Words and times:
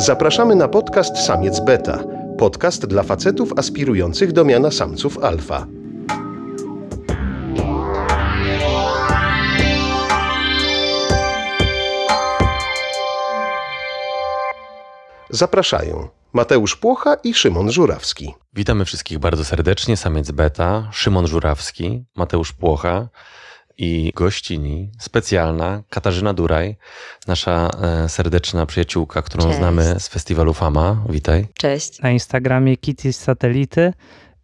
Zapraszamy 0.00 0.54
na 0.54 0.68
podcast 0.68 1.18
Samiec 1.18 1.60
Beta. 1.60 2.04
Podcast 2.38 2.86
dla 2.86 3.02
facetów 3.02 3.52
aspirujących 3.56 4.32
do 4.32 4.44
miana 4.44 4.70
samców 4.70 5.18
alfa. 5.18 5.66
Zapraszają 15.30 16.08
Mateusz 16.32 16.76
Płocha 16.76 17.14
i 17.14 17.34
Szymon 17.34 17.72
Żurawski. 17.72 18.34
Witamy 18.54 18.84
wszystkich 18.84 19.18
bardzo 19.18 19.44
serdecznie. 19.44 19.96
Samiec 19.96 20.30
Beta, 20.30 20.88
Szymon 20.92 21.26
Żurawski, 21.26 22.04
Mateusz 22.16 22.52
Płocha 22.52 23.08
i 23.80 24.12
gościni 24.14 24.90
specjalna 24.98 25.82
Katarzyna 25.90 26.34
Duraj, 26.34 26.76
nasza 27.26 27.70
e, 27.82 28.08
serdeczna 28.08 28.66
przyjaciółka, 28.66 29.22
którą 29.22 29.44
Cześć. 29.44 29.58
znamy 29.58 30.00
z 30.00 30.08
festiwalu 30.08 30.54
Fama. 30.54 31.04
Witaj. 31.08 31.46
Cześć. 31.54 32.00
na 32.00 32.10
Instagramie 32.10 32.76
Kitty 32.76 33.12
z 33.12 33.16
satelity 33.16 33.92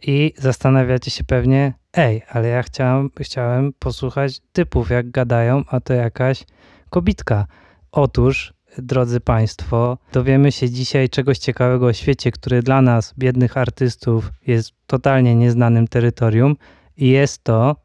i 0.02 0.32
zastanawiacie 0.38 1.10
się 1.10 1.24
pewnie, 1.24 1.74
ej, 1.92 2.22
ale 2.28 2.48
ja 2.48 2.62
chciałam, 2.62 3.10
chciałem 3.20 3.72
posłuchać 3.72 4.40
typów, 4.52 4.90
jak 4.90 5.10
gadają, 5.10 5.64
a 5.68 5.80
to 5.80 5.94
jakaś 5.94 6.44
kobitka. 6.90 7.46
Otóż, 7.92 8.54
drodzy 8.78 9.20
Państwo, 9.20 9.98
dowiemy 10.12 10.52
się 10.52 10.70
dzisiaj 10.70 11.08
czegoś 11.08 11.38
ciekawego 11.38 11.86
o 11.86 11.92
świecie, 11.92 12.32
który 12.32 12.62
dla 12.62 12.82
nas, 12.82 13.14
biednych 13.18 13.56
artystów, 13.56 14.30
jest 14.46 14.72
totalnie 14.86 15.34
nieznanym 15.34 15.88
terytorium 15.88 16.56
i 16.96 17.08
jest 17.08 17.44
to 17.44 17.76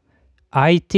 IT. 0.70 0.92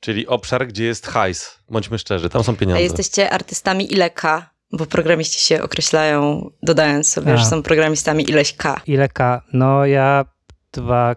Czyli 0.00 0.26
obszar, 0.26 0.66
gdzie 0.66 0.84
jest 0.84 1.06
hajs. 1.06 1.58
Bądźmy 1.70 1.98
szczerzy, 1.98 2.28
tam 2.28 2.44
są 2.44 2.52
A 2.52 2.56
pieniądze. 2.56 2.82
jesteście 2.82 3.30
artystami 3.30 3.92
ile 3.92 4.10
K? 4.10 4.50
Bo 4.72 4.86
programiści 4.86 5.46
się 5.46 5.62
określają, 5.62 6.50
dodając 6.62 7.12
sobie, 7.12 7.32
A. 7.32 7.36
że 7.36 7.44
są 7.44 7.62
programistami 7.62 8.30
ileś 8.30 8.52
K. 8.56 8.80
Ile 8.86 9.08
K? 9.08 9.42
No 9.52 9.86
ja 9.86 10.24
dwa 10.72 11.16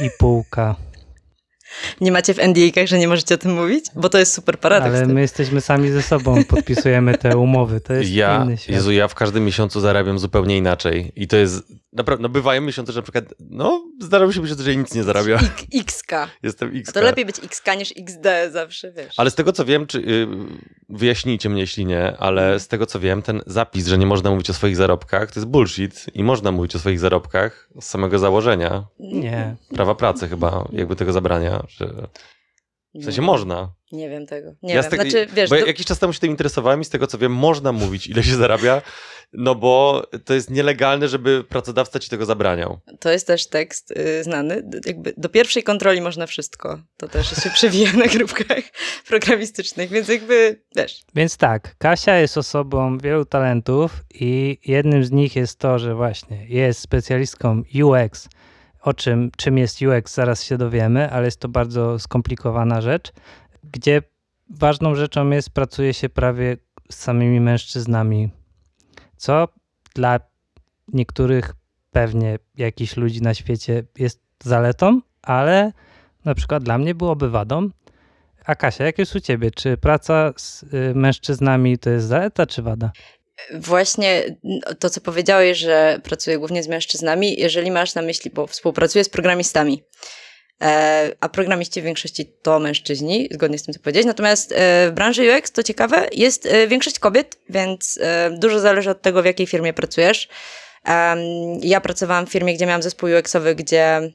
i 0.00 0.10
półka. 0.18 0.76
Nie 2.00 2.12
macie 2.12 2.34
w 2.34 2.38
NDA-kach, 2.38 2.86
że 2.86 2.98
nie 2.98 3.08
możecie 3.08 3.34
o 3.34 3.38
tym 3.38 3.54
mówić? 3.54 3.84
Bo 3.94 4.08
to 4.08 4.18
jest 4.18 4.32
super 4.32 4.58
paradoks. 4.58 4.94
Ale 4.96 5.06
my 5.06 5.20
jesteśmy 5.20 5.60
sami 5.60 5.90
ze 5.90 6.02
sobą, 6.02 6.44
podpisujemy 6.44 7.18
te 7.18 7.36
umowy. 7.36 7.80
To 7.80 7.92
jest 7.92 8.10
Ja, 8.10 8.42
inny 8.44 8.58
świat. 8.58 8.74
Jezu, 8.76 8.92
ja 8.92 9.08
w 9.08 9.14
każdym 9.14 9.44
miesiącu 9.44 9.80
zarabiam 9.80 10.18
zupełnie 10.18 10.56
inaczej. 10.56 11.12
I 11.16 11.28
to 11.28 11.36
jest, 11.36 11.62
naprawdę, 11.92 12.22
no 12.22 12.28
bywają 12.28 12.60
miesiące, 12.60 12.92
że 12.92 12.98
na 12.98 13.02
przykład, 13.02 13.24
no 13.40 13.84
zdarza 14.00 14.26
mi 14.26 14.34
się 14.34 14.40
myśleć, 14.40 14.58
że 14.58 14.76
nic 14.76 14.94
nie 14.94 15.02
zarabia. 15.02 15.40
XK. 15.74 16.12
Jestem 16.42 16.76
X. 16.76 16.88
A 16.88 16.92
to 16.92 17.00
lepiej 17.00 17.24
być 17.24 17.36
XK 17.44 17.66
niż 17.78 17.92
XD 17.96 18.26
zawsze, 18.52 18.92
wiesz. 18.92 19.14
Ale 19.16 19.30
z 19.30 19.34
tego 19.34 19.52
co 19.52 19.64
wiem, 19.64 19.86
czy 19.86 19.98
y, 19.98 20.26
wyjaśnijcie 20.88 21.48
mnie, 21.48 21.60
jeśli 21.60 21.86
nie, 21.86 22.16
ale 22.18 22.60
z 22.60 22.68
tego 22.68 22.86
co 22.86 23.00
wiem, 23.00 23.22
ten 23.22 23.42
zapis, 23.46 23.86
że 23.86 23.98
nie 23.98 24.06
można 24.06 24.30
mówić 24.30 24.50
o 24.50 24.54
swoich 24.54 24.76
zarobkach, 24.76 25.32
to 25.32 25.40
jest 25.40 25.48
bullshit 25.48 26.06
i 26.14 26.24
można 26.24 26.52
mówić 26.52 26.76
o 26.76 26.78
swoich 26.78 27.00
zarobkach 27.00 27.68
z 27.80 27.84
samego 27.84 28.18
założenia. 28.18 28.86
Nie. 28.98 29.56
Prawa 29.74 29.94
pracy 29.94 30.28
chyba 30.28 30.68
jakby 30.72 30.96
tego 30.96 31.12
zabrania, 31.12 31.64
że 31.68 32.08
w 32.94 33.04
sensie 33.04 33.22
można. 33.22 33.72
Nie 33.92 34.10
wiem 34.10 34.26
tego. 34.26 34.54
Nie 34.62 34.74
Ja 34.74 34.82
wiem. 34.82 34.90
tego- 34.90 35.02
Znaczy, 35.02 35.26
wiesz, 35.34 35.50
bo 35.50 35.56
do- 35.60 35.66
jakiś 35.66 35.86
czas 35.86 35.98
temu 35.98 36.12
się 36.12 36.18
tym 36.20 36.30
interesowałem 36.30 36.80
i 36.80 36.84
z 36.84 36.88
tego 36.88 37.06
co 37.06 37.18
wiem, 37.18 37.32
można 37.34 37.72
mówić 37.72 38.06
ile 38.06 38.22
się 38.22 38.36
zarabia, 38.36 38.82
no 39.32 39.54
bo 39.54 40.02
to 40.24 40.34
jest 40.34 40.50
nielegalne, 40.50 41.08
żeby 41.08 41.44
pracodawca 41.44 41.98
ci 41.98 42.10
tego 42.10 42.26
zabraniał. 42.26 42.78
to 43.00 43.10
jest 43.10 43.26
też 43.26 43.46
tekst 43.46 43.90
y, 43.90 44.24
znany. 44.24 44.62
Jakby 44.86 45.12
do 45.16 45.28
pierwszej 45.28 45.62
kontroli 45.62 46.00
można 46.00 46.26
wszystko. 46.26 46.82
To 46.96 47.08
też 47.08 47.42
się 47.44 47.50
przewija 47.60 47.92
na 47.92 48.06
grupkach 48.06 48.64
programistycznych, 49.08 49.90
więc 49.90 50.08
jakby, 50.08 50.62
wiesz, 50.76 51.02
Więc 51.14 51.36
tak, 51.36 51.74
Kasia 51.78 52.16
jest 52.16 52.38
osobą 52.38 52.98
wielu 52.98 53.24
talentów 53.24 54.04
i 54.14 54.58
jednym 54.66 55.04
z 55.04 55.10
nich 55.10 55.36
jest 55.36 55.58
to, 55.58 55.78
że 55.78 55.94
właśnie 55.94 56.46
jest 56.48 56.80
specjalistką 56.80 57.62
UX. 57.82 58.28
O 58.82 58.94
czym, 58.94 59.30
czym 59.36 59.58
jest 59.58 59.82
UX, 59.82 60.14
zaraz 60.14 60.42
się 60.42 60.58
dowiemy, 60.58 61.10
ale 61.10 61.24
jest 61.24 61.40
to 61.40 61.48
bardzo 61.48 61.98
skomplikowana 61.98 62.80
rzecz, 62.80 63.12
gdzie 63.72 64.02
ważną 64.50 64.94
rzeczą 64.94 65.30
jest, 65.30 65.50
pracuje 65.50 65.94
się 65.94 66.08
prawie 66.08 66.56
z 66.90 66.96
samymi 66.96 67.40
mężczyznami, 67.40 68.30
co 69.16 69.48
dla 69.94 70.20
niektórych 70.92 71.54
pewnie 71.90 72.38
jakichś 72.56 72.96
ludzi 72.96 73.22
na 73.22 73.34
świecie 73.34 73.82
jest 73.98 74.22
zaletą, 74.44 75.00
ale 75.22 75.72
na 76.24 76.34
przykład 76.34 76.62
dla 76.62 76.78
mnie 76.78 76.94
byłoby 76.94 77.30
wadą. 77.30 77.68
A 78.44 78.54
Kasia, 78.54 78.84
jak 78.84 78.98
jest 78.98 79.16
u 79.16 79.20
ciebie? 79.20 79.50
Czy 79.50 79.76
praca 79.76 80.32
z 80.36 80.62
y, 80.62 80.92
mężczyznami 80.94 81.78
to 81.78 81.90
jest 81.90 82.06
zaleta 82.06 82.46
czy 82.46 82.62
wada? 82.62 82.90
Właśnie 83.54 84.36
to, 84.78 84.90
co 84.90 85.00
powiedziałeś, 85.00 85.58
że 85.58 86.00
pracuję 86.02 86.38
głównie 86.38 86.62
z 86.62 86.68
mężczyznami, 86.68 87.40
jeżeli 87.40 87.70
masz 87.70 87.94
na 87.94 88.02
myśli, 88.02 88.30
bo 88.34 88.46
współpracuję 88.46 89.04
z 89.04 89.08
programistami, 89.08 89.82
e, 90.62 91.12
a 91.20 91.28
programiści 91.28 91.80
w 91.80 91.84
większości 91.84 92.32
to 92.42 92.58
mężczyźni, 92.58 93.28
zgodnie 93.30 93.58
z 93.58 93.62
tym, 93.62 93.74
co 93.74 93.80
powiedziałeś. 93.80 94.06
Natomiast 94.06 94.52
e, 94.52 94.56
w 94.90 94.92
branży 94.94 95.36
UX, 95.36 95.52
to 95.52 95.62
ciekawe, 95.62 96.08
jest 96.12 96.46
e, 96.46 96.68
większość 96.68 96.98
kobiet, 96.98 97.38
więc 97.48 97.98
dużo 98.30 98.60
zależy 98.60 98.90
od 98.90 99.02
tego, 99.02 99.22
w 99.22 99.26
jakiej 99.26 99.46
firmie 99.46 99.72
pracujesz. 99.72 100.28
Ja 101.62 101.80
pracowałam 101.80 102.26
w 102.26 102.30
firmie, 102.30 102.54
gdzie 102.54 102.66
miałam 102.66 102.82
zespół 102.82 103.08
UX-owy, 103.08 103.54
gdzie 103.54 104.12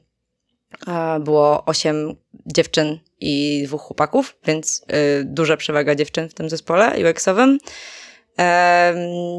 było 1.20 1.64
osiem 1.64 2.16
dziewczyn 2.46 2.98
i 3.20 3.62
dwóch 3.66 3.82
chłopaków, 3.82 4.36
więc 4.46 4.84
duża 5.24 5.56
przewaga 5.56 5.94
dziewczyn 5.94 6.28
w 6.28 6.34
tym 6.34 6.50
zespole 6.50 6.92
UX-owym. 7.10 7.58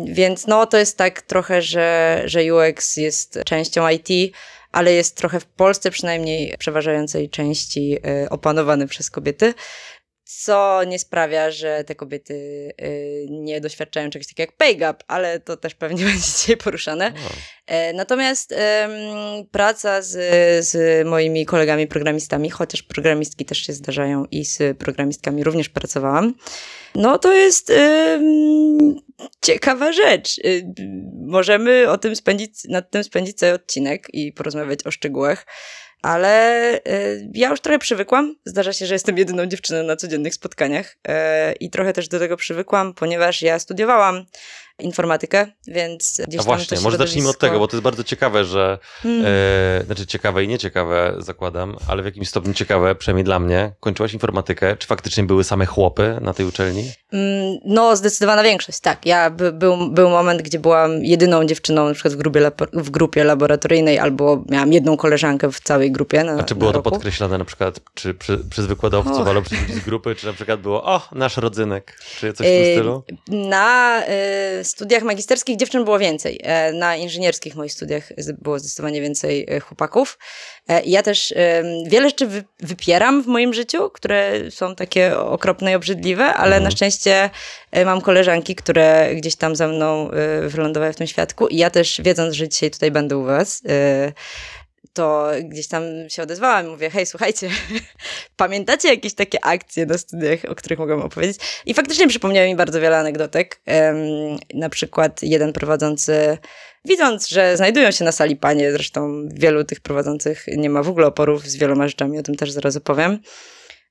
Więc 0.05 0.47
no, 0.47 0.65
to 0.65 0.77
jest 0.77 0.97
tak 0.97 1.21
trochę, 1.21 1.61
że, 1.61 2.21
że 2.25 2.53
UX 2.53 2.97
jest 2.97 3.39
częścią 3.45 3.89
IT, 3.89 4.35
ale 4.71 4.93
jest 4.93 5.17
trochę 5.17 5.39
w 5.39 5.45
Polsce 5.45 5.91
przynajmniej 5.91 6.55
przeważającej 6.59 7.29
części 7.29 7.97
y, 8.23 8.29
opanowany 8.29 8.87
przez 8.87 9.09
kobiety, 9.09 9.53
co 10.27 10.83
nie 10.83 10.99
sprawia, 10.99 11.51
że 11.51 11.83
te 11.83 11.95
kobiety 11.95 12.33
y, 12.81 13.27
nie 13.29 13.61
doświadczają 13.61 14.09
czegoś 14.09 14.27
takiego 14.27 14.43
jak 14.51 14.57
pay 14.57 14.75
gap, 14.75 15.03
ale 15.07 15.39
to 15.39 15.57
też 15.57 15.75
pewnie 15.75 16.05
będzie 16.05 16.19
dzisiaj 16.19 16.57
poruszane. 16.57 17.13
E, 17.67 17.93
Natomiast 17.93 18.51
em, 18.51 18.91
praca 19.51 20.01
z, 20.01 20.15
z 20.67 21.07
moimi 21.07 21.45
kolegami 21.45 21.87
programistami, 21.87 22.49
chociaż 22.49 22.83
programistki 22.83 23.45
też 23.45 23.57
się 23.57 23.73
zdarzają 23.73 24.25
i 24.31 24.45
z 24.45 24.77
programistkami 24.77 25.43
również 25.43 25.69
pracowałam, 25.69 26.33
no 26.95 27.19
to 27.19 27.33
jest 27.33 27.69
em, 27.69 28.95
ciekawa 29.45 29.93
rzecz. 29.93 30.37
Y, 30.37 30.73
Możemy 31.27 31.89
o 31.89 31.97
tym 31.97 32.15
spędzić, 32.15 32.63
nad 32.69 32.91
tym 32.91 33.03
spędzić 33.03 33.37
cały 33.37 33.53
odcinek 33.53 34.07
i 34.13 34.33
porozmawiać 34.33 34.79
o 34.85 34.91
szczegółach. 34.91 35.45
Ale 36.01 36.73
y, 36.87 37.29
ja 37.33 37.49
już 37.49 37.61
trochę 37.61 37.79
przywykłam. 37.79 38.35
Zdarza 38.45 38.73
się, 38.73 38.85
że 38.85 38.95
jestem 38.95 39.17
jedyną 39.17 39.45
dziewczyną 39.45 39.83
na 39.83 39.95
codziennych 39.95 40.33
spotkaniach 40.33 40.97
e, 41.07 41.53
i 41.53 41.69
trochę 41.69 41.93
też 41.93 42.07
do 42.07 42.19
tego 42.19 42.37
przywykłam, 42.37 42.93
ponieważ 42.93 43.41
ja 43.41 43.59
studiowałam 43.59 44.25
informatykę, 44.79 45.47
więc 45.67 46.21
gdzieś 46.27 46.41
A 46.41 46.43
właśnie, 46.43 46.79
może 46.79 46.97
zacznijmy 46.97 47.29
od 47.29 47.37
tego, 47.37 47.59
bo 47.59 47.67
to 47.67 47.75
jest 47.75 47.83
bardzo 47.83 48.03
ciekawe, 48.03 48.45
że 48.45 48.79
Hmm. 49.03 49.25
E, 49.27 49.83
znaczy 49.85 50.07
ciekawe 50.07 50.43
i 50.43 50.47
nieciekawe 50.47 51.15
zakładam, 51.17 51.75
ale 51.87 52.01
w 52.01 52.05
jakimś 52.05 52.29
stopniu 52.29 52.53
ciekawe, 52.53 52.95
przynajmniej 52.95 53.23
dla 53.23 53.39
mnie. 53.39 53.71
Kończyłaś 53.79 54.13
informatykę. 54.13 54.77
Czy 54.77 54.87
faktycznie 54.87 55.23
były 55.23 55.43
same 55.43 55.65
chłopy 55.65 56.17
na 56.21 56.33
tej 56.33 56.45
uczelni? 56.45 56.91
Mm, 57.13 57.57
No, 57.65 57.95
zdecydowana 57.95 58.43
większość, 58.43 58.79
tak. 58.79 59.05
Ja 59.05 59.29
by, 59.29 59.51
był, 59.51 59.91
był 59.91 60.09
moment, 60.09 60.41
gdzie 60.41 60.59
byłam 60.59 61.03
jedyną 61.03 61.45
dziewczyną 61.45 61.87
na 61.87 61.93
przykład 61.93 62.13
w 62.13 62.17
grupie, 62.17 62.51
w 62.73 62.89
grupie 62.89 63.23
laboratoryjnej, 63.23 63.99
albo 63.99 64.43
miałam 64.49 64.73
jedną 64.73 64.97
koleżankę 64.97 65.51
w 65.51 65.59
całej 65.59 65.91
grupie. 65.91 66.23
Na, 66.23 66.33
A 66.33 66.43
czy 66.43 66.55
było 66.55 66.71
to 66.71 66.77
roku. 66.77 66.89
podkreślane 66.89 67.37
na 67.37 67.45
przykład 67.45 67.79
czy 67.93 68.13
przy, 68.13 68.37
przez 68.49 68.65
wykładowców 68.65 69.17
Och. 69.17 69.27
albo 69.27 69.41
przez 69.41 69.61
ludzi 69.61 69.73
z 69.73 69.79
grupy, 69.79 70.15
czy 70.15 70.25
na 70.27 70.33
przykład 70.33 70.61
było 70.61 70.83
o, 70.83 71.01
nasz 71.11 71.37
rodzynek, 71.37 71.97
czy 72.19 72.33
coś 72.33 72.47
w 72.47 72.49
tym 72.49 72.73
stylu? 72.73 73.03
Na 73.27 74.01
y, 74.61 74.63
studiach 74.67 75.03
magisterskich 75.03 75.57
dziewczyn 75.57 75.83
było 75.83 75.99
więcej. 75.99 76.39
E, 76.43 76.71
Na 76.73 76.95
inżynierskich 76.95 77.55
moich 77.55 77.71
studiach 77.73 78.09
było 78.41 78.59
zdecydowanie 78.59 79.01
więcej 79.01 79.45
e, 79.49 79.59
chłopaków. 79.59 80.17
E, 80.69 80.81
Ja 80.83 81.03
też 81.03 81.33
wiele 81.87 82.09
rzeczy 82.09 82.27
wy, 82.27 82.43
wypieram 82.59 83.23
w 83.23 83.27
moim 83.27 83.53
życiu, 83.53 83.89
które 83.89 84.31
są 84.51 84.75
takie 84.75 85.17
okropne 85.17 85.71
i 85.71 85.75
obrzydliwe, 85.75 86.25
ale 86.25 86.55
Mhm. 86.55 86.63
na 86.63 86.71
szczęście 86.71 87.29
mam 87.85 88.01
koleżanki, 88.01 88.55
które 88.55 89.09
gdzieś 89.15 89.35
tam 89.35 89.55
ze 89.55 89.67
mną 89.67 90.09
wylądowały 90.47 90.93
w 90.93 90.95
tym 90.95 91.07
świadku 91.07 91.47
i 91.47 91.57
ja 91.57 91.69
też 91.69 92.01
wiedząc, 92.03 92.33
że 92.35 92.49
dzisiaj 92.49 92.71
tutaj 92.71 92.91
będę 92.91 93.17
u 93.17 93.23
was, 93.23 93.61
to 94.97 95.31
gdzieś 95.43 95.67
tam 95.67 95.83
się 96.07 96.23
odezwałam 96.23 96.65
i 96.65 96.69
mówię, 96.69 96.89
hej, 96.89 97.05
słuchajcie, 97.05 97.49
pamiętacie 98.35 98.89
jakieś 98.89 99.13
takie 99.13 99.45
akcje 99.45 99.85
na 99.85 99.97
studiach, 99.97 100.39
o 100.49 100.55
których 100.55 100.79
mogłam 100.79 101.01
opowiedzieć? 101.01 101.37
I 101.65 101.73
faktycznie 101.73 102.07
przypomniały 102.07 102.47
mi 102.47 102.55
bardzo 102.55 102.81
wiele 102.81 102.97
anegdotek. 102.97 103.61
Em, 103.65 103.97
na 104.53 104.69
przykład 104.69 105.23
jeden 105.23 105.53
prowadzący, 105.53 106.37
widząc, 106.85 107.27
że 107.27 107.57
znajdują 107.57 107.91
się 107.91 108.05
na 108.05 108.11
sali 108.11 108.35
panie, 108.35 108.71
zresztą 108.71 109.27
wielu 109.33 109.63
tych 109.63 109.79
prowadzących 109.79 110.45
nie 110.57 110.69
ma 110.69 110.83
w 110.83 110.89
ogóle 110.89 111.07
oporów 111.07 111.47
z 111.47 111.55
wieloma 111.55 111.87
rzeczami, 111.87 112.19
o 112.19 112.23
tym 112.23 112.35
też 112.35 112.51
zaraz 112.51 112.75
opowiem, 112.75 113.19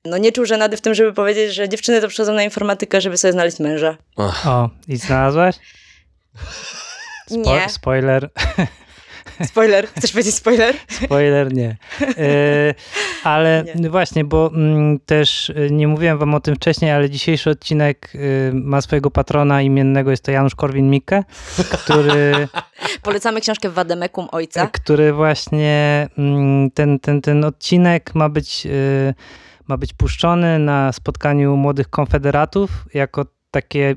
no 0.04 0.18
nie 0.18 0.32
czuł 0.32 0.44
żenady 0.46 0.76
w 0.76 0.80
tym, 0.80 0.94
żeby 0.94 1.12
powiedzieć, 1.12 1.54
że 1.54 1.68
dziewczyny 1.68 2.00
to 2.00 2.08
przychodzą 2.08 2.32
na 2.32 2.42
informatykę, 2.42 3.00
żeby 3.00 3.16
sobie 3.18 3.32
znaleźć 3.32 3.58
męża. 3.58 3.96
O, 4.16 4.70
i 4.88 4.96
znalazłaś? 4.96 5.56
Spo- 7.30 7.54
Nie. 7.54 7.68
Spoiler, 7.68 8.30
Spoiler. 9.44 9.86
Chcesz 9.86 10.12
powiedzieć 10.12 10.34
spoiler? 10.34 10.74
spoiler 10.88 11.54
nie. 11.54 11.76
E, 12.00 12.74
ale 13.24 13.64
Nie. 13.74 13.90
właśnie, 13.90 14.24
bo 14.24 14.50
mm, 14.54 14.98
też 15.00 15.50
e, 15.50 15.70
nie 15.70 15.88
mówiłem 15.88 16.18
wam 16.18 16.34
o 16.34 16.40
tym 16.40 16.54
wcześniej, 16.56 16.90
ale 16.90 17.10
dzisiejszy 17.10 17.50
odcinek 17.50 18.12
e, 18.14 18.18
ma 18.52 18.80
swojego 18.80 19.10
patrona 19.10 19.62
imiennego, 19.62 20.10
jest 20.10 20.24
to 20.24 20.30
Janusz 20.30 20.54
Korwin-Mikke, 20.54 21.22
który... 21.72 22.48
Polecamy 23.02 23.40
książkę 23.40 23.70
Wademekum 23.70 24.28
Ojca. 24.32 24.66
który 24.66 25.12
właśnie 25.12 26.08
mm, 26.18 26.70
ten, 26.70 26.98
ten, 26.98 27.22
ten 27.22 27.44
odcinek 27.44 28.14
ma 28.14 28.28
być, 28.28 28.66
y, 28.66 29.14
ma 29.68 29.76
być 29.76 29.92
puszczony 29.92 30.58
na 30.58 30.92
spotkaniu 30.92 31.56
młodych 31.56 31.90
konfederatów 31.90 32.70
jako 32.94 33.26
takie 33.50 33.96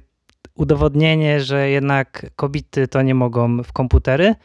udowodnienie, 0.56 1.42
że 1.42 1.69
jednak 1.69 2.25
kobiety 2.35 2.88
to 2.88 3.01
nie 3.01 3.15
mogą 3.15 3.63
w 3.63 3.74
komputery. 3.74 4.35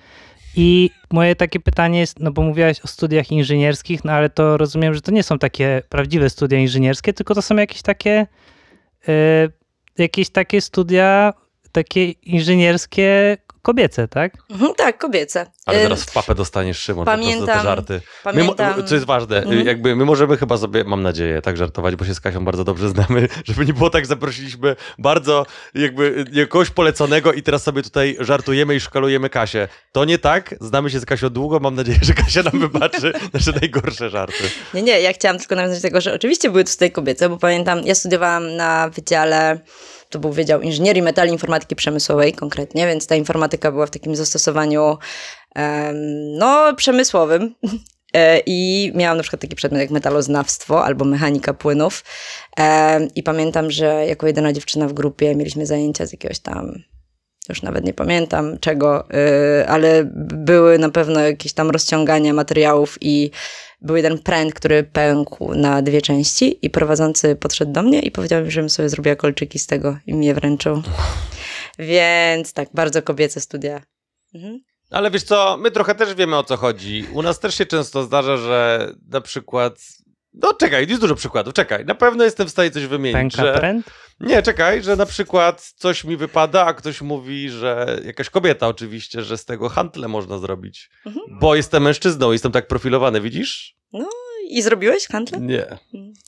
I 0.56 0.90
moje 1.12 1.36
takie 1.36 1.60
pytanie 1.60 2.00
jest, 2.00 2.20
no 2.20 2.32
bo 2.32 2.42
mówiłaś 2.42 2.80
o 2.80 2.86
studiach 2.86 3.32
inżynierskich, 3.32 4.04
no 4.04 4.12
ale 4.12 4.30
to 4.30 4.56
rozumiem, 4.56 4.94
że 4.94 5.00
to 5.00 5.12
nie 5.12 5.22
są 5.22 5.38
takie 5.38 5.82
prawdziwe 5.88 6.30
studia 6.30 6.58
inżynierskie, 6.58 7.12
tylko 7.12 7.34
to 7.34 7.42
są 7.42 7.56
jakieś 7.56 7.82
takie 7.82 8.26
y, 9.08 9.52
jakieś 9.98 10.30
takie 10.30 10.60
studia 10.60 11.34
takie 11.72 12.10
inżynierskie 12.10 13.36
kobiece, 13.64 14.08
tak? 14.08 14.32
Mhm, 14.50 14.74
tak, 14.74 14.98
kobiece. 14.98 15.46
Ale 15.66 15.78
Y, 15.78 15.82
zaraz 15.82 16.02
w 16.04 16.12
papę 16.12 16.34
dostaniesz 16.34 16.78
Szymon, 16.78 17.04
po 17.04 17.10
prostu 17.12 17.26
za 17.26 17.32
te 17.32 17.36
pamiętam- 17.46 17.62
żarty. 17.64 17.92
My, 17.94 18.00
Pamiętam... 18.24 18.76
mo- 18.80 18.82
co 18.86 18.94
jest 18.94 19.06
ważne, 19.06 19.36
Mhm. 19.42 19.66
jakby 19.66 19.96
my 19.96 20.04
możemy 20.04 20.36
chyba 20.36 20.56
sobie, 20.56 20.84
mam 20.84 21.02
nadzieję, 21.02 21.42
tak 21.42 21.56
żartować, 21.56 21.96
bo 21.96 22.04
się 22.04 22.14
z 22.14 22.20
Kasią 22.20 22.44
bardzo 22.44 22.64
dobrze 22.64 22.88
znamy, 22.88 23.28
żeby 23.48 23.66
nie 23.66 23.72
było 23.74 23.90
tak, 23.90 24.06
zaprosiliśmy 24.06 24.76
bardzo 24.98 25.46
jakby 25.74 26.24
kogoś 26.48 26.70
poleconego 26.70 27.32
i 27.32 27.42
teraz 27.42 27.62
sobie 27.62 27.82
tutaj 27.82 28.16
żartujemy 28.20 28.74
i 28.74 28.80
szkalujemy 28.80 29.30
Kasię. 29.30 29.68
To 29.92 30.04
nie 30.04 30.18
tak, 30.18 30.54
znamy 30.60 30.90
się 30.90 31.00
z 31.00 31.04
Kasią 31.06 31.30
długo, 31.30 31.60
mam 31.60 31.74
nadzieję, 31.74 31.98
że 32.02 32.14
Kasia 32.14 32.42
nam 32.42 32.60
wybaczy 32.60 33.12
nasze 33.34 33.52
najgorsze 33.52 34.10
żarty. 34.10 34.44
Nie, 34.74 34.82
nie, 34.82 35.00
ja 35.00 35.12
chciałam 35.12 35.38
tylko 35.38 35.54
nawiązać 35.54 35.78
do 35.78 35.82
tego, 35.88 36.00
że 36.00 36.14
oczywiście 36.14 36.50
były 36.50 36.64
tutaj 36.64 36.90
kobiece, 36.92 37.28
bo 37.28 37.36
pamiętam, 37.36 37.80
ja 37.84 37.94
studiowałam 37.94 38.56
na 38.56 38.88
wydziale, 38.88 39.58
to 40.14 40.18
był 40.18 40.32
Wydział 40.32 40.60
Inżynierii 40.60 41.02
Metali 41.02 41.32
Informatyki 41.32 41.76
Przemysłowej 41.76 42.32
konkretnie, 42.32 42.86
więc 42.86 43.06
ta 43.06 43.14
informatyka 43.14 43.72
była 43.72 43.86
w 43.86 43.90
takim 43.90 44.16
zastosowaniu 44.16 44.98
no, 46.38 46.74
przemysłowym. 46.76 47.54
E, 48.16 48.40
I 48.46 48.92
miałam 48.94 49.16
na 49.16 49.22
przykład 49.22 49.40
taki 49.40 49.56
przedmiot 49.56 49.80
jak 49.80 49.90
metaloznawstwo 49.90 50.84
albo 50.84 51.04
mechanika 51.04 51.54
płynów. 51.54 52.04
I 53.14 53.22
pamiętam, 53.22 53.70
że 53.70 54.06
jako 54.06 54.26
jedyna 54.26 54.52
dziewczyna 54.52 54.88
w 54.88 54.92
grupie 54.92 55.34
mieliśmy 55.34 55.66
zajęcia 55.66 56.06
z 56.06 56.12
jakiegoś 56.12 56.38
tam 56.38 56.82
już 57.48 57.62
nawet 57.62 57.84
nie 57.84 57.94
pamiętam 57.94 58.58
czego, 58.58 59.08
y, 59.60 59.68
ale 59.68 60.04
były 60.34 60.78
na 60.78 60.88
pewno 60.88 61.20
jakieś 61.20 61.52
tam 61.52 61.70
rozciągania 61.70 62.32
materiałów 62.32 62.98
i 63.00 63.30
był 63.84 63.96
jeden 63.96 64.18
pręt, 64.18 64.54
który 64.54 64.82
pękł 64.82 65.54
na 65.54 65.82
dwie 65.82 66.02
części 66.02 66.66
i 66.66 66.70
prowadzący 66.70 67.36
podszedł 67.36 67.72
do 67.72 67.82
mnie 67.82 68.00
i 68.00 68.10
powiedział 68.10 68.44
mi, 68.44 68.50
żebym 68.50 68.70
sobie 68.70 68.88
zrobiła 68.88 69.16
kolczyki 69.16 69.58
z 69.58 69.66
tego 69.66 69.98
i 70.06 70.14
mi 70.14 70.26
je 70.26 70.34
wręczył. 70.34 70.82
Więc 71.78 72.52
tak, 72.52 72.68
bardzo 72.74 73.02
kobiece 73.02 73.40
studia. 73.40 73.82
Mhm. 74.34 74.60
Ale 74.90 75.10
wiesz 75.10 75.22
co, 75.22 75.56
my 75.60 75.70
trochę 75.70 75.94
też 75.94 76.14
wiemy 76.14 76.36
o 76.36 76.44
co 76.44 76.56
chodzi. 76.56 77.06
U 77.12 77.22
nas 77.22 77.38
też 77.40 77.54
się 77.54 77.66
często 77.66 78.02
zdarza, 78.02 78.36
że 78.36 78.88
na 79.08 79.20
przykład. 79.20 79.78
No 80.34 80.52
czekaj, 80.54 80.86
jest 80.88 81.00
dużo 81.00 81.14
przykładów, 81.14 81.54
czekaj. 81.54 81.84
Na 81.84 81.94
pewno 81.94 82.24
jestem 82.24 82.46
w 82.46 82.50
stanie 82.50 82.70
coś 82.70 82.86
wymienić. 82.86 83.14
Pęka 83.14 83.42
że... 83.42 83.58
pręt? 83.58 83.90
Nie, 84.20 84.42
czekaj, 84.42 84.82
że 84.82 84.96
na 84.96 85.06
przykład 85.06 85.72
coś 85.76 86.04
mi 86.04 86.16
wypada, 86.16 86.66
a 86.66 86.74
ktoś 86.74 87.00
mówi, 87.02 87.50
że 87.50 88.00
jakaś 88.04 88.30
kobieta 88.30 88.68
oczywiście, 88.68 89.22
że 89.22 89.38
z 89.38 89.44
tego 89.44 89.68
handle 89.68 90.08
można 90.08 90.38
zrobić. 90.38 90.90
Mhm. 91.06 91.38
Bo 91.40 91.54
jestem 91.54 91.82
mężczyzną, 91.82 92.32
jestem 92.32 92.52
tak 92.52 92.66
profilowany, 92.66 93.20
widzisz? 93.20 93.76
I 94.48 94.62
zrobiłeś 94.62 95.06
handlę? 95.06 95.40
Nie. 95.40 95.66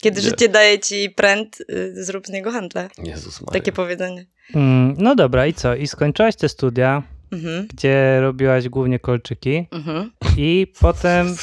Kiedy 0.00 0.23
Nie. 0.23 0.29
życie 0.29 0.49
daje 0.49 0.79
ci 0.79 1.11
pręt, 1.11 1.61
y, 1.70 2.05
zrób 2.05 2.26
z 2.26 2.31
niego 2.31 2.50
handlę. 2.50 2.88
Jezus 2.99 3.41
Maria. 3.41 3.53
Takie 3.61 3.73
powiedzenie. 3.73 4.26
Mm, 4.55 4.94
no 4.99 5.14
dobra, 5.14 5.47
i 5.47 5.55
co? 5.55 5.75
I 5.75 5.87
skończyłaś 5.87 6.37
te 6.37 6.49
studia, 6.49 7.03
Mhm. 7.32 7.67
gdzie 7.73 8.20
robiłaś 8.20 8.69
głównie 8.69 8.99
kolczyki 8.99 9.67
Mhm. 9.70 10.11
i 10.37 10.73
potem 10.81 11.34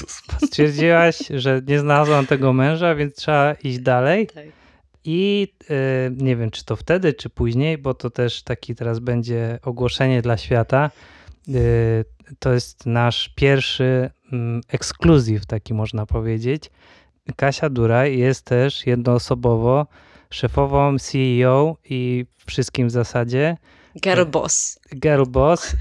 stwierdziłaś, 0.45 1.17
że 1.35 1.61
nie 1.67 1.79
znalazłam 1.79 2.25
tego 2.25 2.53
męża, 2.53 2.95
więc 2.95 3.15
trzeba 3.15 3.53
iść 3.53 3.79
dalej. 3.79 4.27
Tak. 4.27 4.43
I 5.05 5.47
y, 5.61 5.75
nie 6.17 6.35
wiem, 6.35 6.51
czy 6.51 6.65
to 6.65 6.75
wtedy, 6.75 7.13
czy 7.13 7.29
później, 7.29 7.77
bo 7.77 7.93
to 7.93 8.09
też 8.09 8.43
taki 8.43 8.75
teraz 8.75 8.99
będzie 8.99 9.59
ogłoszenie 9.63 10.21
dla 10.21 10.37
świata. 10.37 10.91
Y, 11.49 12.05
to 12.39 12.53
jest 12.53 12.85
nasz 12.85 13.29
pierwszy 13.29 14.09
mm, 14.31 14.61
ekskluzyw, 14.67 15.45
taki 15.45 15.73
można 15.73 16.05
powiedzieć. 16.05 16.71
Kasia 17.35 17.69
Duraj 17.69 18.17
jest 18.17 18.45
też 18.45 18.85
jednoosobowo 18.85 19.87
szefową 20.29 20.99
CEO 20.99 21.77
i 21.89 22.25
wszystkim 22.45 22.87
w 22.87 22.91
zasadzie. 22.91 23.57
Girl 24.01 24.25
boss. 24.25 24.79
Girl 24.95 25.23
Boss. 25.23 25.75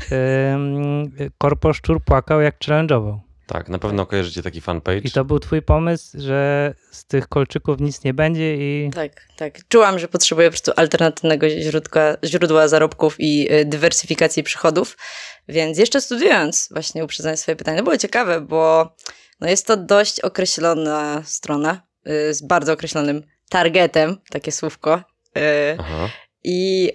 Ym, 0.55 1.13
Korpo 1.39 1.73
Szczur 1.73 2.05
płakał 2.05 2.41
jak 2.41 2.59
challenge'ował. 2.59 3.19
Tak, 3.47 3.69
na 3.69 3.79
pewno 3.79 4.07
kojarzycie 4.07 4.43
taki 4.43 4.61
fanpage. 4.61 4.99
I 4.99 5.11
to 5.11 5.25
był 5.25 5.39
twój 5.39 5.63
pomysł, 5.63 6.19
że 6.21 6.75
z 6.91 7.05
tych 7.05 7.29
kolczyków 7.29 7.81
nic 7.81 8.05
nie 8.05 8.15
będzie 8.15 8.55
i 8.57 8.91
Tak, 8.95 9.13
tak. 9.37 9.69
Czułam, 9.69 9.99
że 9.99 10.09
potrzebuję 10.09 10.49
po 10.49 10.53
prostu 10.53 10.73
alternatywnego 10.77 11.49
źródła, 11.51 12.17
źródła 12.25 12.69
zarobków 12.69 13.17
i 13.19 13.53
y, 13.53 13.65
dywersyfikacji 13.65 14.43
przychodów, 14.43 14.97
więc 15.49 15.79
jeszcze 15.79 16.01
studiując, 16.01 16.69
właśnie 16.71 17.05
uprzedzając 17.05 17.41
swoje 17.41 17.57
pytanie, 17.57 17.79
to 17.79 17.85
było 17.85 17.97
ciekawe, 17.97 18.41
bo 18.41 18.95
no 19.41 19.49
jest 19.49 19.67
to 19.67 19.77
dość 19.77 20.21
określona 20.21 21.23
strona 21.25 21.83
y, 22.09 22.35
z 22.35 22.43
bardzo 22.43 22.73
określonym 22.73 23.23
targetem, 23.49 24.17
takie 24.31 24.53
słówko. 24.53 25.03
y, 25.39 25.77
Aha. 25.79 26.09
I 26.45 26.93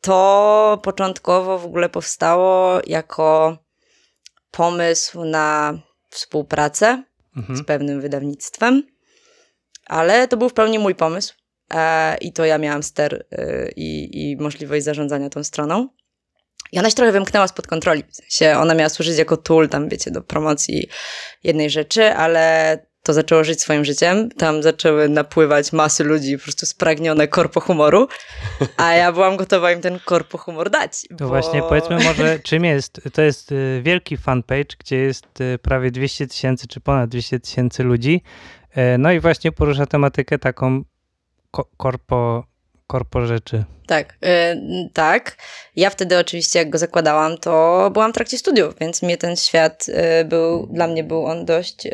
to 0.00 0.80
początkowo 0.82 1.58
w 1.58 1.64
ogóle 1.64 1.88
powstało 1.88 2.80
jako 2.86 3.58
pomysł 4.50 5.24
na 5.24 5.78
współpracę 6.10 7.04
z 7.34 7.38
mhm. 7.38 7.64
pewnym 7.64 8.00
wydawnictwem, 8.00 8.82
ale 9.86 10.28
to 10.28 10.36
był 10.36 10.48
w 10.48 10.54
pełni 10.54 10.78
mój 10.78 10.94
pomysł 10.94 11.34
e, 11.74 12.16
i 12.16 12.32
to 12.32 12.44
ja 12.44 12.58
miałam 12.58 12.82
ster 12.82 13.26
e, 13.32 13.68
i, 13.76 14.30
i 14.30 14.36
możliwość 14.36 14.84
zarządzania 14.84 15.30
tą 15.30 15.44
stroną. 15.44 15.88
I 16.72 16.78
ona 16.78 16.90
się 16.90 16.96
trochę 16.96 17.12
wymknęła 17.12 17.48
spod 17.48 17.66
kontroli. 17.66 18.04
W 18.10 18.16
sensie 18.16 18.58
ona 18.58 18.74
miała 18.74 18.88
służyć 18.88 19.18
jako 19.18 19.36
tool, 19.36 19.68
tam 19.68 19.88
wiecie, 19.88 20.10
do 20.10 20.22
promocji 20.22 20.88
jednej 21.44 21.70
rzeczy, 21.70 22.14
ale 22.14 22.78
to 23.02 23.12
zaczęło 23.12 23.44
żyć 23.44 23.60
swoim 23.60 23.84
życiem. 23.84 24.30
Tam 24.30 24.62
zaczęły 24.62 25.08
napływać 25.08 25.72
masy 25.72 26.04
ludzi 26.04 26.38
po 26.38 26.42
prostu 26.44 26.66
spragnione 26.66 27.28
korpo 27.28 27.60
humoru, 27.60 28.08
a 28.76 28.92
ja 28.92 29.12
byłam 29.12 29.36
gotowa 29.36 29.72
im 29.72 29.80
ten 29.80 29.98
korpo 30.04 30.38
humor 30.38 30.70
dać. 30.70 31.00
To 31.08 31.14
bo- 31.16 31.28
właśnie 31.28 31.62
powiedzmy 31.62 31.98
może, 32.04 32.38
czym 32.38 32.64
jest. 32.64 33.00
To 33.12 33.22
jest 33.22 33.52
y, 33.52 33.80
wielki 33.84 34.16
fanpage, 34.16 34.76
gdzie 34.78 34.96
jest 34.96 35.40
y, 35.40 35.58
prawie 35.62 35.90
200 35.90 36.26
tysięcy, 36.26 36.66
czy 36.68 36.80
ponad 36.80 37.10
200 37.10 37.40
tysięcy 37.40 37.82
ludzi. 37.82 38.22
E, 38.74 38.98
No 38.98 39.12
i 39.12 39.20
właśnie 39.20 39.52
porusza 39.52 39.86
tematykę 39.86 40.38
taką 40.38 40.82
ko- 41.50 41.68
korpo, 41.76 42.44
korpo 42.90 43.26
rzeczy. 43.26 43.64
Tak, 43.86 44.12
y, 44.12 44.88
tak. 44.92 45.36
Ja 45.76 45.90
wtedy 45.90 46.18
oczywiście, 46.18 46.58
jak 46.58 46.70
go 46.70 46.78
zakładałam, 46.78 47.38
to 47.38 47.90
byłam 47.92 48.10
w 48.10 48.14
trakcie 48.14 48.38
studiów, 48.38 48.74
więc 48.80 49.02
mnie 49.02 49.16
ten 49.16 49.36
świat 49.36 49.86
y, 49.88 50.24
był, 50.24 50.66
dla 50.66 50.86
mnie 50.86 51.04
był 51.04 51.26
on 51.26 51.44
dość 51.44 51.86
y, 51.86 51.90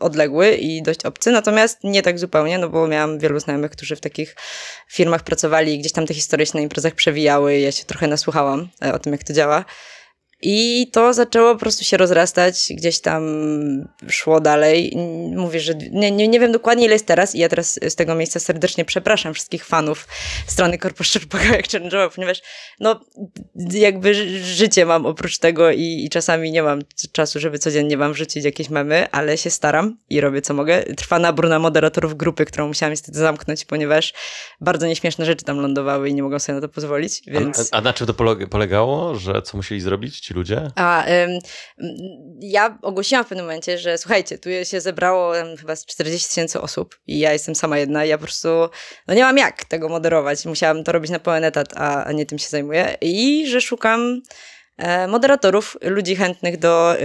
odległy 0.00 0.50
i 0.54 0.82
dość 0.82 1.04
obcy, 1.04 1.30
natomiast 1.30 1.84
nie 1.84 2.02
tak 2.02 2.18
zupełnie, 2.18 2.58
no 2.58 2.68
bo 2.68 2.88
miałam 2.88 3.18
wielu 3.18 3.40
znajomych, 3.40 3.70
którzy 3.70 3.96
w 3.96 4.00
takich 4.00 4.36
firmach 4.88 5.22
pracowali 5.22 5.74
i 5.74 5.78
gdzieś 5.78 5.92
tam 5.92 6.06
te 6.06 6.14
historie 6.14 6.46
się 6.46 6.52
na 6.54 6.60
imprezach 6.60 6.94
przewijały 6.94 7.58
ja 7.58 7.72
się 7.72 7.84
trochę 7.84 8.06
nasłuchałam 8.06 8.68
e, 8.84 8.94
o 8.94 8.98
tym, 8.98 9.12
jak 9.12 9.24
to 9.24 9.32
działa. 9.32 9.64
I 10.44 10.86
to 10.92 11.14
zaczęło 11.14 11.52
po 11.54 11.60
prostu 11.60 11.84
się 11.84 11.96
rozrastać, 11.96 12.66
gdzieś 12.70 13.00
tam 13.00 13.22
szło 14.08 14.40
dalej. 14.40 14.96
Mówię, 15.36 15.60
że 15.60 15.74
nie, 15.74 16.10
nie, 16.10 16.28
nie 16.28 16.40
wiem 16.40 16.52
dokładnie 16.52 16.84
ile 16.84 16.92
jest 16.94 17.06
teraz 17.06 17.34
i 17.34 17.38
ja 17.38 17.48
teraz 17.48 17.78
z 17.88 17.94
tego 17.94 18.14
miejsca 18.14 18.40
serdecznie 18.40 18.84
przepraszam 18.84 19.34
wszystkich 19.34 19.64
fanów 19.66 20.08
strony 20.46 20.78
Korpo 20.78 21.04
Szczerpaka 21.04 21.44
jak 21.44 21.66
challenge'owa, 21.68 22.10
ponieważ 22.14 22.42
no 22.80 23.00
jakby 23.70 24.14
ży- 24.14 24.44
życie 24.44 24.86
mam 24.86 25.06
oprócz 25.06 25.38
tego 25.38 25.70
i, 25.70 26.04
i 26.04 26.10
czasami 26.10 26.50
nie 26.52 26.62
mam 26.62 26.78
czasu, 27.12 27.40
żeby 27.40 27.58
codziennie 27.58 27.96
wam 27.96 28.12
wrzucić 28.12 28.44
jakieś 28.44 28.70
memy, 28.70 29.10
ale 29.10 29.38
się 29.38 29.50
staram 29.50 29.96
i 30.10 30.20
robię 30.20 30.42
co 30.42 30.54
mogę. 30.54 30.82
Trwa 30.82 31.18
nabór 31.18 31.48
na 31.48 31.58
moderatorów 31.58 32.16
grupy, 32.16 32.44
którą 32.44 32.68
musiałam 32.68 32.92
niestety 32.92 33.18
zamknąć, 33.18 33.64
ponieważ 33.64 34.12
bardzo 34.60 34.86
nieśmieszne 34.86 35.24
rzeczy 35.24 35.44
tam 35.44 35.58
lądowały 35.60 36.08
i 36.08 36.14
nie 36.14 36.22
mogą 36.22 36.38
sobie 36.38 36.54
na 36.54 36.60
to 36.60 36.68
pozwolić, 36.68 37.22
więc... 37.26 37.68
A, 37.72 37.76
a 37.76 37.80
na 37.80 37.92
czym 37.92 38.06
to 38.06 38.12
poleg- 38.12 38.46
polegało? 38.48 39.14
Że 39.14 39.42
co 39.42 39.56
musieli 39.56 39.80
zrobić 39.80 40.20
ci 40.32 40.38
ludzie? 40.38 40.70
A 40.74 41.04
ym, 41.06 41.38
ja 42.40 42.78
ogłosiłam 42.82 43.24
w 43.24 43.28
pewnym 43.28 43.46
momencie, 43.46 43.78
że 43.78 43.98
słuchajcie, 43.98 44.38
tu 44.38 44.48
się 44.64 44.80
zebrało 44.80 45.38
em, 45.38 45.56
chyba 45.56 45.76
z 45.76 45.86
40 45.86 46.28
tysięcy 46.28 46.60
osób 46.60 46.98
i 47.06 47.18
ja 47.18 47.32
jestem 47.32 47.54
sama 47.54 47.78
jedna. 47.78 48.04
i 48.04 48.08
Ja 48.08 48.18
po 48.18 48.24
prostu 48.24 48.48
no 49.08 49.14
nie 49.14 49.22
mam 49.22 49.38
jak 49.38 49.64
tego 49.64 49.88
moderować. 49.88 50.44
Musiałam 50.44 50.84
to 50.84 50.92
robić 50.92 51.10
na 51.10 51.18
pełen 51.18 51.44
etat, 51.44 51.68
a, 51.76 52.04
a 52.04 52.12
nie 52.12 52.26
tym 52.26 52.38
się 52.38 52.48
zajmuję. 52.48 52.96
I 53.00 53.46
że 53.46 53.60
szukam 53.60 54.22
moderatorów, 55.08 55.76
ludzi 55.82 56.16
chętnych 56.16 56.58
do 56.58 56.96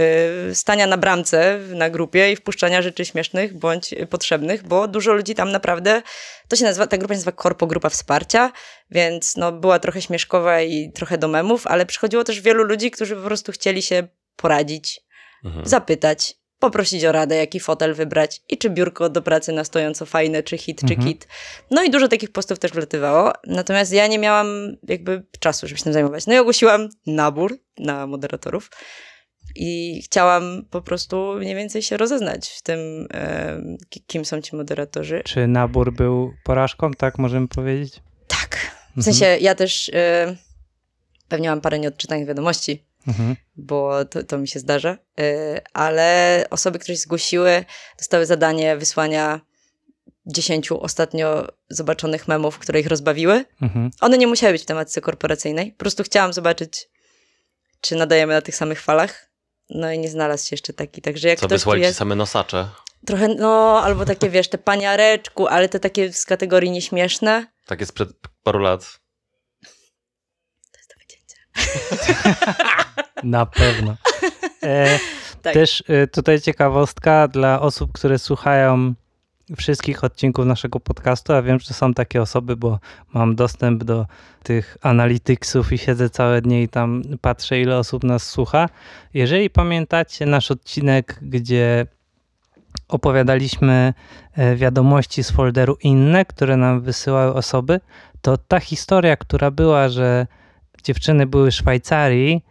y, 0.50 0.54
stania 0.54 0.86
na 0.86 0.96
bramce 0.96 1.58
na 1.74 1.90
grupie 1.90 2.32
i 2.32 2.36
wpuszczania 2.36 2.82
rzeczy 2.82 3.04
śmiesznych 3.04 3.58
bądź 3.58 3.94
potrzebnych, 4.10 4.62
bo 4.62 4.88
dużo 4.88 5.12
ludzi 5.12 5.34
tam 5.34 5.52
naprawdę, 5.52 6.02
to 6.48 6.56
się 6.56 6.64
nazywa, 6.64 6.86
ta 6.86 6.98
grupa 6.98 7.14
się 7.14 7.18
nazywa 7.18 7.32
Korpo 7.32 7.66
Grupa 7.66 7.88
Wsparcia, 7.88 8.52
więc 8.90 9.36
no, 9.36 9.52
była 9.52 9.78
trochę 9.78 10.02
śmieszkowa 10.02 10.60
i 10.62 10.92
trochę 10.92 11.18
do 11.18 11.28
memów, 11.28 11.66
ale 11.66 11.86
przychodziło 11.86 12.24
też 12.24 12.40
wielu 12.40 12.64
ludzi, 12.64 12.90
którzy 12.90 13.16
po 13.16 13.22
prostu 13.22 13.52
chcieli 13.52 13.82
się 13.82 14.08
poradzić, 14.36 15.00
Mhm. 15.44 15.66
zapytać, 15.66 16.34
poprosić 16.58 17.04
o 17.04 17.12
radę, 17.12 17.36
jaki 17.36 17.60
fotel 17.60 17.94
wybrać 17.94 18.42
i 18.48 18.58
czy 18.58 18.70
biurko 18.70 19.08
do 19.08 19.22
pracy 19.22 19.52
na 19.52 19.64
stojąco 19.64 20.06
fajne, 20.06 20.42
czy 20.42 20.58
hit, 20.58 20.80
czy 20.80 20.94
Mhm. 20.94 21.08
kit. 21.08 21.28
No 21.70 21.82
i 21.84 21.90
dużo 21.90 22.08
takich 22.08 22.32
postów 22.32 22.58
też 22.58 22.72
wlatywało, 22.72 23.32
natomiast 23.46 23.92
ja 23.92 24.06
nie 24.06 24.18
miałam 24.18 24.46
jakby 24.88 25.22
czasu, 25.40 25.66
żeby 25.68 25.78
się 25.78 25.84
tym 25.84 25.92
zajmować. 25.92 26.26
No 26.26 26.34
i 26.34 26.38
ogłosiłam 26.38 26.88
nabór 27.06 27.58
na 27.78 28.06
moderatorów 28.06 28.70
i 29.56 30.02
chciałam 30.04 30.64
po 30.70 30.82
prostu 30.82 31.34
mniej 31.38 31.54
więcej 31.54 31.82
się 31.82 31.96
rozeznać 31.96 32.48
w 32.48 32.62
tym, 32.62 33.08
ki- 33.88 34.04
kim 34.06 34.24
są 34.24 34.40
ci 34.42 34.56
moderatorzy. 34.56 35.22
Czy 35.24 35.46
nabór 35.46 35.92
był 35.92 36.32
porażką, 36.44 36.90
tak 36.94 37.18
możemy 37.18 37.48
powiedzieć? 37.48 38.00
Tak. 38.28 38.56
W 38.94 38.98
Mhm. 38.98 39.02
sensie 39.14 39.36
ja 39.40 39.54
też 39.54 39.90
e, 39.94 40.36
pewnie 41.28 41.48
mam 41.48 41.60
parę 41.60 41.78
nieodczytanych 41.78 42.26
wiadomości, 42.28 42.84
Mhm. 43.08 43.36
bo 43.56 44.04
to, 44.04 44.24
to 44.24 44.38
mi 44.38 44.48
się 44.48 44.60
zdarza, 44.60 44.98
e, 45.20 45.60
ale 45.72 46.44
osoby, 46.50 46.78
które 46.78 46.96
się 46.96 47.02
zgłosiły, 47.02 47.64
dostały 47.98 48.26
zadanie 48.26 48.76
wysłania 48.76 49.40
dziesięciu 50.26 50.82
ostatnio 50.82 51.48
zobaczonych 51.68 52.28
memów, 52.28 52.58
które 52.58 52.80
ich 52.80 52.86
rozbawiły. 52.86 53.44
Mhm. 53.62 53.90
One 54.00 54.18
nie 54.18 54.26
musiały 54.26 54.52
być 54.52 54.62
w 54.62 54.66
tematyce 54.66 55.00
korporacyjnej. 55.00 55.72
Po 55.72 55.78
prostu 55.78 56.02
chciałam 56.02 56.32
zobaczyć, 56.32 56.88
czy 57.80 57.96
nadajemy 57.96 58.34
na 58.34 58.40
tych 58.40 58.56
samych 58.56 58.82
falach. 58.82 59.28
No 59.70 59.92
i 59.92 59.98
nie 59.98 60.08
znalazł 60.08 60.46
się 60.46 60.54
jeszcze 60.54 60.72
taki. 60.72 61.02
Także 61.02 61.28
jak 61.28 61.38
Co 61.38 61.48
wysłali 61.48 61.80
ci 61.80 61.86
jest, 61.86 61.98
same 61.98 62.14
nosacze? 62.14 62.68
trochę, 63.06 63.28
no, 63.28 63.80
albo 63.84 64.04
takie, 64.04 64.30
wiesz, 64.36 64.48
te 64.48 64.58
paniareczku, 64.58 65.46
ale 65.46 65.68
te 65.68 65.80
takie 65.80 66.12
z 66.12 66.24
kategorii 66.24 66.70
nieśmieszne. 66.70 67.46
Tak 67.66 67.80
jest 67.80 67.92
przed 67.92 68.08
paru 68.42 68.58
lat. 68.58 69.00
To 70.72 70.78
jest 70.78 70.90
do 70.90 70.94
wycięcia. 71.00 71.34
Na 73.22 73.46
pewno. 73.46 73.96
E, 74.62 74.98
Tak. 75.42 75.54
Też 75.54 75.84
e, 75.88 76.06
tutaj 76.06 76.40
ciekawostka 76.40 77.28
dla 77.28 77.60
osób, 77.60 77.92
które 77.92 78.18
słuchają 78.18 78.94
wszystkich 79.56 80.04
odcinków 80.04 80.46
naszego 80.46 80.80
podcastu, 80.80 81.32
a 81.32 81.42
wiem, 81.42 81.58
że 81.60 81.74
są 81.74 81.94
takie 81.94 82.22
osoby, 82.22 82.56
bo 82.56 82.78
mam 83.14 83.36
dostęp 83.36 83.84
do 83.84 84.06
tych 84.42 84.76
analyticsów 84.82 85.72
i 85.72 85.78
siedzę 85.78 86.10
całe 86.10 86.42
dnie 86.42 86.62
i 86.62 86.68
tam 86.68 87.02
patrzę, 87.20 87.60
ile 87.60 87.78
osób 87.78 88.04
nas 88.04 88.30
słucha. 88.30 88.68
Jeżeli 89.14 89.50
pamiętacie 89.50 90.26
nasz 90.26 90.50
odcinek, 90.50 91.18
gdzie 91.22 91.86
opowiadaliśmy 92.88 93.94
e, 94.32 94.56
wiadomości 94.56 95.24
z 95.24 95.30
folderu 95.30 95.76
inne, 95.82 96.24
które 96.24 96.56
nam 96.56 96.80
wysyłały 96.80 97.34
osoby, 97.34 97.80
to 98.20 98.36
ta 98.36 98.60
historia, 98.60 99.16
która 99.16 99.50
była, 99.50 99.88
że 99.88 100.26
dziewczyny 100.84 101.26
były 101.26 101.50
w 101.50 101.54
Szwajcarii 101.54 102.42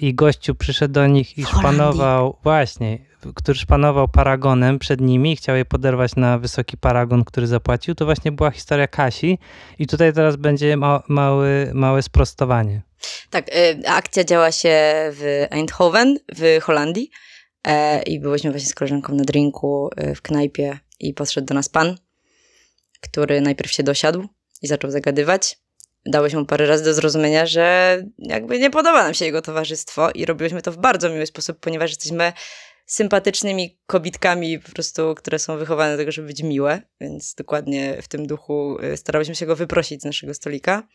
i 0.00 0.14
gościu 0.14 0.54
przyszedł 0.54 0.94
do 0.94 1.06
nich 1.06 1.38
i 1.38 1.44
szpanował, 1.44 2.36
właśnie, 2.42 2.98
który 3.34 3.58
szpanował 3.58 4.08
paragonem 4.08 4.78
przed 4.78 5.00
nimi 5.00 5.32
i 5.32 5.36
chciał 5.36 5.56
je 5.56 5.64
poderwać 5.64 6.16
na 6.16 6.38
wysoki 6.38 6.76
paragon, 6.76 7.24
który 7.24 7.46
zapłacił, 7.46 7.94
to 7.94 8.04
właśnie 8.04 8.32
była 8.32 8.50
historia 8.50 8.86
Kasi 8.86 9.38
i 9.78 9.86
tutaj 9.86 10.12
teraz 10.12 10.36
będzie 10.36 10.76
ma, 10.76 11.02
mały, 11.08 11.70
małe 11.74 12.02
sprostowanie. 12.02 12.82
Tak, 13.30 13.48
y, 13.48 13.88
akcja 13.88 14.24
działa 14.24 14.52
się 14.52 14.78
w 15.12 15.46
Eindhoven 15.50 16.18
w 16.36 16.58
Holandii 16.62 17.10
e, 17.64 18.02
i 18.02 18.20
byłyśmy 18.20 18.50
właśnie 18.50 18.68
z 18.68 18.74
koleżanką 18.74 19.14
na 19.14 19.24
drinku 19.24 19.90
y, 20.00 20.14
w 20.14 20.22
knajpie 20.22 20.78
i 21.00 21.14
podszedł 21.14 21.46
do 21.46 21.54
nas 21.54 21.68
pan, 21.68 21.96
który 23.00 23.40
najpierw 23.40 23.72
się 23.72 23.82
dosiadł 23.82 24.28
i 24.62 24.66
zaczął 24.66 24.90
zagadywać. 24.90 25.58
Dałyśmy 26.06 26.40
mu 26.40 26.46
parę 26.46 26.66
razy 26.66 26.84
do 26.84 26.94
zrozumienia, 26.94 27.46
że 27.46 27.96
jakby 28.18 28.58
nie 28.58 28.70
podoba 28.70 29.02
nam 29.02 29.14
się 29.14 29.24
jego 29.24 29.42
towarzystwo 29.42 30.10
i 30.10 30.26
robiłyśmy 30.26 30.62
to 30.62 30.72
w 30.72 30.76
bardzo 30.76 31.10
miły 31.10 31.26
sposób, 31.26 31.58
ponieważ 31.60 31.90
jesteśmy 31.90 32.32
sympatycznymi 32.86 33.78
kobitkami 33.86 34.58
po 34.58 34.72
prostu, 34.72 35.14
które 35.14 35.38
są 35.38 35.56
wychowane 35.58 35.92
do 35.92 35.98
tego, 35.98 36.12
żeby 36.12 36.26
być 36.26 36.42
miłe, 36.42 36.82
więc 37.00 37.34
dokładnie 37.34 38.02
w 38.02 38.08
tym 38.08 38.26
duchu 38.26 38.78
y, 38.82 38.96
starałyśmy 38.96 39.34
się 39.34 39.46
go 39.46 39.56
wyprosić 39.56 40.02
z 40.02 40.04
naszego 40.04 40.34
stolika. 40.34 40.88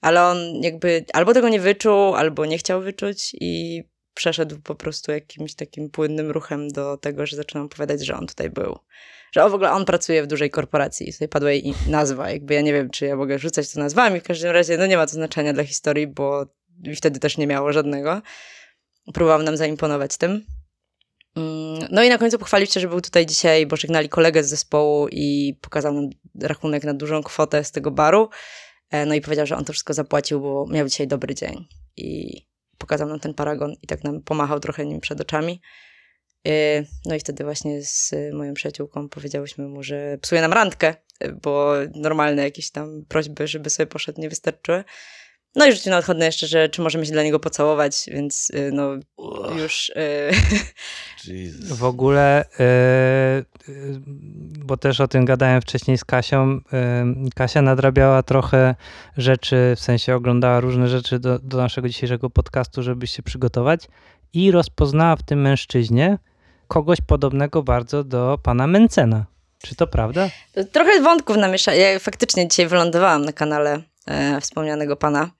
Ale 0.00 0.22
on 0.22 0.62
jakby 0.62 1.04
albo 1.12 1.34
tego 1.34 1.48
nie 1.48 1.60
wyczuł, 1.60 2.14
albo 2.14 2.46
nie 2.46 2.58
chciał 2.58 2.82
wyczuć 2.82 3.36
i 3.40 3.82
przeszedł 4.14 4.60
po 4.64 4.74
prostu 4.74 5.12
jakimś 5.12 5.54
takim 5.54 5.90
płynnym 5.90 6.30
ruchem 6.30 6.68
do 6.68 6.96
tego, 6.96 7.26
że 7.26 7.36
zaczynam 7.36 7.66
opowiadać, 7.66 8.06
że 8.06 8.14
on 8.16 8.26
tutaj 8.26 8.50
był. 8.50 8.78
Że 9.36 9.44
o, 9.44 9.50
w 9.50 9.54
ogóle 9.54 9.72
on 9.72 9.84
pracuje 9.84 10.22
w 10.22 10.26
dużej 10.26 10.50
korporacji. 10.50 11.12
Tutaj 11.12 11.28
padła 11.28 11.50
jej 11.50 11.74
nazwa. 11.88 12.30
Jakby 12.30 12.54
ja 12.54 12.60
nie 12.60 12.72
wiem, 12.72 12.90
czy 12.90 13.06
ja 13.06 13.16
mogę 13.16 13.38
rzucać 13.38 13.72
to 13.72 13.80
nazwami. 13.80 14.20
W 14.20 14.22
każdym 14.22 14.50
razie 14.50 14.78
no 14.78 14.86
nie 14.86 14.96
ma 14.96 15.06
to 15.06 15.12
znaczenia 15.12 15.52
dla 15.52 15.64
historii, 15.64 16.06
bo 16.06 16.46
i 16.84 16.96
wtedy 16.96 17.20
też 17.20 17.38
nie 17.38 17.46
miało 17.46 17.72
żadnego. 17.72 18.22
Próbował 19.14 19.42
nam 19.42 19.56
zaimponować 19.56 20.16
tym. 20.16 20.44
Mm, 21.36 21.88
No 21.90 22.02
i 22.04 22.08
na 22.08 22.18
końcu 22.18 22.38
pochwalił 22.38 22.66
się, 22.66 22.80
że 22.80 22.88
był 22.88 23.00
tutaj 23.00 23.26
dzisiaj, 23.26 23.66
bo 23.66 23.76
żegnali 23.76 24.08
kolegę 24.08 24.44
z 24.44 24.48
zespołu 24.48 25.08
i 25.08 25.58
pokazał 25.60 25.92
nam 25.92 26.10
rachunek 26.42 26.84
na 26.84 26.94
dużą 26.94 27.22
kwotę 27.22 27.64
z 27.64 27.72
tego 27.72 27.90
baru. 27.90 28.28
E, 28.90 29.06
No 29.06 29.14
i 29.14 29.20
powiedział, 29.20 29.46
że 29.46 29.56
on 29.56 29.64
to 29.64 29.72
wszystko 29.72 29.94
zapłacił, 29.94 30.40
bo 30.40 30.66
miał 30.70 30.88
dzisiaj 30.88 31.06
dobry 31.06 31.34
dzień. 31.34 31.68
I 31.96 32.40
pokazał 32.78 33.08
nam 33.08 33.20
ten 33.20 33.34
paragon 33.34 33.74
i 33.82 33.86
tak 33.86 34.04
nam 34.04 34.22
pomachał 34.22 34.60
trochę 34.60 34.86
nim 34.86 35.00
przed 35.00 35.20
oczami. 35.20 35.60
E, 36.46 36.84
No 37.06 37.14
i 37.14 37.20
wtedy 37.20 37.44
właśnie 37.44 37.82
z 37.82 38.14
moją 38.32 38.54
przyjaciółką 38.54 39.08
powiedziałyśmy 39.08 39.68
mu, 39.68 39.82
że 39.82 40.18
psuje 40.20 40.40
nam 40.40 40.52
randkę, 40.52 40.94
bo 41.42 41.72
normalne 41.94 42.42
jakieś 42.42 42.70
tam 42.70 43.04
prośby, 43.08 43.48
żeby 43.48 43.70
sobie 43.70 43.86
poszedł, 43.86 44.20
nie 44.20 44.28
wystarczyły. 44.28 44.84
No 45.54 45.66
i 45.66 45.72
rzucił 45.72 45.90
na 45.90 45.98
odchodne 45.98 46.26
jeszcze, 46.26 46.46
że 46.46 46.68
czy 46.68 46.82
możemy 46.82 47.06
się 47.06 47.12
dla 47.12 47.22
niego 47.22 47.40
pocałować, 47.40 48.04
więc 48.08 48.50
e, 48.54 48.70
no 48.70 48.90
już... 49.58 49.92
Jesus. 51.26 51.78
W 51.78 51.84
ogóle, 51.84 52.44
bo 54.58 54.76
też 54.76 55.00
o 55.00 55.08
tym 55.08 55.24
gadałem 55.24 55.60
wcześniej 55.60 55.98
z 55.98 56.04
Kasią, 56.04 56.60
Kasia 57.34 57.62
nadrabiała 57.62 58.22
trochę 58.22 58.74
rzeczy, 59.16 59.74
w 59.76 59.80
sensie 59.80 60.14
oglądała 60.14 60.60
różne 60.60 60.88
rzeczy 60.88 61.18
do, 61.18 61.38
do 61.38 61.56
naszego 61.56 61.88
dzisiejszego 61.88 62.30
podcastu, 62.30 62.82
żeby 62.82 63.06
się 63.06 63.22
przygotować 63.22 63.88
i 64.32 64.50
rozpoznała 64.50 65.16
w 65.16 65.22
tym 65.22 65.40
mężczyźnie 65.40 66.18
kogoś 66.68 67.00
podobnego 67.00 67.62
bardzo 67.62 68.04
do 68.04 68.38
pana 68.42 68.66
Mencena. 68.66 69.26
Czy 69.62 69.74
to 69.74 69.86
prawda? 69.86 70.28
Trochę 70.72 71.00
wątków 71.00 71.36
namieszałam. 71.36 71.80
Ja 71.80 71.98
faktycznie 71.98 72.48
dzisiaj 72.48 72.66
wylądowałam 72.66 73.24
na 73.24 73.32
kanale 73.32 73.82
e, 74.06 74.40
wspomnianego 74.40 74.96
pana. 74.96 75.30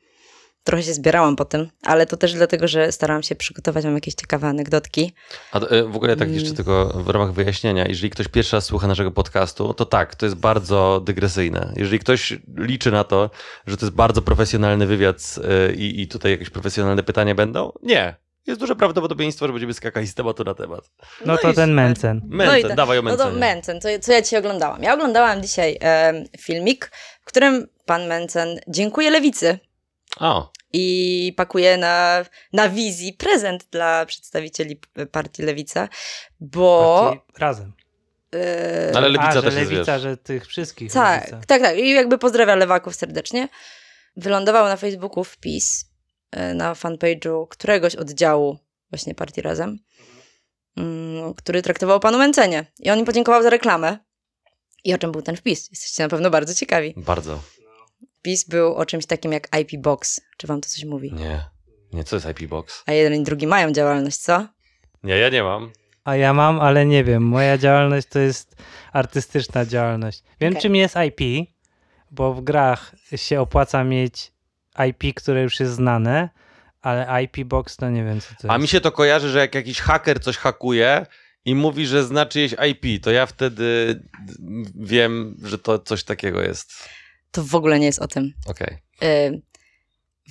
Trochę 0.64 0.82
się 0.82 0.94
zbierałam 0.94 1.36
po 1.36 1.44
tym, 1.44 1.68
ale 1.82 2.06
to 2.06 2.16
też 2.16 2.34
dlatego, 2.34 2.68
że 2.68 2.92
starałam 2.92 3.22
się 3.22 3.34
przygotować, 3.34 3.84
mam 3.84 3.94
jakieś 3.94 4.14
ciekawe 4.14 4.48
anegdotki. 4.48 5.12
A 5.52 5.60
e, 5.60 5.82
w 5.82 5.96
ogóle 5.96 6.16
tak 6.16 6.28
jeszcze 6.28 6.46
Mm. 6.48 6.56
tylko 6.56 7.02
w 7.04 7.08
ramach 7.08 7.32
wyjaśnienia, 7.32 7.86
jeżeli 7.88 8.10
ktoś 8.10 8.28
pierwszy 8.28 8.56
raz 8.56 8.64
słucha 8.64 8.86
naszego 8.86 9.10
podcastu, 9.10 9.74
to 9.74 9.84
tak, 9.84 10.14
to 10.14 10.26
jest 10.26 10.36
bardzo 10.36 11.00
dygresyjne. 11.04 11.72
Jeżeli 11.76 11.98
ktoś 11.98 12.38
liczy 12.56 12.90
na 12.90 13.04
to, 13.04 13.30
że 13.66 13.76
to 13.76 13.86
jest 13.86 13.96
bardzo 13.96 14.22
profesjonalny 14.22 14.86
wywiad 14.86 15.34
e, 15.44 15.72
i, 15.74 16.00
i 16.02 16.08
tutaj 16.08 16.32
jakieś 16.32 16.50
profesjonalne 16.50 17.02
pytania 17.02 17.34
będą, 17.34 17.72
nie. 17.82 18.25
Jest 18.46 18.60
duże 18.60 18.76
prawdopodobieństwo, 18.76 19.46
że 19.46 19.52
będziemy 19.52 19.74
skakać 19.74 20.08
z 20.08 20.14
tematu 20.14 20.44
na 20.44 20.54
temat. 20.54 20.90
No, 21.26 21.36
to 21.38 21.50
i 21.50 21.54
ten. 21.54 21.72
Mencen. 21.74 22.20
Mencen, 22.28 22.58
i 22.58 22.62
ta- 22.62 22.74
dawaj 22.74 22.98
o 22.98 23.02
No 23.02 23.10
to 23.10 23.16
Mencenie. 23.16 23.40
Mencen, 23.40 23.80
co, 23.80 23.88
co 24.00 24.12
ja 24.12 24.22
dzisiaj 24.22 24.38
oglądałam? 24.38 24.82
Ja 24.82 24.94
oglądałam 24.94 25.42
dzisiaj 25.42 25.78
e, 25.82 26.24
filmik, 26.38 26.90
w 27.20 27.24
którym 27.24 27.66
pan 27.86 28.06
Mencen 28.06 28.60
dziękuję 28.68 29.10
lewicy 29.10 29.58
O, 30.20 30.52
i 30.72 31.32
pakuje 31.36 31.76
na, 31.76 32.24
na 32.52 32.68
wizji 32.68 33.12
prezent 33.12 33.66
dla 33.70 34.06
przedstawicieli 34.06 34.80
partii 35.12 35.42
Lewica, 35.42 35.88
bo... 36.40 37.00
Partii 37.10 37.20
Razem. 37.38 37.72
e, 38.34 38.92
ale 38.96 39.08
lewica 39.08 39.28
A, 39.28 39.32
że 39.32 39.42
też 39.42 39.54
jest, 39.54 39.70
lewica, 39.70 39.92
wiesz. 39.92 40.02
że 40.02 40.16
tych 40.16 40.46
wszystkich. 40.46 40.92
Tak, 40.92 41.20
lewica. 41.20 41.46
tak, 41.46 41.60
tak. 41.62 41.78
I 41.78 41.90
jakby 41.90 42.18
pozdrawia 42.18 42.56
lewaków 42.56 42.94
serdecznie. 42.94 43.48
Wylądował 44.16 44.64
na 44.66 44.76
Facebooku 44.76 45.24
wpis 45.24 45.84
na 46.54 46.74
fanpage'u 46.74 47.48
któregoś 47.48 47.94
oddziału 47.94 48.58
właśnie 48.90 49.14
Partii 49.14 49.42
Razem, 49.42 49.78
mm, 50.76 51.34
który 51.34 51.62
traktował 51.62 51.96
o 51.96 52.00
panu 52.00 52.18
Mencenie. 52.18 52.66
I 52.80 52.90
on 52.90 52.98
im 52.98 53.04
podziękował 53.04 53.42
za 53.42 53.50
reklamę. 53.50 53.98
I 54.84 54.94
o 54.94 54.98
czym 54.98 55.12
był 55.12 55.22
ten 55.22 55.36
wpis? 55.36 55.70
Jesteście 55.70 56.02
na 56.02 56.08
pewno 56.08 56.30
bardzo 56.30 56.54
ciekawi. 56.54 56.94
Bardzo. 56.96 57.40
Wpis 58.18 58.48
był 58.48 58.74
o 58.74 58.86
czymś 58.86 59.06
takim 59.06 59.32
jak 59.32 59.48
IP 59.60 59.80
Box. 59.80 60.20
Czy 60.36 60.46
wam 60.46 60.60
to 60.60 60.68
coś 60.68 60.84
mówi? 60.84 61.12
Nie. 61.12 61.44
Nie, 61.92 62.04
co 62.04 62.16
jest 62.16 62.28
IP 62.28 62.48
Box? 62.48 62.82
A 62.86 62.92
jeden 62.92 63.14
i 63.20 63.24
drugi 63.24 63.46
mają 63.46 63.72
działalność, 63.72 64.16
co? 64.16 64.46
Nie, 65.02 65.16
ja 65.16 65.28
nie 65.28 65.42
mam. 65.42 65.72
A 66.04 66.16
ja 66.16 66.34
mam, 66.34 66.60
ale 66.60 66.86
nie 66.86 67.04
wiem. 67.04 67.22
Moja 67.22 67.58
działalność 67.58 68.08
to 68.08 68.18
jest 68.18 68.56
artystyczna 68.92 69.66
działalność. 69.66 70.22
Wiem, 70.40 70.52
Okej. 70.52 70.62
czym 70.62 70.76
jest 70.76 70.94
IP, 71.06 71.48
bo 72.10 72.34
w 72.34 72.40
grach 72.40 72.94
się 73.16 73.40
opłaca 73.40 73.84
mieć 73.84 74.32
IP, 74.88 75.14
które 75.14 75.42
już 75.42 75.60
jest 75.60 75.72
znane, 75.72 76.28
ale 76.82 77.22
IP 77.22 77.44
Box 77.44 77.76
to 77.76 77.90
nie 77.90 78.04
wiem, 78.04 78.20
co 78.20 78.28
to 78.42 78.50
A 78.50 78.52
jest. 78.54 78.62
mi 78.62 78.68
się 78.68 78.80
to 78.80 78.92
kojarzy, 78.92 79.28
że 79.28 79.38
jak 79.38 79.54
jakiś 79.54 79.80
haker 79.80 80.20
coś 80.20 80.36
hakuje 80.36 81.06
i 81.44 81.54
mówi, 81.54 81.86
że 81.86 82.04
zna 82.04 82.26
czyjeś 82.26 82.54
IP, 82.70 83.02
to 83.04 83.10
ja 83.10 83.26
wtedy 83.26 84.00
wiem, 84.74 85.36
że 85.44 85.58
to 85.58 85.78
coś 85.78 86.04
takiego 86.04 86.42
jest. 86.42 86.88
To 87.30 87.42
w 87.44 87.54
ogóle 87.54 87.78
nie 87.78 87.86
jest 87.86 87.98
o 87.98 88.08
tym. 88.08 88.32
Okej. 88.46 88.78
Y, 89.02 89.42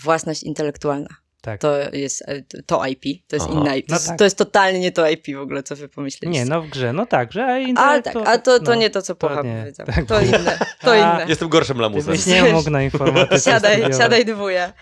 własność 0.03 0.43
intelektualna. 0.43 1.09
Tak. 1.45 1.61
To 1.61 1.77
jest 1.93 2.21
y, 2.29 2.63
to 2.65 2.85
IP, 2.85 3.03
to 3.27 3.35
jest 3.35 3.45
Aha. 3.49 3.59
inna 3.59 3.75
IP. 3.75 3.87
To, 3.87 3.93
No 3.93 3.95
jest, 3.97 4.07
tak. 4.07 4.17
to 4.17 4.23
jest 4.23 4.37
totalnie 4.37 4.79
nie 4.79 4.91
to 4.91 5.09
IP 5.09 5.25
w 5.35 5.39
ogóle, 5.39 5.63
co 5.63 5.75
wy 5.75 5.89
pomyśleliście. 5.89 6.43
Nie, 6.43 6.49
no 6.49 6.61
w 6.61 6.67
grze, 6.69 6.93
no 6.93 7.05
tak, 7.05 7.33
że 7.33 7.45
Ale 7.75 8.01
tak, 8.01 8.15
a 8.25 8.37
to, 8.37 8.59
to 8.59 8.65
no. 8.71 8.75
nie 8.75 8.89
to, 8.89 9.01
co 9.01 9.15
to 9.15 9.27
Pocha 9.27 9.41
nie. 9.41 9.59
powiedział. 9.59 9.85
Tak. 9.85 10.05
To 10.05 10.21
inne, 10.21 10.59
to 10.81 10.91
A. 10.91 10.95
inne. 10.97 11.25
Jestem 11.29 11.49
gorszym 11.49 11.75
Ty 11.75 11.81
lamusem. 11.81 12.11
byś 12.13 12.25
nie 12.25 12.43
mógł 12.43 12.69
na 12.69 12.83
informatyce 12.83 13.51
Siadaj, 13.51 13.71
studiować. 13.73 13.97
siadaj 13.97 14.25
dwóje. 14.25 14.73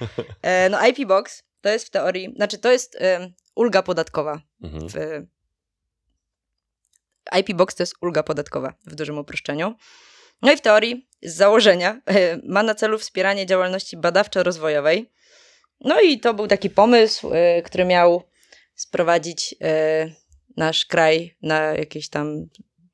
E, 0.42 0.70
no 0.70 0.88
IP 0.88 1.08
Box 1.08 1.44
to 1.62 1.70
jest 1.70 1.86
w 1.86 1.90
teorii, 1.90 2.34
znaczy 2.36 2.58
to 2.58 2.72
jest 2.72 2.98
ulga 3.56 3.82
podatkowa. 3.84 4.42
Mhm. 4.64 4.90
W, 4.90 5.26
IP 7.40 7.54
Box 7.58 7.76
to 7.76 7.84
jest 7.84 7.94
ulga 8.02 8.24
podatkowa 8.24 8.74
w 8.86 8.96
dużym 8.96 9.18
uproszczeniu. 9.18 9.76
No 10.42 10.52
i 10.52 10.58
w 10.58 10.62
teorii 10.62 11.08
z 11.24 11.36
założenia 11.36 12.02
e, 12.06 12.38
ma 12.48 12.64
na 12.64 12.76
celu 12.76 12.98
wspieranie 13.00 13.46
działalności 13.46 13.98
badawczo-rozwojowej. 13.98 15.06
No 15.84 16.02
i 16.02 16.20
to 16.20 16.34
był 16.34 16.48
taki 16.48 16.70
pomysł, 16.70 17.34
e, 17.34 17.62
który 17.62 17.86
miał 17.86 18.24
sprowadzić 18.76 19.56
e, 19.62 20.10
nasz 20.58 20.86
kraj 20.86 21.36
na 21.42 21.60
jakieś 21.60 22.10
tam 22.10 22.46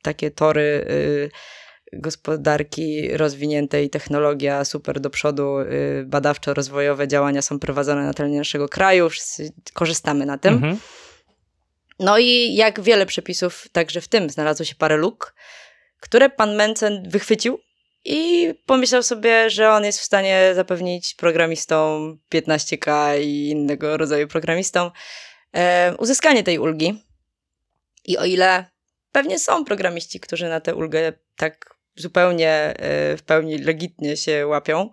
takie 0.01 0.31
tory 0.31 0.85
e, 0.89 1.59
gospodarki 1.93 3.17
rozwiniętej, 3.17 3.89
technologia 3.89 4.65
super 4.65 4.99
do 4.99 5.09
przodu, 5.09 5.59
y, 5.59 6.05
badawczo-rozwojowe 6.07 7.07
działania 7.07 7.41
są 7.41 7.59
prowadzone 7.59 8.05
na 8.05 8.13
terenie 8.13 8.37
naszego 8.37 8.69
kraju, 8.69 9.09
wszyscy 9.09 9.53
korzystamy 9.73 10.25
na 10.25 10.37
tym. 10.37 10.53
Mhm. 10.53 10.77
No 11.99 12.17
i 12.17 12.55
jak 12.55 12.81
wiele 12.81 13.05
przepisów, 13.05 13.67
także 13.71 14.01
w 14.01 14.07
tym 14.07 14.29
znalazło 14.29 14.65
się 14.65 14.75
parę 14.75 14.97
luk, 14.97 15.35
które 15.99 16.29
pan 16.29 16.55
Mencen 16.55 17.09
wychwycił 17.09 17.59
i 18.05 18.53
pomyślał 18.65 19.03
sobie, 19.03 19.49
że 19.49 19.71
on 19.71 19.85
jest 19.85 19.99
w 19.99 20.03
stanie 20.03 20.51
zapewnić 20.55 21.15
programistom 21.15 22.19
15K 22.33 23.19
i 23.21 23.49
innego 23.49 23.97
rodzaju 23.97 24.27
programistom 24.27 24.91
e, 25.55 25.95
uzyskanie 25.97 26.43
tej 26.43 26.59
ulgi. 26.59 27.03
I 28.05 28.17
o 28.17 28.25
ile 28.25 28.65
pewnie 29.11 29.39
są 29.39 29.65
programiści, 29.65 30.19
którzy 30.19 30.49
na 30.49 30.61
tę 30.61 30.75
ulgę 30.75 31.13
tak 31.35 31.75
zupełnie 31.95 32.51
e, 32.51 33.17
w 33.17 33.23
pełni 33.23 33.57
legitnie 33.57 34.17
się 34.17 34.47
łapią, 34.47 34.89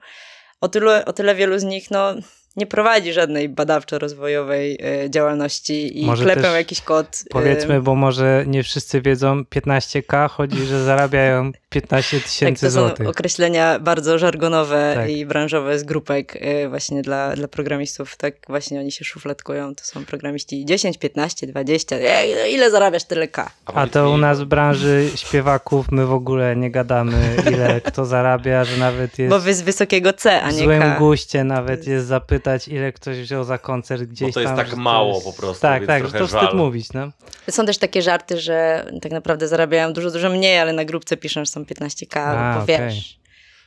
o 0.61 0.69
tyle, 0.69 1.05
o 1.05 1.13
tyle 1.13 1.35
wielu 1.35 1.59
z 1.59 1.65
nich 1.65 1.91
no, 1.91 2.15
nie 2.57 2.67
prowadzi 2.67 3.13
żadnej 3.13 3.49
badawczo-rozwojowej 3.49 4.77
e, 5.05 5.11
działalności 5.11 6.03
i 6.03 6.07
Może 6.07 6.25
klepią 6.25 6.43
też 6.43 6.55
jakiś 6.55 6.81
kod. 6.81 7.07
e, 7.07 7.29
Powiedzmy, 7.31 7.81
bo 7.83 7.95
może 7.95 8.45
nie 8.47 8.63
wszyscy 8.63 9.01
wiedzą, 9.01 9.43
15k 9.43 10.31
chodzi, 10.31 10.57
że 10.67 10.85
zarabiają 10.85 11.53
15 11.69 12.17
tak, 12.17 12.27
tysięcy 12.29 12.67
to 12.67 12.73
są 12.73 12.81
złotych. 12.81 13.09
określenia 13.09 13.79
bardzo 13.79 14.19
żargonowe 14.19 14.93
Tak. 14.95 15.11
i 15.11 15.27
branżowe 15.27 15.79
z 15.79 15.85
grupek 15.85 16.37
e, 16.41 16.69
właśnie 16.69 17.03
dla, 17.03 17.35
dla 17.37 17.49
programistów. 17.49 18.17
Tak 18.17 18.35
właśnie 18.49 18.81
oni 18.81 18.93
się 18.93 19.05
szufladkują. 19.05 19.75
To 19.75 19.85
są 19.85 20.05
programiści 20.05 20.65
10, 20.65 20.99
15, 20.99 21.47
20. 21.47 21.97
E, 21.97 22.51
ile 22.51 22.71
zarabiasz 22.71 23.05
tyle 23.05 23.29
K? 23.29 23.51
A 23.67 23.87
to 23.87 24.11
u 24.11 24.17
nas 24.19 24.41
w 24.41 24.45
branży 24.45 25.09
śpiewaków 25.17 25.87
my 25.93 26.07
w 26.07 26.13
ogóle 26.13 26.57
nie 26.57 26.71
gadamy, 26.71 27.37
ile 27.53 27.81
kto 27.81 28.05
zarabia, 28.05 28.65
że 28.65 28.77
nawet 28.77 29.19
jest 29.19 29.31
Bo 29.31 29.41
wy 29.41 29.55
z 29.55 29.63
wysokiego 29.63 30.13
C, 30.13 30.43
a 30.43 30.51
w 30.51 30.55
nie 30.57 30.59
złym 30.65 30.81
K. 30.83 30.97
guście 30.99 31.45
nawet 31.45 31.87
jest 31.87 32.07
zapytać, 32.51 32.69
ile 32.69 32.93
ktoś 32.93 33.17
wziął 33.19 33.45
za 33.45 33.59
koncert 33.59 34.03
gdzieś 34.03 34.29
Bo 34.29 34.35
to 34.35 34.41
jest 34.41 34.51
tam. 34.51 34.57
tak 34.57 34.69
że 34.69 34.77
mało 34.77 35.15
jest- 35.15 35.27
po 35.27 35.33
prostu, 35.33 35.63
Tak, 35.63 35.87
więc 35.87 35.89
tak, 35.89 36.03
to 36.21 36.27
wstyd 36.27 36.41
żal. 36.43 36.57
mówić, 36.57 36.93
no. 36.93 37.13
Są 37.51 37.67
też 37.67 37.79
takie 37.79 38.03
żarty, 38.03 38.41
że 38.41 38.87
tak 39.03 39.13
naprawdę 39.13 39.49
zarabiają 39.49 39.93
dużo, 39.93 40.11
dużo 40.11 40.31
mniej, 40.31 40.59
ale 40.59 40.73
na 40.73 40.85
grupce 40.85 41.17
piszą, 41.17 41.41
że 41.45 41.51
są 41.51 41.65
15k, 41.65 42.21
A, 42.21 42.59
bo 42.61 42.67
wiesz. 42.67 43.19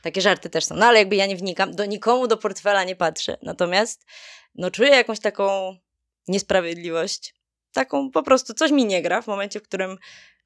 Takie 0.02 0.20
żarty 0.20 0.50
też 0.50 0.64
są. 0.64 0.74
No 0.76 0.86
ale 0.86 0.98
jakby 0.98 1.16
ja 1.16 1.26
nie 1.26 1.36
wnikam, 1.36 1.74
do 1.74 1.84
nikomu 1.84 2.26
do 2.26 2.36
portfela 2.36 2.84
nie 2.84 2.96
patrzę. 2.96 3.36
Natomiast 3.42 4.04
no 4.54 4.70
czuję 4.70 4.90
jakąś 4.90 5.20
taką 5.20 5.76
niesprawiedliwość. 6.28 7.34
Taką 7.72 8.10
po 8.10 8.22
prostu 8.22 8.54
coś 8.54 8.70
mi 8.70 8.86
nie 8.86 9.02
gra 9.02 9.22
w 9.22 9.26
momencie, 9.26 9.60
w 9.60 9.62
którym 9.62 9.96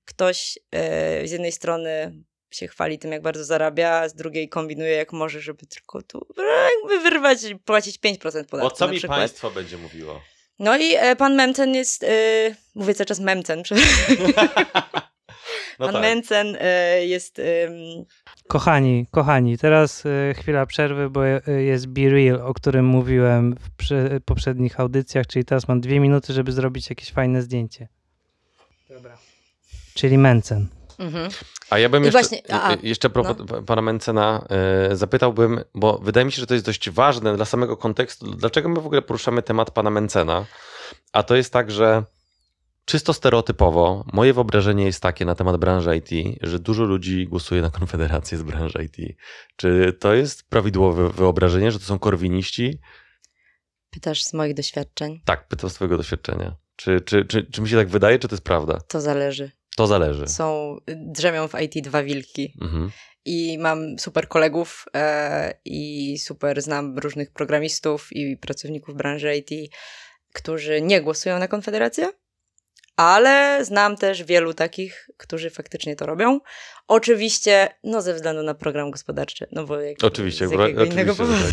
ktoś 0.05 0.59
e, 0.73 1.29
z 1.29 1.31
jednej 1.31 1.53
strony 1.53 2.13
się 2.57 2.69
chwali 2.69 2.99
tym, 2.99 3.13
jak 3.13 3.23
bardzo 3.23 3.45
zarabia, 3.45 3.91
a 3.91 4.09
z 4.09 4.15
drugiej 4.15 4.49
kombinuje 4.49 4.93
jak 4.93 5.13
może, 5.13 5.41
żeby 5.41 5.67
tylko 5.67 6.03
tu 6.03 6.27
e, 6.39 6.69
jakby 6.81 7.11
wyrwać, 7.11 7.39
płacić 7.65 7.99
5% 7.99 8.19
podatku 8.21 8.59
Bo 8.61 8.71
co 8.71 8.89
mi 8.89 8.99
przykład. 8.99 9.19
państwo 9.19 9.51
będzie 9.51 9.79
mówiło? 9.79 10.21
No 10.59 10.77
i 10.77 10.95
e, 10.95 11.17
pan 11.17 11.35
Memcen 11.35 11.75
jest, 11.75 12.03
e, 12.03 12.07
mówię 12.75 12.95
cały 12.95 13.07
czas 13.07 13.21
Memcen. 13.21 13.63
No 15.79 15.87
Pan 15.87 15.93
tak. 15.93 16.03
Mencen 16.03 16.57
e, 16.61 17.07
jest. 17.07 17.41
Kochani, 18.49 19.07
kochani, 19.11 19.59
teraz 19.59 20.07
y, 20.07 20.35
chwila 20.39 20.67
przerwy, 20.67 21.11
bo 21.11 21.27
y, 21.27 21.43
jest 21.63 21.87
Be 21.87 22.09
Real, 22.11 22.41
o 22.43 22.55
którym 22.55 22.87
mówiłem 22.87 23.57
w 23.61 23.71
prze, 23.71 24.21
poprzednich 24.25 24.81
audycjach, 24.81 25.27
czyli 25.27 25.45
teraz 25.45 25.69
mam 25.69 25.81
dwie 25.81 26.01
minuty, 26.01 26.33
żeby 26.33 26.53
zrobić 26.53 26.91
jakieś 26.91 27.13
fajne 27.13 27.43
zdjęcie. 27.43 27.89
Dobra. 28.89 29.19
Czyli 29.95 30.19
Mencen. 30.19 30.69
Mhm. 30.99 31.31
A 31.71 31.79
ja 31.79 31.89
bym 31.89 32.03
I 32.03 32.07
jeszcze, 32.07 32.21
właśnie- 32.21 32.43
a, 32.55 32.77
jeszcze 32.83 33.11
propos 33.11 33.37
pa- 33.49 33.63
pana 33.63 33.83
Mencena 33.83 34.47
y, 34.93 34.97
zapytałbym, 34.97 35.61
bo 35.75 35.99
wydaje 35.99 36.25
mi 36.25 36.33
się, 36.33 36.41
że 36.41 36.47
to 36.47 36.55
jest 36.55 36.67
dość 36.67 36.91
ważne 36.91 37.37
dla 37.37 37.45
samego 37.45 37.77
kontekstu, 37.77 38.35
dlaczego 38.37 38.69
my 38.69 38.81
w 38.81 38.87
ogóle 38.87 39.03
poruszamy 39.03 39.43
temat 39.43 39.71
pana 39.71 39.91
Mencena. 39.91 40.47
A 41.13 41.23
to 41.23 41.37
jest 41.37 41.53
tak, 41.53 41.71
że 41.71 42.05
czysto 42.85 43.13
stereotypowo 43.13 44.05
moje 44.13 44.33
wyobrażenie 44.33 44.85
jest 44.85 45.03
takie 45.03 45.25
na 45.25 45.35
temat 45.35 45.57
branży 45.57 45.97
IT, 45.97 46.39
że 46.43 46.59
dużo 46.59 46.85
ludzi 46.85 47.27
głosuje 47.29 47.63
na 47.63 47.71
konfederację 47.71 48.39
z 48.39 48.43
branży 48.43 48.85
IT. 48.85 49.17
Czy 49.57 49.97
to 50.01 50.15
jest 50.15 50.49
prawidłowe 50.49 51.11
wyobrażenie, 51.11 51.71
że 51.73 51.79
to 51.79 51.85
są 51.85 51.99
korwiniści? 51.99 52.79
Pytasz 53.91 54.25
z 54.25 54.33
moich 54.33 54.55
doświadczeń. 54.55 55.21
Tak, 55.25 55.49
pytam 55.49 55.71
z 55.71 55.75
twojego 55.75 55.97
doświadczenia. 55.97 56.57
Czy, 56.77 57.01
czy, 57.01 57.25
czy, 57.25 57.45
czy 57.45 57.63
mi 57.63 57.69
się 57.69 57.77
tak 57.77 57.89
wydaje, 57.89 58.19
czy 58.19 58.29
to 58.29 58.35
jest 58.35 58.45
prawda? 58.45 58.81
To 58.89 59.01
zależy. 59.01 59.51
To 59.77 59.87
zależy. 59.87 60.29
Są, 60.29 60.79
drzemią 60.87 61.49
w 61.49 61.61
IT 61.61 61.85
dwa 61.85 62.03
wilki. 62.03 62.55
Mhm. 62.63 62.91
I 63.25 63.59
mam 63.59 63.99
super 63.99 64.29
kolegów 64.29 64.85
e, 64.95 65.55
i 65.65 66.19
super 66.19 66.63
znam 66.63 66.99
różnych 66.99 67.33
programistów 67.33 68.09
i 68.13 68.37
pracowników 68.37 68.95
branży 68.95 69.37
IT, 69.37 69.75
którzy 70.33 70.83
nie 70.83 71.01
głosują 71.01 71.39
na 71.39 71.49
Konfederację, 71.49 72.09
ale 72.97 73.65
znam 73.65 73.97
też 73.97 74.23
wielu 74.23 74.55
takich, 74.55 75.11
którzy 75.17 75.51
faktycznie 75.51 75.97
to 75.97 76.07
robią. 76.07 76.41
Oczywiście, 76.89 77.69
no 77.85 78.03
ze 78.03 78.15
względu 78.15 78.43
na 78.43 78.55
program 78.55 78.91
gospodarczy, 78.91 79.47
no 79.53 79.65
bo 79.65 79.81
jak, 79.81 79.97
Oczywiście, 80.03 80.49
z 80.49 80.51
jakiego 80.51 80.85
innego 80.85 81.15
że 81.15 81.19
powodu. 81.19 81.45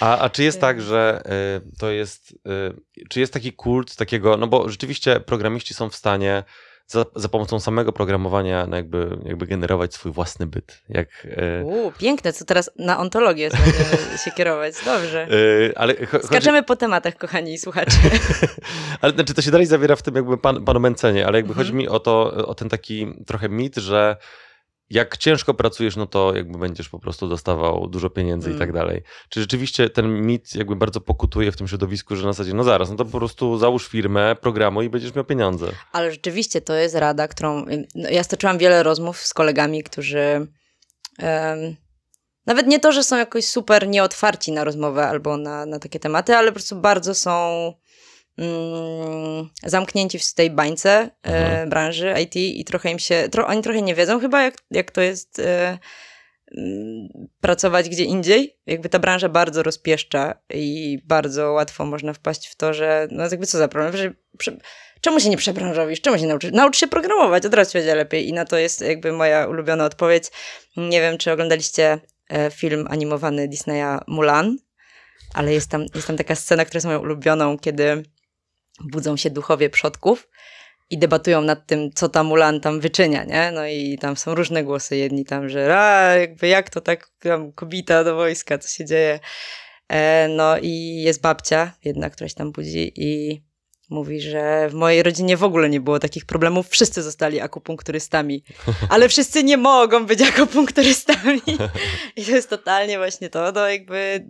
A, 0.00 0.18
a 0.18 0.30
czy 0.30 0.42
jest 0.42 0.60
tak, 0.60 0.82
że 0.82 1.22
y, 1.66 1.78
to 1.78 1.90
jest, 1.90 2.32
y, 2.32 3.06
czy 3.08 3.20
jest 3.20 3.32
taki 3.32 3.52
kult 3.52 3.96
takiego, 3.96 4.36
no 4.36 4.46
bo 4.46 4.68
rzeczywiście 4.68 5.20
programiści 5.20 5.74
są 5.74 5.90
w 5.90 5.96
stanie 5.96 6.44
za, 6.88 7.04
za 7.14 7.28
pomocą 7.28 7.60
samego 7.60 7.92
programowania 7.92 8.66
no 8.66 8.76
jakby, 8.76 9.18
jakby 9.24 9.46
generować 9.46 9.94
swój 9.94 10.12
własny 10.12 10.46
byt. 10.46 10.82
Jak, 10.88 11.08
y, 11.24 11.64
Uuu, 11.64 11.92
piękne, 11.98 12.32
co 12.32 12.44
teraz 12.44 12.70
na 12.78 12.98
ontologię 12.98 13.50
się 14.24 14.30
kierować. 14.30 14.74
Dobrze. 14.84 15.28
y, 15.32 15.72
ale 15.76 15.94
cho- 15.94 16.06
chodzi, 16.06 16.26
Skaczemy 16.26 16.62
po 16.62 16.76
tematach, 16.76 17.16
kochani 17.16 17.58
słuchacze. 17.58 17.96
ale 19.00 19.12
znaczy 19.12 19.34
to 19.34 19.42
się 19.42 19.50
dalej 19.50 19.66
zawiera 19.66 19.96
w 19.96 20.02
tym 20.02 20.14
jakby 20.14 20.38
pan, 20.38 20.64
panu 20.64 20.80
Mencenie, 20.80 21.26
ale 21.26 21.38
jakby 21.38 21.50
Mhm. 21.50 21.66
chodzi 21.66 21.76
mi 21.76 21.88
o 21.88 22.00
to, 22.00 22.32
o 22.46 22.54
ten 22.54 22.68
taki 22.68 23.14
trochę 23.26 23.48
mit, 23.48 23.76
że 23.76 24.16
jak 24.90 25.16
ciężko 25.16 25.54
pracujesz, 25.54 25.96
no 25.96 26.06
to 26.06 26.36
jakby 26.36 26.58
będziesz 26.58 26.88
po 26.88 26.98
prostu 26.98 27.28
dostawał 27.28 27.86
dużo 27.88 28.10
pieniędzy 28.10 28.48
i 28.48 28.52
Mm. 28.52 28.58
tak 28.60 28.72
dalej. 28.72 29.02
Czy 29.28 29.40
rzeczywiście 29.40 29.90
ten 29.90 30.26
mit 30.26 30.54
jakby 30.54 30.76
bardzo 30.76 31.00
pokutuje 31.00 31.52
w 31.52 31.56
tym 31.56 31.68
środowisku, 31.68 32.16
że 32.16 32.26
na 32.26 32.32
zasadzie, 32.32 32.54
no 32.54 32.64
zaraz, 32.64 32.90
no 32.90 32.96
to 32.96 33.04
po 33.04 33.18
prostu 33.18 33.58
załóż 33.58 33.88
firmę, 33.88 34.36
programuj 34.40 34.86
i 34.86 34.90
będziesz 34.90 35.14
miał 35.14 35.24
pieniądze. 35.24 35.66
Ale 35.92 36.10
rzeczywiście 36.12 36.60
to 36.60 36.74
jest 36.74 36.94
rada, 36.94 37.28
którą. 37.28 37.64
No, 37.94 38.10
ja 38.10 38.22
stoczyłam 38.24 38.58
wiele 38.58 38.82
rozmów 38.82 39.18
z 39.18 39.34
kolegami, 39.34 39.82
którzy. 39.82 40.46
em, 41.18 41.76
nawet 42.46 42.66
nie 42.66 42.80
to, 42.80 42.92
że 42.92 43.04
są 43.04 43.16
jakoś 43.16 43.44
super 43.46 43.88
nieotwarci 43.88 44.52
na 44.52 44.64
rozmowę 44.64 45.08
albo 45.08 45.36
na, 45.36 45.66
na 45.66 45.78
takie 45.78 46.00
tematy, 46.00 46.36
ale 46.36 46.48
po 46.48 46.54
prostu 46.54 46.76
bardzo 46.76 47.14
są 47.14 47.72
mm, 48.38 49.48
zamknięci 49.64 50.18
w 50.18 50.34
tej 50.34 50.50
bańce 50.50 50.90
e, 50.90 51.10
Mhm. 51.22 51.68
branży 51.68 52.14
IT 52.22 52.36
i 52.36 52.64
trochę 52.64 52.90
im 52.90 52.98
się. 52.98 53.28
Tro, 53.30 53.46
oni 53.46 53.62
trochę 53.62 53.82
nie 53.82 53.94
wiedzą 53.94 54.20
chyba, 54.20 54.42
jak, 54.42 54.54
jak 54.70 54.90
to 54.90 55.00
jest. 55.00 55.38
E, 55.38 55.78
mm, 56.56 57.08
pracować 57.40 57.88
gdzie 57.88 58.04
indziej. 58.04 58.58
Jakby 58.66 58.88
ta 58.88 58.98
branża 58.98 59.28
bardzo 59.28 59.62
rozpieszcza 59.62 60.34
i 60.54 60.98
bardzo 61.04 61.52
łatwo 61.52 61.84
można 61.84 62.12
wpaść 62.12 62.48
w 62.48 62.56
to, 62.56 62.74
że 62.74 63.08
no 63.10 63.22
jakby 63.22 63.46
co 63.46 63.58
za 63.58 63.68
problem, 63.68 63.96
że 63.96 64.12
prze, 64.38 64.56
czemu 65.00 65.20
się 65.20 65.28
nie 65.30 65.36
przebranżowisz, 65.36 66.00
czemu 66.00 66.18
się 66.18 66.26
nauczysz? 66.26 66.52
Naucz 66.52 66.76
się 66.76 66.86
programować, 66.86 67.46
od 67.46 67.54
razu 67.54 67.72
będzie 67.72 67.94
lepiej 67.94 68.28
i 68.28 68.32
na 68.32 68.44
to 68.44 68.58
jest 68.58 68.80
jakby 68.80 69.12
moja 69.12 69.46
ulubiona 69.46 69.84
odpowiedź. 69.84 70.24
Nie 70.76 71.00
wiem, 71.00 71.18
czy 71.18 71.32
oglądaliście 71.32 71.98
e, 72.28 72.50
film 72.50 72.86
animowany 72.90 73.48
Disneya 73.48 73.98
Mulan, 74.06 74.56
ale 75.34 75.52
jest 75.52 75.70
tam, 75.70 75.86
jest 75.94 76.06
tam 76.06 76.16
taka 76.16 76.34
scena, 76.34 76.64
która 76.64 76.78
jest 76.78 76.86
moją 76.86 76.98
ulubioną, 76.98 77.58
kiedy 77.58 78.02
budzą 78.80 79.16
się 79.16 79.30
duchowie 79.30 79.70
przodków 79.70 80.28
i 80.90 80.98
debatują 80.98 81.42
nad 81.42 81.66
tym, 81.66 81.92
co 81.92 82.08
ta 82.08 82.22
Mulan 82.22 82.60
tam 82.60 82.80
wyczynia, 82.80 83.24
nie? 83.24 83.52
No 83.54 83.66
i 83.66 83.98
tam 83.98 84.16
są 84.16 84.34
różne 84.34 84.64
głosy. 84.64 84.96
Jedni 84.96 85.24
tam, 85.24 85.48
że 85.48 85.78
a, 85.78 86.14
jakby 86.14 86.48
jak 86.48 86.70
to 86.70 86.80
tak 86.80 87.10
tam 87.18 87.52
kobita 87.52 88.04
do 88.04 88.14
wojska, 88.14 88.58
co 88.58 88.68
się 88.68 88.84
dzieje? 88.84 89.20
E, 89.88 90.28
no 90.28 90.58
i 90.58 91.02
jest 91.02 91.20
babcia 91.20 91.72
jedna, 91.84 92.10
która 92.10 92.28
się 92.28 92.34
tam 92.34 92.52
budzi 92.52 92.92
i 92.96 93.42
mówi, 93.88 94.20
że 94.20 94.68
w 94.68 94.74
mojej 94.74 95.02
rodzinie 95.02 95.36
w 95.36 95.44
ogóle 95.44 95.68
nie 95.68 95.80
było 95.80 95.98
takich 95.98 96.24
problemów. 96.24 96.68
Wszyscy 96.68 97.02
zostali 97.02 97.40
akupunkturystami, 97.40 98.44
ale 98.88 99.08
wszyscy 99.08 99.44
nie 99.44 99.56
mogą 99.56 100.06
być 100.06 100.22
akupunkturystami. 100.22 101.42
I 102.16 102.24
to 102.24 102.30
jest 102.30 102.50
totalnie 102.50 102.98
właśnie 102.98 103.30
to, 103.30 103.52
no 103.52 103.68
jakby 103.68 104.24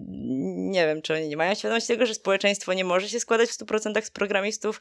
nie 0.56 0.86
wiem, 0.86 1.02
czy 1.02 1.14
oni 1.14 1.28
nie 1.28 1.36
mają 1.36 1.54
świadomości 1.54 1.88
tego, 1.88 2.06
że 2.06 2.14
społeczeństwo 2.14 2.72
nie 2.72 2.84
może 2.84 3.08
się 3.08 3.20
składać 3.20 3.50
w 3.50 3.58
100% 3.58 4.02
z 4.02 4.10
programistów, 4.10 4.80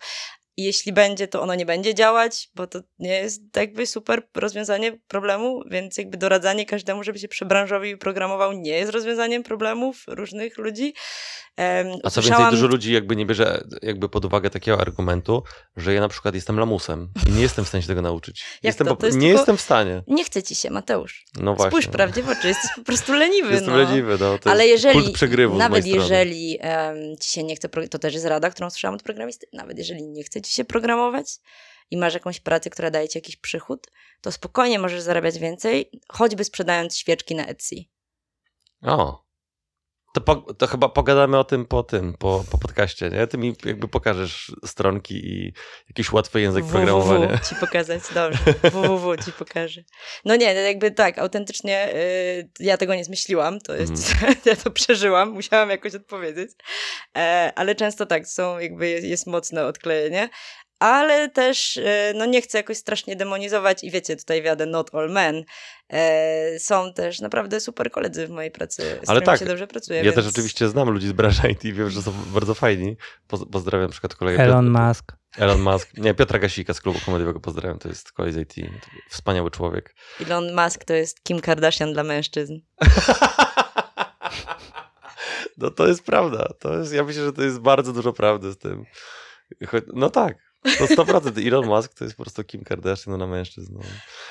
i 0.58 0.63
jeśli 0.63 0.93
będzie, 0.93 1.28
to 1.28 1.41
ono 1.41 1.56
nie 1.56 1.65
będzie 1.65 1.96
działać, 1.96 2.50
bo 2.56 2.67
to 2.67 2.80
nie 3.00 3.13
jest 3.13 3.41
jakby 3.56 3.88
super 3.88 4.28
rozwiązanie 4.36 5.00
problemu, 5.08 5.63
więc 5.70 5.98
jakby 5.98 6.17
doradzanie 6.17 6.65
każdemu, 6.65 7.04
żeby 7.04 7.20
się 7.20 7.28
przebranżowił 7.28 7.96
i 7.96 7.98
programował, 7.98 8.54
nie 8.54 8.72
jest 8.72 8.91
rozwiązaniem 8.91 9.43
problemów 9.43 10.04
różnych 10.08 10.58
ludzi. 10.58 10.93
Um, 11.58 11.88
A 12.04 12.10
co 12.10 12.22
więcej, 12.22 12.46
dużo 12.50 12.67
ludzi 12.67 12.93
jakby 12.93 13.15
nie 13.15 13.26
bierze 13.26 13.63
jakby 13.82 14.10
pod 14.10 14.26
uwagę 14.26 14.50
takiego 14.50 14.82
argumentu, 14.82 15.43
że 15.78 15.93
ja 15.93 16.02
na 16.02 16.08
przykład 16.08 16.36
jestem 16.36 16.60
lamusem 16.60 17.10
i 17.30 17.32
nie 17.32 17.41
jestem 17.41 17.65
w 17.65 17.67
stanie 17.67 17.82
się 17.82 17.88
tego 17.88 18.02
nauczyć. 18.02 18.43
Jestem 18.63 18.88
to? 18.88 18.96
To 18.96 19.06
jest 19.06 19.17
nie 19.17 19.28
tylko- 19.28 19.39
jestem 19.39 19.58
w 19.58 19.62
stanie. 19.62 20.04
Nie 20.08 20.24
chce 20.24 20.43
ci 20.43 20.56
się, 20.56 20.70
Mateusz. 20.70 21.26
No 21.39 21.54
właśnie. 21.54 21.72
Spójrz 21.72 21.88
prawdzie 21.88 22.24
w 22.24 22.30
oczy, 22.30 22.48
jesteś 22.48 22.72
po 22.76 22.84
prostu 22.84 23.13
leniwy. 23.13 23.54
Jestem 23.54 23.70
no. 23.70 23.78
leniwy, 23.78 24.17
no. 24.20 24.38
To 24.38 24.52
Ale 24.52 24.67
jeżeli, 24.67 25.13
nawet 25.54 25.86
jeżeli 25.86 26.58
em, 26.62 26.98
ci 27.20 27.32
się 27.32 27.43
nie 27.43 27.56
chce, 27.56 27.70
to 27.70 28.00
też 28.00 28.13
jest 28.13 28.26
rada, 28.26 28.50
którą 28.50 28.70
słyszałam 28.70 28.96
od 28.96 29.04
programisty, 29.04 29.48
nawet 29.54 29.78
jeżeli 29.78 30.04
nie 30.04 30.24
chce 30.24 30.41
ci 30.47 30.53
się 30.53 30.65
programować 30.65 31.39
i 31.91 31.97
masz 31.97 32.13
jakąś 32.13 32.39
pracę, 32.39 32.69
która 32.69 32.91
daje 32.91 33.10
ci 33.10 33.17
jakiś 33.17 33.36
przychód, 33.36 33.88
to 34.21 34.31
spokojnie 34.31 34.79
możesz 34.79 35.01
zarabiać 35.01 35.39
więcej, 35.39 35.91
choćby 36.07 36.43
sprzedając 36.43 36.97
świeczki 36.97 37.36
na 37.36 37.45
Etsy. 37.45 37.75
O. 38.81 39.27
To, 40.17 40.21
po, 40.21 40.53
to 40.53 40.67
chyba 40.67 40.89
pogadamy 40.89 41.38
o 41.38 41.43
tym 41.43 41.65
po 41.65 41.84
tym, 41.84 42.13
po, 42.13 42.43
po 42.51 42.58
podcaście, 42.58 43.10
nie? 43.10 43.27
Ty 43.27 43.38
mi 43.38 43.56
jakby 43.65 43.88
pokażesz 43.88 44.51
stronki 44.65 45.15
i 45.15 45.53
jakiś 45.89 46.12
łatwy 46.12 46.41
język 46.41 46.65
programowania. 46.65 47.27
www 47.27 47.49
ci 47.49 47.56
pokazać, 47.56 48.01
dobrze. 48.13 48.39
www 48.63 49.17
ci 49.25 49.32
pokażę. 49.32 49.84
No 50.25 50.36
nie, 50.36 50.53
no 50.53 50.60
jakby 50.60 50.91
tak, 50.91 51.17
autentycznie 51.17 51.95
y, 51.95 52.49
ja 52.60 52.77
tego 52.77 52.95
nie 52.95 53.06
zmyśliłam, 53.06 53.60
to 53.60 53.75
jest, 53.75 54.13
ja 54.45 54.56
to 54.56 54.71
przeżyłam, 54.71 55.30
musiałam 55.30 55.69
jakoś 55.69 55.95
odpowiedzieć, 55.95 56.51
e, 57.17 57.51
ale 57.56 57.75
często 57.75 58.06
tak, 58.06 58.27
są 58.27 58.60
jakby, 58.60 58.89
jest, 58.89 59.06
jest 59.06 59.27
mocne 59.27 59.65
odklejenie, 59.65 60.30
ale 60.80 61.30
też 61.30 61.78
e, 61.78 62.13
no 62.16 62.26
nie 62.26 62.42
chcę 62.42 62.58
jakoś 62.58 62.78
strasznie 62.78 63.16
demonizować 63.16 63.84
i 63.84 63.92
wiecie, 63.92 64.16
tutaj 64.16 64.42
wiadę 64.42 64.66
not 64.66 64.96
all 64.96 65.10
men. 65.10 65.44
E, 65.90 66.60
są 66.60 66.94
też 66.94 67.22
naprawdę 67.22 67.60
super 67.60 67.92
koledzy 67.92 68.28
w 68.28 68.30
mojej 68.30 68.52
pracy, 68.52 68.82
z 68.82 69.10
Ale 69.10 69.22
którymi 69.22 69.26
tak, 69.26 69.40
się 69.40 69.46
dobrze 69.46 69.68
pracuje. 69.68 69.98
Ja 69.98 70.04
więc... 70.04 70.16
też 70.16 70.28
oczywiście 70.28 70.68
znam 70.68 70.90
ludzi 70.90 71.08
z 71.08 71.12
branży 71.12 71.50
IT 71.52 71.66
i 71.66 71.74
wiem, 71.74 71.90
że 71.90 72.02
są 72.02 72.13
bardzo 72.34 72.54
fajni. 72.54 72.98
Poz, 73.28 73.46
pozdrawiam 73.52 73.88
na 73.88 73.92
przykład 73.92 74.16
kolegę 74.16 74.44
Elon 74.44 74.66
Piotra, 74.66 74.88
Musk. 74.88 75.12
Elon 75.38 75.62
Musk. 75.62 75.98
Nie, 75.98 76.13
Piotra 76.13 76.40
Gasika 76.40 76.74
z 76.74 76.82
klubu 76.82 77.00
komediowego 77.06 77.40
pozdrawiam, 77.40 77.80
to 77.80 77.90
jest 77.90 78.12
kolej 78.12 78.34
z 78.34 78.38
IT. 78.38 78.70
Wspaniały 79.10 79.52
człowiek. 79.52 79.96
Elon 80.26 80.56
Musk 80.56 80.84
to 80.84 80.94
jest 80.94 81.24
Kim 81.24 81.42
Kardashian 81.42 81.94
dla 81.94 82.04
mężczyzn. 82.04 82.60
No 85.58 85.72
to 85.72 85.88
jest 85.88 86.04
prawda. 86.04 86.50
To 86.60 86.78
jest, 86.78 86.94
ja 86.94 87.04
myślę, 87.04 87.24
że 87.24 87.34
to 87.34 87.44
jest 87.44 87.60
bardzo 87.60 87.94
dużo 87.94 88.13
prawdy 88.13 88.52
z 88.52 88.58
tym. 88.58 88.86
No 89.94 90.10
tak. 90.10 90.46
To 90.77 90.86
100% 91.03 91.47
Elon 91.47 91.65
Musk 91.65 91.93
to 91.93 92.03
jest 92.03 92.17
po 92.17 92.23
prostu 92.23 92.43
Kim 92.43 92.63
Kardashian 92.63 93.17
na 93.17 93.27
mężczyzn. 93.27 93.77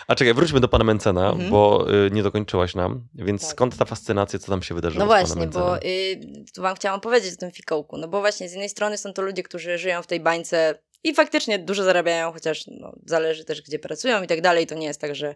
A 0.06 0.14
czekaj, 0.14 0.34
wróćmy 0.34 0.60
do 0.60 0.68
pana 0.68 0.84
Mencena, 0.84 1.30
Mhm. 1.30 1.50
bo 1.50 1.86
y, 2.06 2.10
nie 2.10 2.22
dokończyłaś 2.22 2.74
nam. 2.74 3.08
Więc 3.14 3.42
Tak. 3.42 3.50
skąd 3.50 3.76
ta 3.76 3.84
fascynacja, 3.84 4.38
co 4.38 4.46
tam 4.46 4.62
się 4.62 4.74
wydarzyło 4.74 5.00
No 5.00 5.06
właśnie, 5.06 5.46
bo 5.46 5.78
y, 5.82 6.20
tu 6.54 6.62
wam 6.62 6.76
chciałam 6.76 7.00
powiedzieć 7.00 7.34
o 7.34 7.36
tym 7.36 7.50
fikołku. 7.50 7.96
No 7.98 8.08
bo 8.08 8.20
właśnie 8.20 8.48
z 8.48 8.52
jednej 8.52 8.68
strony 8.68 8.98
są 8.98 9.12
to 9.12 9.22
ludzie, 9.22 9.42
którzy 9.42 9.78
żyją 9.78 10.02
w 10.02 10.06
tej 10.06 10.20
bańce 10.20 10.78
i 11.04 11.14
faktycznie 11.14 11.58
dużo 11.58 11.84
zarabiają, 11.84 12.32
chociaż 12.32 12.64
no, 12.66 12.92
zależy 13.06 13.44
też 13.44 13.62
gdzie 13.62 13.78
pracują 13.78 14.22
i 14.22 14.26
tak 14.26 14.40
dalej. 14.40 14.66
To 14.66 14.74
nie 14.74 14.86
jest 14.86 15.00
tak, 15.00 15.14
że 15.14 15.34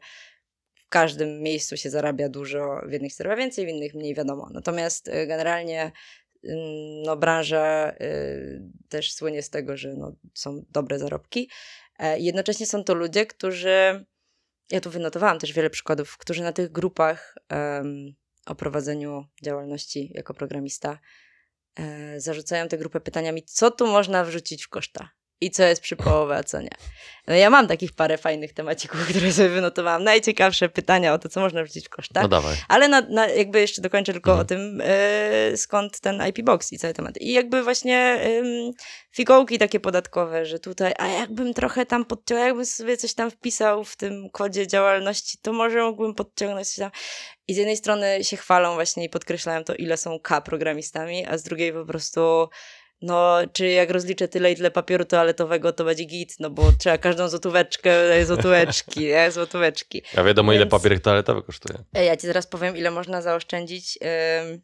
w 0.75 0.89
każdym 0.89 1.43
miejscu 1.43 1.77
się 1.77 1.91
zarabia 1.91 2.29
dużo, 2.29 2.81
w 2.89 2.93
jednych 2.93 3.15
zarabia 3.15 3.37
więcej, 3.37 3.67
w 3.67 3.69
innych 3.69 3.95
mniej 3.95 4.15
wiadomo. 4.15 4.49
Natomiast 4.53 5.09
y, 5.09 5.27
generalnie 5.27 5.93
no, 7.05 7.17
branża 7.17 7.93
y, 7.93 8.63
też 8.89 9.13
słynie 9.13 9.43
z 9.43 9.51
tego, 9.51 9.77
że 9.77 9.95
no, 9.95 10.13
są 10.35 10.65
dobre 10.71 10.99
zarobki. 10.99 11.51
E, 11.99 12.21
jednocześnie 12.21 12.67
są 12.67 12.85
to 12.85 12.95
ludzie, 12.95 13.27
którzy 13.27 14.05
ja 14.71 14.81
tu 14.81 14.91
wynotowałam 14.91 15.39
też 15.39 15.53
wiele 15.53 15.71
przykładów, 15.71 16.19
którzy 16.19 16.43
na 16.43 16.53
tych 16.53 16.73
grupach 16.73 17.35
em, 17.49 18.15
o 18.47 18.55
prowadzeniu 18.55 19.25
działalności 19.45 20.11
jako 20.15 20.35
programista 20.35 20.99
e, 21.77 22.21
zarzucają 22.21 22.69
tę 22.69 22.79
grupę 22.79 23.01
pytaniami, 23.01 23.43
co 23.43 23.71
tu 23.71 23.87
można 23.87 24.25
wrzucić 24.25 24.65
w 24.65 24.69
koszta 24.69 25.20
i 25.41 25.51
co 25.51 25.63
jest 25.63 25.83
przy 25.83 25.97
połowie, 25.97 26.35
a 26.35 26.43
co 26.45 26.61
nie. 26.61 26.71
No 27.27 27.35
ja 27.35 27.51
mam 27.51 27.69
takich 27.69 27.93
parę 27.93 28.19
fajnych 28.19 28.53
temacików, 28.53 29.09
które 29.09 29.33
sobie 29.33 29.49
wynotowałam. 29.49 30.05
Najciekawsze 30.05 30.69
pytania 30.69 31.15
o 31.15 31.19
to, 31.19 31.29
co 31.29 31.41
można 31.41 31.63
wrzucić 31.63 31.87
w 31.87 31.89
koszta. 31.89 32.23
No 32.23 32.29
dawaj. 32.29 32.57
Ale 32.69 32.89
na, 32.89 33.01
na, 33.01 33.29
jakby 33.29 33.61
jeszcze 33.61 33.83
dokończę 33.83 34.13
tylko 34.13 34.31
Mhm. 34.31 34.47
o 34.47 34.49
tym, 34.49 34.83
e, 34.85 35.57
skąd 35.57 36.01
ten 36.01 36.23
IP 36.29 36.43
Box 36.43 36.73
i 36.73 36.79
cały 36.79 36.95
temat. 36.95 37.17
I 37.21 37.33
jakby 37.33 37.63
właśnie 37.63 38.21
ym, 38.39 38.73
fikołki 39.13 39.59
takie 39.59 39.81
podatkowe, 39.81 40.47
że 40.47 40.59
tutaj, 40.59 40.93
a 40.99 41.07
jakbym 41.09 41.55
trochę 41.55 41.87
tam 41.87 42.05
podciągnął, 42.05 42.47
jakbym 42.47 42.67
sobie 42.67 42.97
coś 42.97 43.15
tam 43.15 43.31
wpisał 43.31 43.85
w 43.85 43.97
tym 43.97 44.31
kodzie 44.31 44.67
działalności, 44.67 45.39
to 45.43 45.53
może 45.53 45.83
mógłbym 45.83 46.15
podciągnąć 46.15 46.69
coś 46.69 46.77
tam. 46.77 46.91
I 47.49 47.55
z 47.55 47.57
jednej 47.57 47.77
strony 47.77 48.25
się 48.25 48.37
chwalą 48.37 48.75
właśnie 48.75 49.05
i 49.05 49.09
podkreślają 49.09 49.65
to, 49.65 49.75
ile 49.75 49.97
są 49.97 50.19
K 50.21 50.41
programistami, 50.41 51.27
a 51.27 51.39
z 51.39 51.43
drugiej 51.43 51.73
po 51.73 51.85
prostu 51.85 52.49
no, 53.03 53.37
czy 53.53 53.69
jak 53.69 53.91
rozliczę 53.91 54.29
tyle 54.29 54.53
i 54.53 54.57
tyle 54.57 54.71
papieru 54.71 55.05
toaletowego, 55.05 55.73
to 55.73 55.85
będzie 55.85 56.05
git, 56.05 56.35
no 56.41 56.51
bo 56.51 56.73
trzeba 56.79 56.99
każdą 56.99 57.29
złotóweczkę, 57.29 58.09
daje 58.09 58.27
złotóweczki, 58.27 59.01
nie? 59.01 59.31
Złotóweczki. 59.31 60.03
Ja 60.17 60.25
wiadomo, 60.25 60.53
ile 60.53 60.61
Więc- 60.61 60.71
papier 60.71 61.01
toaletowy 61.03 61.43
kosztuje. 61.43 61.79
E, 61.95 62.05
Ja 62.05 62.17
ci 62.17 62.27
zaraz 62.27 62.47
powiem, 62.47 62.77
ile 62.77 62.91
można 62.91 63.23
zaoszczędzić 63.23 63.99
ym, 64.43 64.61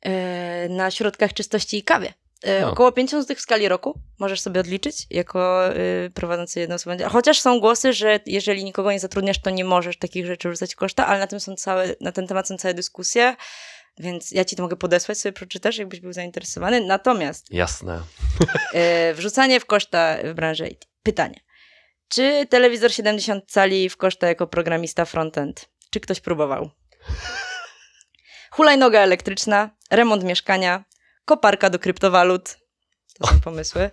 e, 0.00 0.68
na 0.68 0.90
środkach 0.90 1.34
czystości 1.34 1.78
i 1.78 1.82
kawie. 1.82 2.14
E, 2.42 2.60
No. 2.60 2.70
Około 2.70 2.92
50 2.92 3.22
zł 3.24 3.36
w 3.36 3.40
skali 3.40 3.68
roku 3.68 4.00
możesz 4.18 4.40
sobie 4.40 4.60
odliczyć 4.60 5.06
jako 5.10 5.68
y, 5.76 6.10
prowadzący 6.14 6.60
jedną 6.60 6.74
osobę. 6.74 7.08
Chociaż 7.08 7.40
są 7.40 7.60
głosy, 7.60 7.92
że 7.92 8.20
jeżeli 8.26 8.64
nikogo 8.64 8.92
nie 8.92 9.00
zatrudniasz, 9.00 9.40
to 9.42 9.50
nie 9.50 9.64
możesz 9.64 9.98
takich 9.98 10.26
rzeczy 10.26 10.50
rzucać 10.50 10.74
koszta, 10.74 11.06
ale 11.06 11.18
na, 11.20 11.26
tym 11.26 11.40
są 11.40 11.56
całe, 11.56 11.94
na 12.00 12.12
ten 12.12 12.26
temat 12.26 12.48
są 12.48 12.56
całe 12.56 12.74
dyskusje, 12.74 13.36
więc 13.98 14.30
ja 14.30 14.44
ci 14.44 14.56
to 14.56 14.62
mogę 14.62 14.76
podesłać, 14.76 15.18
sobie 15.18 15.32
przeczytasz, 15.32 15.78
jakbyś 15.78 16.00
był 16.00 16.12
zainteresowany. 16.12 16.80
Natomiast 16.80 17.50
Jasne. 17.50 18.02
E, 18.74 19.14
wrzucanie 19.14 19.60
w 19.60 19.66
koszta 19.66 20.16
w 20.24 20.34
branży 20.34 20.68
IT. 20.68 20.88
Pytanie. 21.02 21.40
Czy 22.08 22.46
telewizor 22.50 22.92
70 22.92 23.44
cali 23.50 23.88
w 23.88 23.96
koszta 23.96 24.26
jako 24.26 24.46
programista 24.46 25.04
frontend? 25.04 25.68
Czy 25.90 26.00
ktoś 26.00 26.20
próbował? 26.20 26.70
Hulajnoga 28.50 29.00
elektryczna, 29.00 29.70
remont 29.90 30.24
mieszkania, 30.24 30.84
koparka 31.24 31.70
do 31.70 31.78
kryptowalut. 31.78 32.58
To 33.18 33.26
są 33.26 33.40
pomysły. 33.40 33.90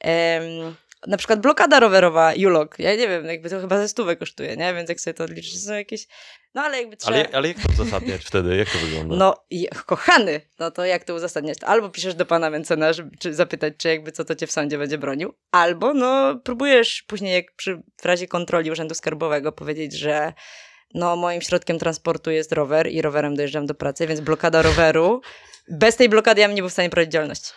Em, 0.00 0.76
na 1.06 1.16
przykład 1.16 1.40
blokada 1.40 1.80
rowerowa, 1.80 2.34
Julok. 2.34 2.78
Ja 2.78 2.96
nie 2.96 3.08
wiem, 3.08 3.26
jakby 3.26 3.50
to 3.50 3.60
chyba 3.60 3.78
ze 3.78 3.88
stówę 3.88 4.16
kosztuje, 4.16 4.56
nie? 4.56 4.74
Więc 4.74 4.88
jak 4.88 5.00
sobie 5.00 5.14
to 5.14 5.24
odliczysz, 5.24 5.52
to 5.52 5.58
są 5.58 5.74
jakieś... 5.74 6.06
No 6.54 6.62
ale 6.62 6.78
jakby 6.78 6.96
trzeba... 6.96 7.16
Ale, 7.16 7.28
ale 7.32 7.48
jak 7.48 7.56
to 7.56 7.72
uzasadniać 7.72 8.24
wtedy? 8.24 8.56
Jak 8.56 8.70
to 8.70 8.78
wygląda? 8.78 9.16
No, 9.16 9.44
kochany, 9.86 10.40
no 10.58 10.70
to 10.70 10.84
jak 10.84 11.04
to 11.04 11.14
uzasadniać? 11.14 11.58
Albo 11.62 11.88
piszesz 11.88 12.14
do 12.14 12.26
pana 12.26 12.50
Mencena, 12.50 12.92
żeby, 12.92 13.16
czy 13.16 13.34
zapytać, 13.34 13.74
czy 13.78 13.88
jakby 13.88 14.12
co 14.12 14.24
to 14.24 14.34
cię 14.34 14.46
w 14.46 14.52
sądzie 14.52 14.78
będzie 14.78 14.98
bronił, 14.98 15.34
albo 15.50 15.94
no 15.94 16.40
próbujesz 16.44 17.02
później, 17.02 17.34
jak 17.34 17.52
przy, 17.56 17.82
w 18.02 18.04
razie 18.04 18.28
kontroli 18.28 18.70
Urzędu 18.70 18.94
Skarbowego 18.94 19.52
powiedzieć, 19.52 19.92
że 19.92 20.32
no 20.94 21.16
moim 21.16 21.42
środkiem 21.42 21.78
transportu 21.78 22.30
jest 22.30 22.52
rower 22.52 22.88
i 22.88 23.02
rowerem 23.02 23.34
dojeżdżam 23.34 23.66
do 23.66 23.74
pracy, 23.74 24.06
więc 24.06 24.20
blokada 24.20 24.62
roweru, 24.62 25.20
bez 25.68 25.96
tej 25.96 26.08
blokady 26.08 26.40
ja 26.40 26.48
bym 26.48 26.54
nie 26.54 26.62
był 26.62 26.68
w 26.68 26.72
stanie 26.72 26.90
prowadzić 26.90 27.12
działalności. 27.12 27.52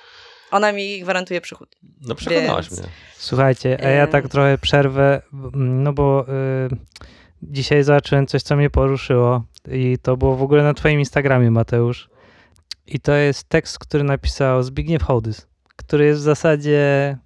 Ona 0.54 0.72
mi 0.72 1.02
gwarantuje 1.02 1.42
przychód. 1.42 1.76
No 2.02 2.16
przekonałaś 2.16 2.70
Więc- 2.70 2.82
mnie. 2.82 2.90
Słuchajcie, 3.18 3.86
a 3.86 3.90
ja 3.90 4.08
tak 4.08 4.28
trochę 4.30 4.58
przerwę, 4.58 5.22
no 5.54 5.94
bo 5.94 6.26
y, 6.72 6.78
dzisiaj 7.42 7.84
zobaczyłem 7.84 8.28
coś, 8.28 8.42
co 8.42 8.56
mnie 8.56 8.70
poruszyło 8.70 9.44
i 9.72 9.98
to 10.02 10.18
było 10.18 10.36
w 10.36 10.44
ogóle 10.44 10.64
na 10.64 10.74
twoim 10.74 11.00
Instagramie, 11.00 11.52
Mateusz. 11.52 12.10
I 12.88 13.00
to 13.00 13.12
jest 13.14 13.50
tekst, 13.50 13.80
który 13.80 14.04
napisał 14.04 14.64
Zbigniew 14.64 15.04
Hołdys, 15.04 15.48
który 15.76 16.06
jest 16.06 16.22
w 16.22 16.24
zasadzie 16.24 17.18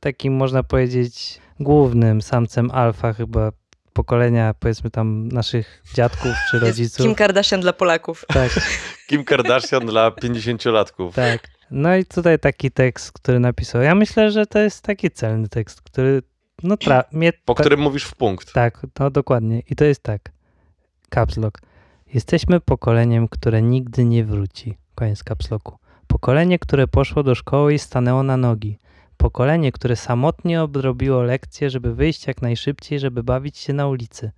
takim, 0.00 0.34
można 0.36 0.62
powiedzieć, 0.62 1.40
głównym 1.60 2.22
samcem 2.22 2.70
alfa 2.70 3.12
chyba 3.12 3.52
pokolenia, 3.92 4.54
powiedzmy 4.60 4.90
tam 4.90 5.28
naszych 5.28 5.82
dziadków 5.94 6.32
czy 6.50 6.56
Jest 6.56 6.66
rodziców. 6.66 7.06
Kim 7.06 7.14
Kardashian 7.14 7.60
dla 7.60 7.72
Polaków. 7.72 8.24
Tak, 8.28 8.50
Kim 9.08 9.24
Kardashian 9.24 9.86
dla 9.86 10.10
50-latków. 10.10 11.12
tak. 11.12 11.48
No 11.72 11.96
i 11.96 12.04
tutaj 12.04 12.38
taki 12.38 12.70
tekst, 12.70 13.12
który 13.12 13.40
napisał. 13.40 13.82
Ja 13.82 13.94
myślę, 13.94 14.30
że 14.30 14.46
to 14.46 14.58
jest 14.58 14.82
taki 14.82 15.10
celny 15.10 15.48
tekst, 15.48 15.82
który 15.82 16.22
no 16.62 16.74
tra- 16.74 17.04
mnie 17.12 17.32
Po 17.44 17.54
ta- 17.54 17.62
którym 17.62 17.80
mówisz 17.80 18.04
w 18.04 18.14
punkt. 18.14 18.52
Tak, 18.52 18.86
no 19.00 19.10
dokładnie. 19.10 19.62
I 19.70 19.76
to 19.76 19.84
jest 19.84 20.02
tak. 20.02 20.32
Caps 21.10 21.36
Lock. 21.36 21.60
Jesteśmy 22.14 22.60
pokoleniem, 22.60 23.28
które 23.28 23.62
nigdy 23.62 24.04
nie 24.04 24.24
wróci. 24.24 24.78
Koniec 24.94 25.24
Caps 25.24 25.50
Locku. 25.50 25.78
Pokolenie, 26.06 26.58
które 26.58 26.88
poszło 26.88 27.22
do 27.22 27.34
szkoły 27.34 27.74
i 27.74 27.78
stanęło 27.78 28.22
na 28.22 28.36
nogi. 28.36 28.78
Pokolenie, 29.16 29.72
które 29.72 29.96
samotnie 29.96 30.62
odrobiło 30.62 31.22
lekcje, 31.22 31.70
żeby 31.70 31.94
wyjść 31.94 32.26
jak 32.26 32.42
najszybciej, 32.42 32.98
żeby 32.98 33.22
bawić 33.22 33.58
się 33.58 33.72
na 33.72 33.86
ulicy. 33.86 34.30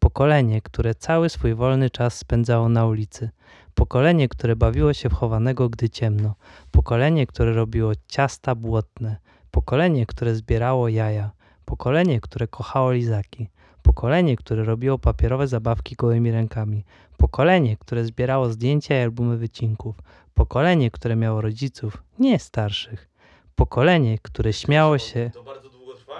Pokolenie, 0.00 0.60
które 0.62 0.94
cały 0.94 1.28
swój 1.28 1.54
wolny 1.54 1.90
czas 1.90 2.18
spędzało 2.18 2.68
na 2.68 2.86
ulicy. 2.86 3.30
Pokolenie, 3.74 4.28
które 4.28 4.56
bawiło 4.56 4.92
się 4.92 5.08
w 5.08 5.12
chowanego, 5.12 5.68
gdy 5.68 5.90
ciemno. 5.90 6.34
Pokolenie, 6.70 7.26
które 7.26 7.52
robiło 7.52 7.92
ciasta 8.08 8.54
błotne. 8.54 9.16
Pokolenie, 9.50 10.06
które 10.06 10.34
zbierało 10.34 10.88
jaja. 10.88 11.30
Pokolenie, 11.64 12.20
które 12.20 12.48
kochało 12.48 12.92
lizaki. 12.92 13.48
Pokolenie, 13.82 14.36
które 14.36 14.64
robiło 14.64 14.98
papierowe 14.98 15.48
zabawki 15.48 15.96
gołymi 15.96 16.30
rękami. 16.30 16.84
Pokolenie, 17.16 17.76
które 17.76 18.04
zbierało 18.04 18.48
zdjęcia 18.48 19.00
i 19.00 19.02
albumy 19.02 19.36
wycinków. 19.36 19.96
Pokolenie, 20.34 20.90
które 20.90 21.16
miało 21.16 21.40
rodziców, 21.40 22.02
nie 22.18 22.38
starszych. 22.38 23.08
Pokolenie, 23.54 24.18
które 24.22 24.52
śmiało 24.52 24.98
się. 24.98 25.30
To 25.34 25.42
bardzo 25.42 25.68
długo 25.68 25.94
trwa? 25.94 26.14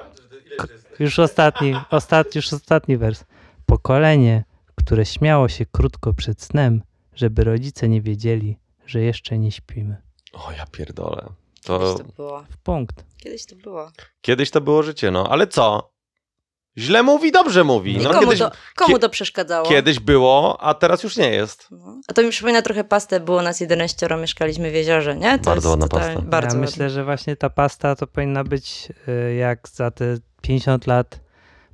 Już 0.98 1.18
ostatni, 1.18 1.74
ostatni, 1.90 2.32
już 2.38 2.52
ostatni 2.52 2.96
wers. 2.96 3.24
Pokolenie, 3.70 4.44
które 4.74 5.06
śmiało 5.06 5.48
się 5.48 5.66
krótko 5.66 6.14
przed 6.14 6.42
snem, 6.42 6.82
żeby 7.14 7.44
rodzice 7.44 7.88
nie 7.88 8.02
wiedzieli, 8.02 8.58
że 8.86 9.00
jeszcze 9.00 9.38
nie 9.38 9.52
śpimy. 9.52 9.96
O 10.32 10.52
ja 10.52 10.66
pierdolę. 10.66 11.22
Kiedyś 11.54 11.66
To 11.66 11.94
to 11.98 12.04
było. 12.16 12.44
W 12.50 12.56
punkt. 12.58 13.04
Kiedyś 13.16 13.46
to 13.46 13.56
było. 13.56 13.90
kiedyś 14.20 14.50
to 14.50 14.60
było 14.60 14.82
życie, 14.82 15.10
no 15.10 15.28
ale 15.30 15.46
co? 15.46 15.92
Źle 16.78 17.02
mówi, 17.02 17.32
dobrze 17.32 17.64
mówi. 17.64 17.98
No, 17.98 18.10
komu, 18.10 18.20
kiedyś, 18.20 18.38
to, 18.38 18.50
komu 18.76 18.98
to 18.98 19.08
przeszkadzało? 19.08 19.68
kiedyś 19.68 20.00
było, 20.00 20.60
a 20.60 20.74
teraz 20.74 21.02
już 21.02 21.16
nie 21.16 21.30
jest. 21.30 21.66
No. 21.70 22.00
A 22.08 22.12
to 22.12 22.22
mi 22.22 22.30
przypomina 22.30 22.62
trochę 22.62 22.84
pastę. 22.84 23.20
Było 23.20 23.42
nas 23.42 23.60
11, 23.60 24.08
mieszkaliśmy 24.20 24.70
w 24.70 24.74
jeziorze, 24.74 25.16
nie? 25.16 25.38
To 25.38 25.44
Bardzo 25.44 25.70
ładna 25.70 25.88
pasta. 25.88 26.22
Bardzo 26.22 26.56
ja 26.56 26.60
myślę, 26.60 26.90
że 26.90 27.04
właśnie 27.04 27.36
ta 27.36 27.50
pasta 27.50 27.96
to 27.96 28.06
powinna 28.06 28.44
być 28.44 28.88
y, 29.08 29.34
jak 29.34 29.68
za 29.68 29.90
te 29.90 30.16
50 30.42 30.86
lat 30.86 31.20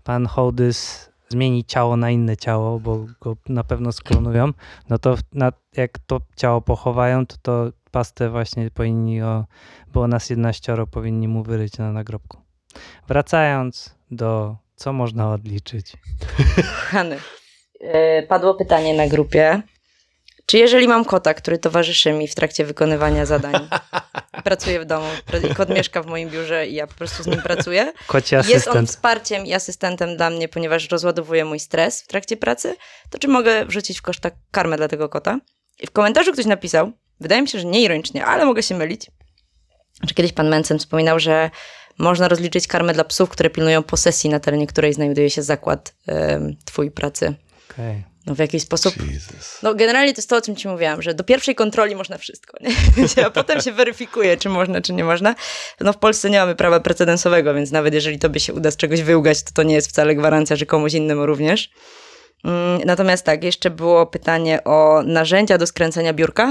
pan 0.05 0.27
Hołdys 0.27 1.11
zmieni 1.29 1.65
ciało 1.65 1.97
na 1.97 2.11
inne 2.11 2.37
ciało, 2.37 2.81
bo 2.81 3.07
go 3.21 3.37
na 3.49 3.65
pewno 3.65 3.93
sklonują, 3.93 4.53
no 4.89 4.99
to 4.99 5.17
na, 5.33 5.53
jak 5.77 5.99
to 5.99 6.21
ciało 6.37 6.61
pochowają, 6.61 7.27
to 7.27 7.37
to 7.43 7.73
pastę 7.91 8.31
właśnie 8.31 8.71
powinni, 8.71 9.23
o, 9.23 9.45
było 9.93 10.09
nas 10.09 10.31
11, 10.31 10.77
powinni 10.91 11.29
mu 11.29 11.43
wyryć 11.43 11.79
na 11.79 11.93
nagrobku. 11.93 12.39
Wracając 13.09 13.97
do 14.11 14.57
co 14.77 14.93
można 14.93 15.33
odliczyć. 15.33 15.93
Kochany. 16.57 17.19
E, 17.81 18.23
Padło 18.23 18.55
pytanie 18.55 18.95
na 18.95 19.07
grupie. 19.07 19.63
Czy 20.47 20.59
jeżeli 20.59 20.89
mam 20.89 21.05
kota, 21.05 21.35
który 21.35 21.59
towarzyszy 21.59 22.13
mi 22.13 22.29
w 22.29 22.35
trakcie 22.35 22.65
wykonywania 22.65 23.27
zadań, 23.27 23.69
pracuje 24.45 24.81
w 24.81 24.85
domu, 24.85 25.07
kot 25.57 25.69
mieszka 25.69 26.03
w 26.03 26.07
moim 26.07 26.31
biurze 26.31 26.67
i 26.67 26.75
ja 26.75 26.87
po 26.87 26.95
prostu 26.95 27.23
z 27.23 27.27
nim 27.27 27.43
pracuję, 27.43 27.93
Koci 28.07 28.35
jest 28.35 28.49
on 28.49 28.55
asystent. 28.55 28.89
wsparciem 28.89 29.47
i 29.47 29.55
asystentem 29.55 30.17
dla 30.17 30.31
mnie, 30.31 30.49
ponieważ 30.49 30.91
rozładowuje 30.91 31.45
mój 31.45 31.61
stres 31.61 32.03
w 32.03 32.07
trakcie 32.07 32.37
pracy, 32.37 32.77
to 33.11 33.19
czy 33.19 33.29
mogę 33.29 33.65
wrzucić 33.65 33.99
w 33.99 34.03
koszta 34.03 34.31
karmę 34.51 34.77
dla 34.77 34.89
tego 34.89 35.09
kota? 35.09 35.41
I 35.81 35.87
w 35.87 35.91
komentarzu 35.91 36.33
ktoś 36.33 36.47
napisał, 36.47 36.93
wydaje 37.21 37.43
mi 37.43 37.49
się, 37.49 37.59
że 37.59 37.65
nie 37.65 37.83
ironicznie, 37.83 38.27
ale 38.27 38.45
mogę 38.45 38.63
się 38.63 38.75
mylić, 38.75 39.11
że 40.03 40.15
kiedyś 40.15 40.33
pan 40.33 40.49
Mencen 40.49 40.79
wspominał, 40.79 41.21
że 41.21 41.51
można 41.99 42.29
rozliczyć 42.29 42.67
karmę 42.67 42.93
dla 42.93 43.05
psów, 43.05 43.31
które 43.31 43.51
pilnują 43.51 43.83
posesji, 43.83 44.31
na 44.31 44.41
terenie 44.41 44.67
której 44.67 44.93
znajduje 44.93 45.31
się 45.31 45.43
zakład 45.43 45.95
em, 46.07 46.57
twój 46.65 46.91
pracy. 46.91 47.35
Okej. 47.71 48.05
No 48.27 48.35
w 48.35 48.39
jakiś 48.39 48.63
sposób. 48.63 48.95
Jesus. 49.13 49.59
No 49.63 49.75
generalnie 49.75 50.15
to 50.15 50.19
jest 50.19 50.31
to, 50.31 50.37
o 50.37 50.41
czym 50.41 50.57
ci 50.57 50.69
mówiłam, 50.69 51.03
że 51.03 51.15
do 51.15 51.25
pierwszej 51.25 51.55
kontroli 51.55 51.97
można 51.97 52.19
wszystko, 52.19 52.57
nie? 52.61 52.71
a 53.27 53.31
potem 53.31 53.61
się 53.61 53.73
weryfikuje, 53.73 54.37
czy 54.37 54.49
można, 54.49 54.81
czy 54.81 54.93
nie 54.93 55.05
można. 55.05 55.35
No 55.81 55.93
w 55.93 55.97
Polsce 55.97 56.31
nie 56.31 56.39
mamy 56.39 56.55
prawa 56.55 56.81
precedensowego, 56.81 57.55
więc 57.55 57.71
nawet 57.71 57.95
jeżeli 57.95 58.19
tobie 58.19 58.41
się 58.41 58.55
uda 58.55 58.71
z 58.71 58.77
czegoś 58.77 59.03
wyłgać, 59.03 59.43
to 59.43 59.51
to 59.55 59.63
nie 59.63 59.75
jest 59.75 59.89
wcale 59.89 60.15
gwarancja, 60.15 60.57
że 60.57 60.67
komuś 60.67 60.95
innemu 60.95 61.27
również. 61.27 61.71
Mm, 62.45 62.81
Natomiast 62.85 63.25
tak, 63.25 63.45
jeszcze 63.45 63.71
było 63.71 64.07
pytanie 64.07 64.65
o 64.65 65.03
narzędzia 65.03 65.59
do 65.59 65.67
skręcenia 65.67 66.13
biurka. 66.13 66.47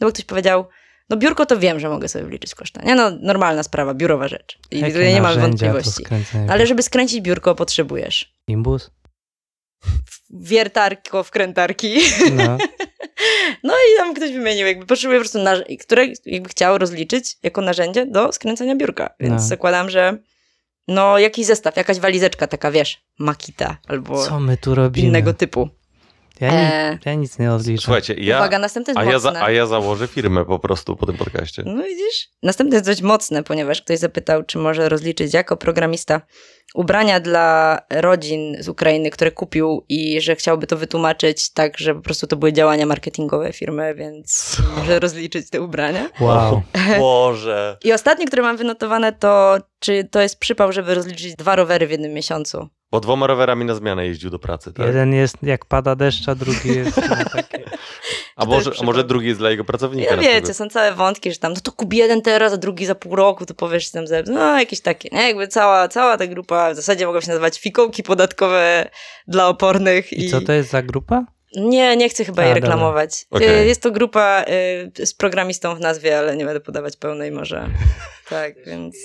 No 0.00 0.06
bo 0.06 0.12
ktoś 0.12 0.24
powiedział, 0.24 0.64
no 1.10 1.16
biurko 1.16 1.46
to 1.46 1.58
wiem, 1.58 1.80
że 1.80 1.88
mogę 1.88 2.08
sobie 2.08 2.24
wliczyć 2.24 2.54
koszta. 2.54 2.82
Nie 2.82 2.94
no, 2.94 3.10
normalna 3.20 3.62
sprawa, 3.62 3.94
biurowa 3.94 4.28
rzecz. 4.28 4.58
I 4.70 4.80
Jakie 4.80 4.92
tutaj 4.92 5.14
nie 5.14 5.22
mam 5.22 5.40
wątpliwości. 5.40 6.04
Ale 6.48 6.66
żeby 6.66 6.82
skręcić 6.82 7.20
biurko, 7.20 7.54
potrzebujesz 7.54 8.34
Imbus? 8.48 8.90
Wiertarko, 10.30 11.22
wkrętarki. 11.24 11.94
No. 12.32 12.58
No 13.62 13.74
i 13.74 13.96
tam 13.98 14.14
ktoś 14.14 14.32
wymienił, 14.32 14.66
jakby 14.66 14.86
potrzebuje 14.86 15.18
po 15.18 15.22
prostu, 15.22 15.38
narz- 15.38 15.78
które 15.80 16.06
jakby 16.26 16.48
chciał 16.48 16.78
rozliczyć 16.78 17.36
jako 17.42 17.60
narzędzie 17.60 18.06
do 18.06 18.32
skręcania 18.32 18.76
biurka. 18.76 19.14
Więc 19.20 19.42
No. 19.42 19.48
zakładam, 19.48 19.90
że 19.90 20.18
no 20.88 21.18
jakiś 21.18 21.46
zestaw, 21.46 21.76
jakaś 21.76 21.98
walizeczka 22.00 22.46
taka, 22.46 22.70
wiesz, 22.70 23.02
Makita 23.18 23.76
albo 23.88 24.26
Co 24.26 24.40
my 24.40 24.56
tu 24.56 24.74
robimy? 24.74 25.06
innego 25.08 25.34
typu. 25.34 25.68
Ja, 26.40 26.48
E, 26.52 26.98
ja 27.06 27.14
nic 27.14 27.38
nie 27.38 27.52
odliczę. 27.52 27.82
Słuchajcie, 27.82 28.14
ja, 28.14 28.36
Uwaga, 28.36 28.58
następne 28.58 28.90
jest 28.92 28.98
a, 29.00 29.04
ja 29.04 29.12
mocne. 29.12 29.32
za, 29.32 29.44
a 29.44 29.50
ja 29.50 29.66
założę 29.66 30.06
firmę 30.08 30.44
po 30.44 30.58
prostu 30.58 30.96
po 30.96 31.06
tym 31.06 31.16
podcaście. 31.16 31.62
No 31.66 31.82
widzisz? 31.82 32.28
Następne 32.42 32.76
jest 32.76 32.86
dość 32.86 33.02
mocne, 33.02 33.42
ponieważ 33.42 33.82
ktoś 33.82 33.98
zapytał, 33.98 34.42
czy 34.42 34.58
może 34.58 34.88
rozliczyć 34.88 35.34
jako 35.34 35.56
programista 35.56 36.20
ubrania 36.74 37.20
dla 37.20 37.78
rodzin 37.90 38.56
z 38.60 38.68
Ukrainy, 38.68 39.10
które 39.10 39.30
kupił 39.30 39.84
i 39.88 40.20
że 40.20 40.36
chciałby 40.36 40.66
to 40.66 40.76
wytłumaczyć 40.76 41.52
tak, 41.52 41.78
że 41.78 41.94
po 41.94 42.00
prostu 42.00 42.26
to 42.26 42.36
były 42.36 42.52
działania 42.52 42.86
marketingowe 42.86 43.52
firmy, 43.52 43.94
więc 43.94 44.56
może 44.76 45.00
rozliczyć 45.00 45.50
te 45.50 45.60
ubrania. 45.60 46.10
Wow. 46.20 46.62
Boże. 46.98 47.76
I 47.84 47.92
ostatnie, 47.92 48.26
które 48.26 48.42
mam 48.42 48.56
wynotowane, 48.56 49.12
to 49.12 49.58
czy 49.78 50.08
to 50.10 50.20
jest 50.20 50.38
przypał, 50.38 50.72
żeby 50.72 50.94
rozliczyć 50.94 51.36
dwa 51.36 51.56
rowery 51.56 51.86
w 51.86 51.90
jednym 51.90 52.12
miesiącu. 52.12 52.68
Bo 52.94 53.00
dwoma 53.00 53.26
rowerami 53.26 53.64
na 53.64 53.74
zmianę 53.74 54.06
jeździł 54.06 54.30
do 54.30 54.38
pracy, 54.38 54.72
tak? 54.72 54.86
Jeden 54.86 55.14
jest 55.14 55.36
jak 55.42 55.64
pada 55.64 55.96
deszcz, 55.96 56.28
a 56.28 56.34
drugi 56.34 56.68
jest 56.68 56.96
takie. 57.32 57.64
A 58.36 58.44
może, 58.44 58.70
a 58.80 58.84
może 58.84 59.04
drugi 59.04 59.26
jest 59.26 59.40
dla 59.40 59.50
jego 59.50 59.64
pracownika? 59.64 60.10
No 60.10 60.22
na 60.22 60.28
wiecie, 60.28 60.54
są 60.54 60.68
całe 60.68 60.92
wątki, 60.92 61.32
że 61.32 61.38
tam, 61.38 61.52
no 61.52 61.60
to 61.60 61.72
kup 61.72 61.92
jeden 61.94 62.22
teraz, 62.22 62.52
a 62.52 62.56
drugi 62.56 62.86
za 62.86 62.94
pół 62.94 63.16
roku, 63.16 63.46
to 63.46 63.54
powiesz 63.54 63.90
tam 63.90 64.06
ze... 64.06 64.22
No 64.22 64.58
jakieś 64.58 64.80
takie, 64.80 65.08
nie? 65.12 65.22
Jakby 65.22 65.48
cała, 65.48 65.88
cała 65.88 66.16
ta 66.16 66.26
grupa 66.26 66.72
w 66.72 66.76
zasadzie 66.76 67.06
mogła 67.06 67.20
się 67.20 67.28
nazywać 67.28 67.58
fikołki 67.58 68.02
podatkowe 68.02 68.90
dla 69.28 69.48
opornych. 69.48 70.12
I 70.12 70.30
co 70.30 70.40
to 70.40 70.52
jest 70.52 70.70
za 70.70 70.82
grupa? 70.82 71.24
Nie, 71.56 71.96
nie 71.96 72.08
chcę 72.08 72.24
chyba 72.24 72.42
A, 72.42 72.44
jej 72.44 72.54
dobra. 72.54 72.68
reklamować. 72.68 73.26
Y, 73.40 73.66
Jest 73.66 73.82
to 73.82 73.90
grupa 73.90 74.44
y, 74.98 75.06
z 75.06 75.14
programistą 75.14 75.74
w 75.74 75.80
nazwie, 75.80 76.18
ale 76.18 76.36
nie 76.36 76.44
będę 76.44 76.60
podawać 76.60 76.96
pełnej 76.96 77.32
może. 77.32 77.68
tak, 78.28 78.64
więc... 78.66 78.96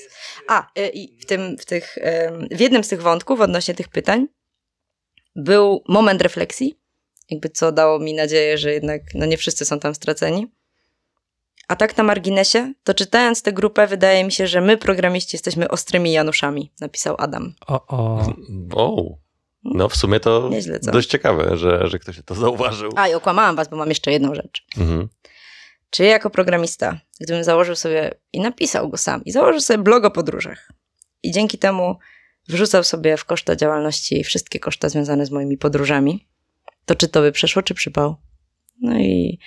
A, 0.48 0.80
y, 0.80 0.88
i 0.88 1.18
w, 1.22 1.26
tym, 1.26 1.58
w, 1.58 1.66
tych, 1.66 1.98
w 2.52 2.60
jednym 2.60 2.84
z 2.84 2.88
tych 2.88 3.02
wątków 3.02 3.42
odnośnie 3.42 3.74
tych 3.74 3.88
pytań 3.88 4.28
był 5.36 5.84
moment 5.88 6.22
refleksji, 6.22 6.80
jakby 7.30 7.50
co 7.50 7.72
dało 7.72 8.00
mi 8.00 8.14
nadzieję, 8.14 8.58
że 8.58 8.74
jednak 8.74 9.02
no 9.14 9.26
nie 9.26 9.38
wszyscy 9.38 9.66
są 9.66 9.80
tam 9.80 9.96
straceni. 9.96 10.48
A 11.68 11.76
tak 11.76 11.98
na 11.98 12.04
marginesie, 12.04 12.74
to 12.84 12.94
czytając 12.94 13.42
tę 13.42 13.54
grupę, 13.54 13.88
wydaje 13.88 14.24
mi 14.24 14.32
się, 14.32 14.48
że 14.48 14.62
my, 14.62 14.78
programiści, 14.78 15.36
jesteśmy 15.36 15.68
ostrymi 15.68 16.12
Januszami, 16.12 16.72
napisał 16.82 17.16
Adam. 17.18 17.54
O, 17.68 17.86
o. 17.88 18.26
O, 18.76 19.18
no 19.64 19.90
w 19.90 19.96
sumie 19.96 20.20
to 20.20 20.50
Nieźle, 20.52 20.80
dość 20.80 21.10
ciekawe, 21.10 21.58
że, 21.58 21.88
że 21.88 22.00
ktoś 22.00 22.22
to 22.26 22.36
zauważył. 22.36 22.92
A, 22.96 23.08
i 23.08 23.14
okłamałam 23.14 23.56
was, 23.56 23.68
bo 23.68 23.78
mam 23.78 23.90
jeszcze 23.90 24.12
jedną 24.12 24.36
rzecz. 24.36 24.66
Mhm. 24.78 25.10
Czy 25.90 26.04
ja 26.04 26.10
jako 26.10 26.30
programista, 26.30 27.00
gdybym 27.22 27.44
założył 27.44 27.76
sobie 27.76 28.12
i 28.34 28.40
napisał 28.40 28.90
go 28.90 28.98
sam, 28.98 29.24
i 29.26 29.32
założył 29.32 29.62
sobie 29.62 29.84
blog 29.84 30.06
o 30.06 30.12
podróżach, 30.12 30.72
i 31.24 31.32
dzięki 31.32 31.58
temu 31.58 31.96
wrzucał 32.48 32.84
sobie 32.84 33.18
w 33.18 33.26
koszta 33.26 33.56
działalności 33.56 34.24
wszystkie 34.24 34.60
koszta 34.60 34.90
związane 34.90 35.26
z 35.26 35.32
moimi 35.32 35.58
podróżami, 35.58 36.28
to 36.86 36.96
czy 36.96 37.08
to 37.08 37.22
by 37.22 37.32
przeszło, 37.32 37.62
czy 37.62 37.74
przypał? 37.74 38.16
No 38.82 39.00
i 39.00 39.40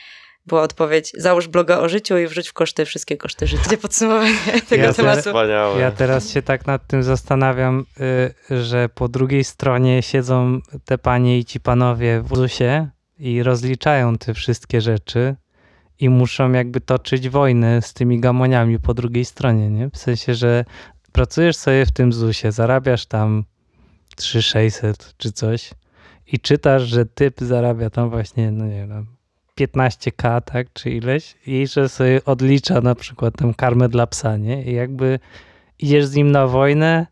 była 0.46 0.62
odpowiedź, 0.62 1.12
załóż 1.18 1.48
bloga 1.48 1.78
o 1.78 1.88
życiu 1.88 2.18
i 2.18 2.26
wrzuć 2.26 2.48
w 2.48 2.52
koszty 2.52 2.84
wszystkie 2.84 3.16
koszty 3.16 3.46
życia. 3.46 3.76
Podsumowanie 3.82 4.34
tego 4.68 4.84
Ja 4.84 4.92
tematu. 4.92 5.20
Wspaniałe. 5.20 5.80
Ja 5.80 5.90
teraz 5.90 6.30
się 6.30 6.42
tak 6.42 6.66
nad 6.66 6.86
tym 6.86 7.02
zastanawiam, 7.02 7.84
y, 8.50 8.62
że 8.62 8.88
po 8.88 9.08
drugiej 9.08 9.44
stronie 9.44 10.02
siedzą 10.02 10.60
te 10.84 10.98
panie 10.98 11.38
i 11.38 11.44
ci 11.44 11.60
panowie 11.60 12.22
w 12.22 12.36
ZUS-ie 12.36 12.88
i 13.18 13.42
rozliczają 13.42 14.18
te 14.18 14.34
wszystkie 14.34 14.80
rzeczy 14.80 15.36
i 15.98 16.08
muszą 16.08 16.52
jakby 16.52 16.80
toczyć 16.80 17.28
wojnę 17.28 17.82
z 17.82 17.94
tymi 17.94 18.20
gamoniami 18.20 18.78
po 18.78 18.94
drugiej 18.94 19.24
stronie, 19.24 19.70
nie? 19.70 19.90
W 19.90 19.98
sensie, 19.98 20.34
że 20.34 20.64
pracujesz 21.12 21.56
sobie 21.56 21.86
w 21.86 21.92
tym 21.92 22.12
ZUS-ie, 22.12 22.52
zarabiasz 22.52 23.06
tam 23.06 23.44
3600 24.16 25.14
czy 25.16 25.32
coś 25.32 25.70
i 26.26 26.40
czytasz, 26.40 26.82
że 26.82 27.06
typ 27.06 27.40
zarabia 27.40 27.90
tam 27.90 28.10
właśnie, 28.10 28.50
no 28.50 28.66
nie 28.66 28.86
wiem, 28.86 29.06
15k, 29.60 30.42
tak, 30.42 30.66
czy 30.72 30.90
ileś 30.90 31.34
i 31.46 31.66
że 31.66 31.88
sobie 31.88 32.24
odlicza 32.24 32.80
na 32.80 32.94
przykład 32.94 33.34
tę 33.36 33.52
karmę 33.56 33.88
dla 33.88 34.06
psa, 34.06 34.36
nie? 34.36 34.64
I 34.64 34.74
jakby 34.74 35.18
idziesz 35.78 36.04
z 36.04 36.14
nim 36.14 36.30
na 36.30 36.46
wojnę, 36.46 37.06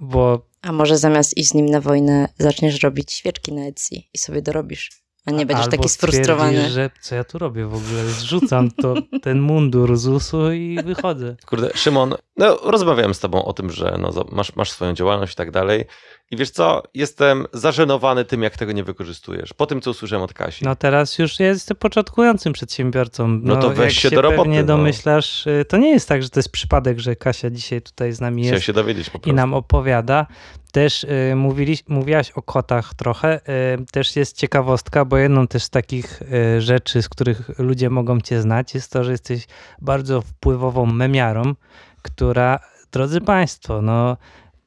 bo 0.00 0.46
A 0.62 0.72
może 0.72 0.98
zamiast 0.98 1.36
iść 1.36 1.48
z 1.48 1.54
nim 1.54 1.66
na 1.66 1.80
wojnę, 1.80 2.28
zaczniesz 2.38 2.82
robić 2.82 3.12
świeczki 3.12 3.52
na 3.52 3.62
Etsy 3.62 3.94
i 4.14 4.18
sobie 4.18 4.42
dorobisz, 4.42 4.90
a 5.26 5.30
nie 5.30 5.46
będziesz 5.46 5.64
albo 5.64 5.76
taki 5.76 5.88
sfrustrowany. 5.88 6.70
że 6.70 6.90
co 7.00 7.14
ja 7.14 7.24
tu 7.24 7.38
robię 7.38 7.66
w 7.66 7.74
ogóle, 7.74 8.04
zrzucam 8.04 8.70
to, 8.70 8.94
ten 9.22 9.40
mundur 9.40 9.96
ZUS-u 9.96 10.52
i 10.52 10.78
wychodzę. 10.84 11.36
Kurde, 11.46 11.70
Szymon, 11.74 12.14
no 12.36 12.56
rozmawiałem 12.56 13.14
z 13.14 13.20
tobą 13.20 13.44
o 13.44 13.52
tym, 13.52 13.70
że 13.70 13.98
no, 14.00 14.24
masz, 14.32 14.56
masz 14.56 14.70
swoją 14.70 14.94
działalność 14.94 15.32
i 15.32 15.36
tak 15.36 15.50
dalej. 15.50 15.84
I 16.30 16.36
wiesz 16.36 16.50
co, 16.50 16.82
jestem 16.94 17.46
zażenowany 17.52 18.24
tym, 18.24 18.42
jak 18.42 18.56
tego 18.56 18.72
nie 18.72 18.84
wykorzystujesz. 18.84 19.52
Po 19.52 19.66
tym, 19.66 19.80
co 19.80 19.90
usłyszałem 19.90 20.24
od 20.24 20.32
Kasi. 20.32 20.64
No 20.64 20.76
teraz 20.76 21.18
już 21.18 21.40
jestem 21.40 21.76
początkującym 21.76 22.52
przedsiębiorcą. 22.52 23.28
No 23.28 23.56
to 23.56 23.70
weź 23.70 23.98
się 23.98 24.10
do 24.10 24.22
roboty, 24.22 24.42
pewnie 24.42 24.60
no. 24.60 24.66
domyślasz, 24.66 25.46
y, 25.46 25.64
to 25.68 25.76
nie 25.76 25.90
jest 25.90 26.08
tak, 26.08 26.22
że 26.22 26.30
to 26.30 26.38
jest 26.38 26.52
przypadek, 26.52 26.98
że 26.98 27.16
Kasia 27.16 27.50
dzisiaj 27.50 27.82
tutaj 27.82 28.12
z 28.12 28.20
nami 28.20 28.42
Chciałem 28.42 28.54
jest 28.54 28.66
się 28.66 28.72
dowiedzieć 28.72 29.10
po 29.10 29.18
i 29.18 29.20
prostu. 29.20 29.36
nam 29.36 29.54
opowiada. 29.54 30.26
Też 30.72 31.04
y, 31.04 31.34
mówili, 31.36 31.78
mówiłaś 31.88 32.30
o 32.30 32.42
kotach 32.42 32.94
trochę. 32.94 33.40
Y, 33.80 33.86
też 33.92 34.16
jest 34.16 34.36
ciekawostka, 34.36 35.04
bo 35.04 35.16
jedną 35.16 35.46
też 35.46 35.62
z 35.62 35.70
takich 35.70 36.22
y, 36.22 36.60
rzeczy, 36.60 37.02
z 37.02 37.08
których 37.08 37.58
ludzie 37.58 37.90
mogą 37.90 38.20
cię 38.20 38.40
znać, 38.40 38.74
jest 38.74 38.92
to, 38.92 39.04
że 39.04 39.12
jesteś 39.12 39.46
bardzo 39.80 40.20
wpływową 40.20 40.86
memiarą, 40.86 41.54
która, 42.02 42.58
drodzy 42.92 43.20
Państwo, 43.20 43.82
no 43.82 44.16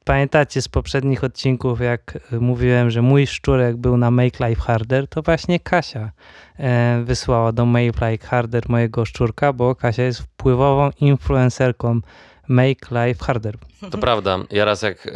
pamiętacie 0.04 0.62
z 0.62 0.68
poprzednich 0.68 1.24
odcinków, 1.24 1.80
jak 1.80 2.18
y, 2.32 2.40
mówiłem, 2.40 2.90
że 2.90 3.02
mój 3.02 3.26
szczurek 3.26 3.76
był 3.76 3.96
na 3.96 4.10
Make 4.10 4.40
Life 4.40 4.60
Harder, 4.60 5.08
to 5.08 5.22
właśnie 5.22 5.60
Kasia 5.60 6.12
e, 6.58 7.02
wysłała 7.04 7.52
do 7.52 7.66
Make 7.66 8.00
Life 8.00 8.26
Harder 8.26 8.62
mojego 8.68 9.04
szczurka, 9.04 9.52
bo 9.52 9.74
Kasia 9.74 10.02
jest 10.02 10.20
wpływową 10.20 10.90
influencerką 11.00 12.00
Make 12.48 12.90
Life 12.90 13.24
Harder. 13.24 13.58
To 13.90 13.98
prawda. 13.98 14.38
Ja 14.50 14.64
raz 14.64 14.82
jak 14.82 15.06
y, 15.06 15.12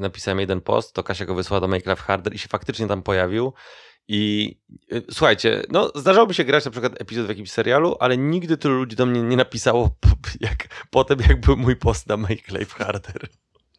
napisałem 0.00 0.40
jeden 0.40 0.60
post, 0.60 0.94
to 0.94 1.02
Kasia 1.02 1.24
go 1.24 1.34
wysłała 1.34 1.60
do 1.60 1.68
Make 1.68 1.86
Life 1.86 2.02
Harder 2.02 2.34
i 2.34 2.38
się 2.38 2.48
faktycznie 2.48 2.86
tam 2.86 3.02
pojawił. 3.02 3.52
I 4.08 4.54
słuchajcie, 5.10 5.62
no 5.70 5.92
zdarzało 5.94 6.26
mi 6.26 6.34
się 6.34 6.44
grać 6.44 6.64
na 6.64 6.70
przykład 6.70 7.00
epizod 7.00 7.26
w 7.26 7.28
jakimś 7.28 7.50
serialu, 7.50 7.96
ale 8.00 8.16
nigdy 8.16 8.56
tylu 8.56 8.74
ludzi 8.74 8.96
do 8.96 9.06
mnie 9.06 9.22
nie 9.22 9.36
napisało 9.36 9.96
jak, 10.40 10.86
potem, 10.90 11.18
jak 11.28 11.40
był 11.40 11.56
mój 11.56 11.76
post 11.76 12.08
na 12.08 12.16
Make 12.16 12.48
Life 12.48 12.84
Harder. 12.84 13.28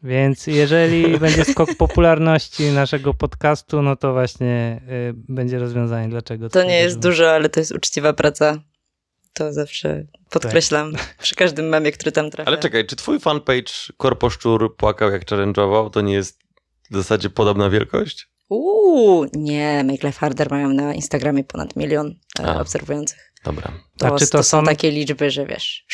Więc 0.04 0.46
jeżeli 0.46 1.18
będzie 1.18 1.44
skok 1.44 1.74
popularności 1.74 2.70
naszego 2.70 3.14
podcastu, 3.14 3.82
no 3.82 3.96
to 3.96 4.12
właśnie 4.12 4.80
y, 5.10 5.14
będzie 5.28 5.58
rozwiązanie, 5.58 6.08
dlaczego. 6.08 6.48
To 6.48 6.58
tak 6.58 6.68
nie 6.68 6.78
jest 6.78 6.98
dużo, 6.98 7.30
ale 7.30 7.48
to 7.48 7.60
jest 7.60 7.72
uczciwa 7.72 8.12
praca. 8.12 8.58
To 9.32 9.52
zawsze 9.52 10.06
podkreślam 10.30 10.92
przy 11.22 11.34
każdym 11.34 11.68
memie, 11.68 11.92
który 11.92 12.12
tam 12.12 12.30
trafia. 12.30 12.48
Ale 12.48 12.58
czekaj, 12.58 12.86
czy 12.86 12.96
twój 12.96 13.20
fanpage 13.20 13.72
Korposzczur 13.96 14.76
płakał 14.76 15.10
jak 15.10 15.24
challenge'ował, 15.24 15.90
to 15.90 16.00
nie 16.00 16.14
jest 16.14 16.38
w 16.90 16.96
zasadzie 16.96 17.30
podobna 17.30 17.70
wielkość? 17.70 18.28
Uuu, 18.48 19.26
nie, 19.32 19.84
Make 19.84 20.02
Life 20.02 20.18
Harder 20.18 20.50
mają 20.50 20.68
na 20.68 20.94
Instagramie 20.94 21.44
ponad 21.44 21.76
milion 21.76 22.14
e, 22.40 22.46
A. 22.46 22.60
obserwujących. 22.60 23.32
Dobra. 23.44 23.72
To, 24.08 24.14
A 24.14 24.18
czy 24.18 24.26
to 24.26 24.38
to 24.38 24.42
są 24.42 24.58
są- 24.60 24.64
takie 24.66 24.90
liczby, 24.90 25.30
że 25.30 25.46
wiesz. 25.46 25.84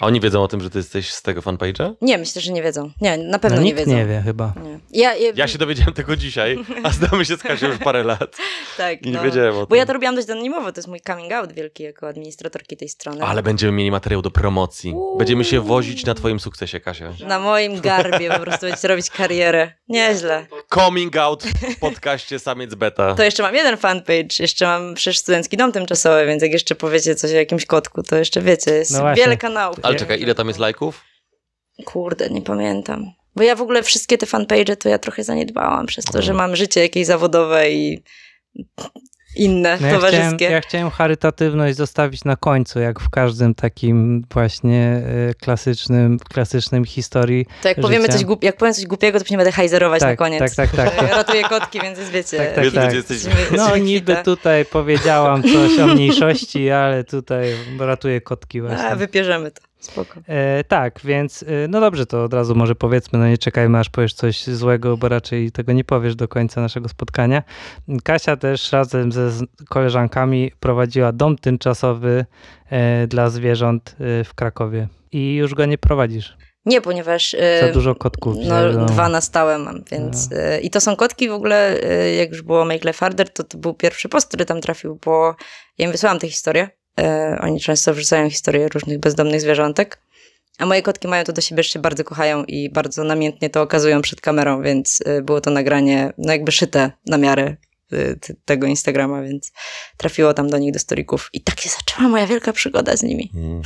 A 0.00 0.06
oni 0.06 0.20
wiedzą 0.20 0.42
o 0.42 0.48
tym, 0.48 0.60
że 0.60 0.70
ty 0.70 0.78
jesteś 0.78 1.12
z 1.12 1.22
tego 1.22 1.40
fanpage'a? 1.40 1.94
Nie, 2.02 2.18
myślę, 2.18 2.42
że 2.42 2.52
nie 2.52 2.62
wiedzą. 2.62 2.90
Nie, 3.00 3.18
na 3.18 3.38
pewno 3.38 3.56
No, 3.56 3.62
nie 3.62 3.68
nikt 3.68 3.78
wiedzą. 3.78 3.96
nie 3.96 4.06
wie 4.06 4.22
chyba. 4.24 4.52
Nie. 4.64 4.78
Ja, 5.02 5.14
ja, 5.16 5.32
Ja 5.34 5.48
się 5.48 5.58
dowiedziałem 5.58 5.92
tego 5.94 6.16
dzisiaj, 6.16 6.58
a 6.82 6.90
znamy 6.90 7.24
się 7.24 7.36
z 7.36 7.42
Kasią 7.42 7.66
już 7.68 7.78
parę 7.78 8.04
lat 8.04 8.36
tak, 8.76 9.02
i 9.06 9.10
nie 9.10 9.16
no. 9.16 9.22
wiedziałem 9.22 9.54
o 9.54 9.58
tym. 9.58 9.66
Bo 9.68 9.76
ja 9.76 9.86
to 9.86 9.92
robiłam 9.92 10.14
dość 10.14 10.30
anonimowo, 10.30 10.72
to 10.72 10.78
jest 10.78 10.88
mój 10.88 11.00
coming 11.00 11.32
out 11.32 11.52
wielki 11.52 11.82
jako 11.82 12.08
administratorki 12.08 12.76
tej 12.76 12.88
strony. 12.88 13.22
Ale 13.24 13.42
będziemy 13.42 13.72
mieli 13.72 13.90
materiał 13.90 14.22
do 14.22 14.30
promocji. 14.30 14.94
Będziemy 15.18 15.44
się 15.44 15.60
wozić 15.60 16.04
na 16.06 16.14
twoim 16.14 16.40
sukcesie, 16.40 16.80
Kasia. 16.80 17.12
Na 17.26 17.38
moim 17.38 17.80
garbie 17.80 18.30
po 18.30 18.40
prostu 18.40 18.66
będziecie 18.66 18.88
robić 18.88 19.10
karierę. 19.10 19.72
Nieźle. 19.88 20.46
Coming 20.74 21.16
out 21.16 21.44
w 21.44 21.78
podcaście 21.78 22.38
Samiec 22.38 22.74
Beta. 22.74 23.14
To 23.14 23.22
jeszcze 23.22 23.42
mam 23.42 23.54
jeden 23.54 23.76
fanpage, 23.76 24.28
jeszcze 24.38 24.66
mam 24.66 24.94
przecież 24.94 25.18
studencki 25.18 25.56
dom 25.56 25.72
tymczasowy, 25.72 26.26
więc 26.26 26.42
jak 26.42 26.52
jeszcze 26.52 26.74
powiecie 26.74 27.14
coś 27.14 27.30
o 27.30 27.34
jakimś 27.34 27.57
kotku, 27.66 28.02
to 28.02 28.16
jeszcze 28.16 28.42
wiecie, 28.42 28.70
jest 28.70 28.92
No 28.92 29.14
wiele 29.14 29.36
kanałów. 29.36 29.76
Ale 29.82 29.96
czekaj, 29.96 30.20
ile 30.20 30.34
tam 30.34 30.48
jest 30.48 30.60
lajków? 30.60 31.04
Kurde, 31.84 32.30
nie 32.30 32.42
pamiętam. 32.42 33.12
Bo 33.36 33.42
ja 33.42 33.56
w 33.56 33.62
ogóle 33.62 33.82
wszystkie 33.82 34.18
te 34.18 34.26
fanpage 34.26 34.76
to 34.76 34.88
ja 34.88 34.98
trochę 34.98 35.24
zaniedbałam 35.24 35.86
przez 35.86 36.04
to, 36.04 36.22
że 36.22 36.34
mam 36.34 36.56
życie 36.56 36.80
jakieś 36.80 37.06
zawodowe 37.06 37.70
i 37.70 38.02
inne, 39.38 39.78
No 39.80 39.86
ja, 39.86 39.98
chciałem, 39.98 40.12
towarzyskie. 40.16 40.44
ja 40.44 40.60
chciałem 40.60 40.90
charytatywność 40.90 41.76
zostawić 41.76 42.24
na 42.24 42.36
końcu, 42.36 42.80
jak 42.80 43.00
w 43.00 43.10
każdym 43.10 43.54
takim 43.54 44.24
właśnie 44.32 45.02
y, 45.30 45.34
klasycznym, 45.34 46.18
klasycznym 46.18 46.84
historii. 46.84 47.46
To 47.62 47.68
jak 47.68 47.80
powiemy 47.80 48.02
życia. 48.02 48.12
coś 48.18 48.24
głup- 48.26 48.44
jak 48.44 48.56
powiem 48.56 48.74
coś 48.74 48.86
głupiego, 48.86 49.18
to 49.20 49.24
nie 49.30 49.36
będę 49.36 49.52
hajzerować 49.52 50.00
Tak, 50.00 50.10
na 50.10 50.16
koniec. 50.16 50.56
tak, 50.56 50.70
tak, 50.70 50.76
tak. 50.94 51.02
Ja 51.08 51.16
Ratuję 51.16 51.42
kotki, 51.44 51.80
więc 51.80 51.98
jest, 51.98 52.10
wiecie. 52.10 52.36
Tak, 52.54 52.54
tak, 52.54 52.74
tak. 52.74 52.94
No 53.56 53.76
niby 53.76 54.16
tutaj 54.24 54.64
powiedziałam 54.64 55.42
coś 55.42 55.78
o 55.78 55.86
mniejszości, 55.86 56.70
ale 56.70 57.04
tutaj 57.04 57.54
ratuję 57.78 58.20
kotki 58.20 58.60
właśnie. 58.60 58.86
A, 58.88 58.96
wypierzemy 58.96 59.50
to. 59.50 59.67
Spoko. 59.78 60.20
E, 60.26 60.64
tak, 60.64 61.00
więc 61.04 61.42
e, 61.42 61.68
no 61.68 61.80
dobrze, 61.80 62.06
to 62.06 62.24
od 62.24 62.34
razu 62.34 62.54
może 62.54 62.74
powiedzmy, 62.74 63.18
no 63.18 63.28
nie 63.28 63.38
czekajmy 63.38 63.78
aż 63.78 63.88
powiesz 63.88 64.14
coś 64.14 64.46
złego, 64.46 64.96
bo 64.96 65.08
raczej 65.08 65.52
tego 65.52 65.72
nie 65.72 65.84
powiesz 65.84 66.16
do 66.16 66.28
końca 66.28 66.60
naszego 66.60 66.88
spotkania. 66.88 67.42
Kasia 68.04 68.36
też 68.36 68.72
razem 68.72 69.12
ze 69.12 69.30
koleżankami 69.68 70.52
prowadziła 70.60 71.12
dom 71.12 71.38
tymczasowy 71.38 72.26
e, 72.70 73.06
dla 73.06 73.30
zwierząt 73.30 73.96
e, 74.00 74.24
w 74.24 74.34
Krakowie 74.34 74.88
i 75.12 75.34
już 75.34 75.54
go 75.54 75.66
nie 75.66 75.78
prowadzisz. 75.78 76.36
Nie, 76.66 76.80
ponieważ... 76.80 77.30
Za 77.30 77.66
e, 77.66 77.72
dużo 77.72 77.94
kotków. 77.94 78.36
No, 78.44 78.86
dwa 78.86 79.08
na 79.08 79.20
stałe 79.20 79.58
mam, 79.58 79.84
więc... 79.90 80.32
e, 80.32 80.60
I 80.60 80.70
to 80.70 80.80
są 80.80 80.96
kotki 80.96 81.28
w 81.28 81.32
ogóle, 81.32 81.78
jak 82.18 82.30
już 82.30 82.42
było 82.42 82.64
Make 82.64 82.84
Life 82.84 82.98
Harder, 82.98 83.32
to 83.32 83.44
to 83.44 83.58
był 83.58 83.74
pierwszy 83.74 84.08
post, 84.08 84.28
który 84.28 84.44
tam 84.44 84.60
trafił, 84.60 84.98
bo 85.04 85.34
ja 85.78 85.86
im 85.86 85.92
wysłałam 85.92 86.18
tę 86.18 86.28
historię. 86.28 86.77
E, 86.98 87.38
Oni 87.40 87.60
często 87.60 87.94
wrzucają 87.94 88.30
historie 88.30 88.68
różnych 88.68 88.98
bezdomnych 88.98 89.40
zwierzątek. 89.40 89.98
A 90.58 90.66
moje 90.66 90.82
kotki 90.82 91.08
mają 91.08 91.24
to 91.24 91.32
do 91.32 91.40
siebie, 91.40 91.62
że 91.62 91.68
się 91.68 91.78
bardzo 91.78 92.04
kochają 92.04 92.44
i 92.44 92.70
bardzo 92.70 93.04
namiętnie 93.04 93.50
to 93.50 93.62
okazują 93.62 94.02
przed 94.02 94.20
kamerą, 94.20 94.62
więc 94.62 95.02
e, 95.06 95.22
było 95.22 95.40
to 95.40 95.50
nagranie, 95.50 96.12
no 96.18 96.32
jakby 96.32 96.52
szyte 96.52 96.90
na 97.06 97.18
miarę 97.18 97.56
e, 97.92 97.96
tego 98.44 98.66
Instagrama, 98.66 99.22
więc 99.22 99.52
trafiło 99.96 100.34
tam 100.34 100.50
do 100.50 100.58
nich 100.58 100.72
do 100.72 100.78
storików. 100.78 101.30
I 101.32 101.40
tak 101.40 101.60
się 101.60 101.68
zaczęła 101.68 102.08
moja 102.08 102.26
wielka 102.26 102.52
przygoda 102.52 102.96
z 102.96 103.02
nimi. 103.02 103.30
Mm. 103.34 103.62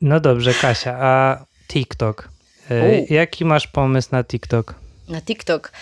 No 0.00 0.20
dobrze, 0.20 0.54
Kasia, 0.54 0.96
a 1.00 1.44
TikTok. 1.68 2.28
U. 2.70 3.14
jaki 3.14 3.44
masz 3.44 3.66
pomysł 3.66 4.08
na 4.12 4.24
TikTok? 4.24 4.74
Na 5.08 5.20
TikTok. 5.20 5.72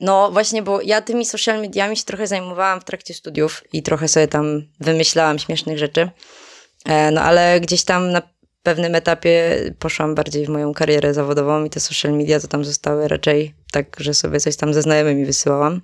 No 0.00 0.30
właśnie, 0.30 0.62
bo 0.62 0.80
ja 0.80 1.02
tymi 1.02 1.24
social 1.24 1.60
mediami 1.60 1.96
się 1.96 2.04
trochę 2.04 2.26
zajmowałam 2.26 2.80
w 2.80 2.84
trakcie 2.84 3.14
studiów 3.14 3.64
i 3.72 3.82
trochę 3.82 4.08
sobie 4.08 4.28
tam 4.28 4.62
wymyślałam 4.80 5.38
śmiesznych 5.38 5.78
rzeczy. 5.78 6.10
E, 6.84 7.10
No 7.10 7.20
ale 7.20 7.60
gdzieś 7.60 7.84
tam 7.84 8.10
na 8.10 8.22
pewnym 8.62 8.94
etapie 8.94 9.58
poszłam 9.78 10.14
bardziej 10.14 10.46
w 10.46 10.48
moją 10.48 10.74
karierę 10.74 11.14
zawodową 11.14 11.64
i 11.64 11.70
te 11.70 11.80
social 11.80 12.12
media 12.12 12.40
to 12.40 12.48
tam 12.48 12.64
zostały 12.64 13.08
raczej 13.08 13.54
tak, 13.72 13.96
że 14.00 14.14
sobie 14.14 14.40
coś 14.40 14.56
tam 14.56 14.74
ze 14.74 14.82
znajomymi 14.82 15.24
wysyłałam. 15.24 15.80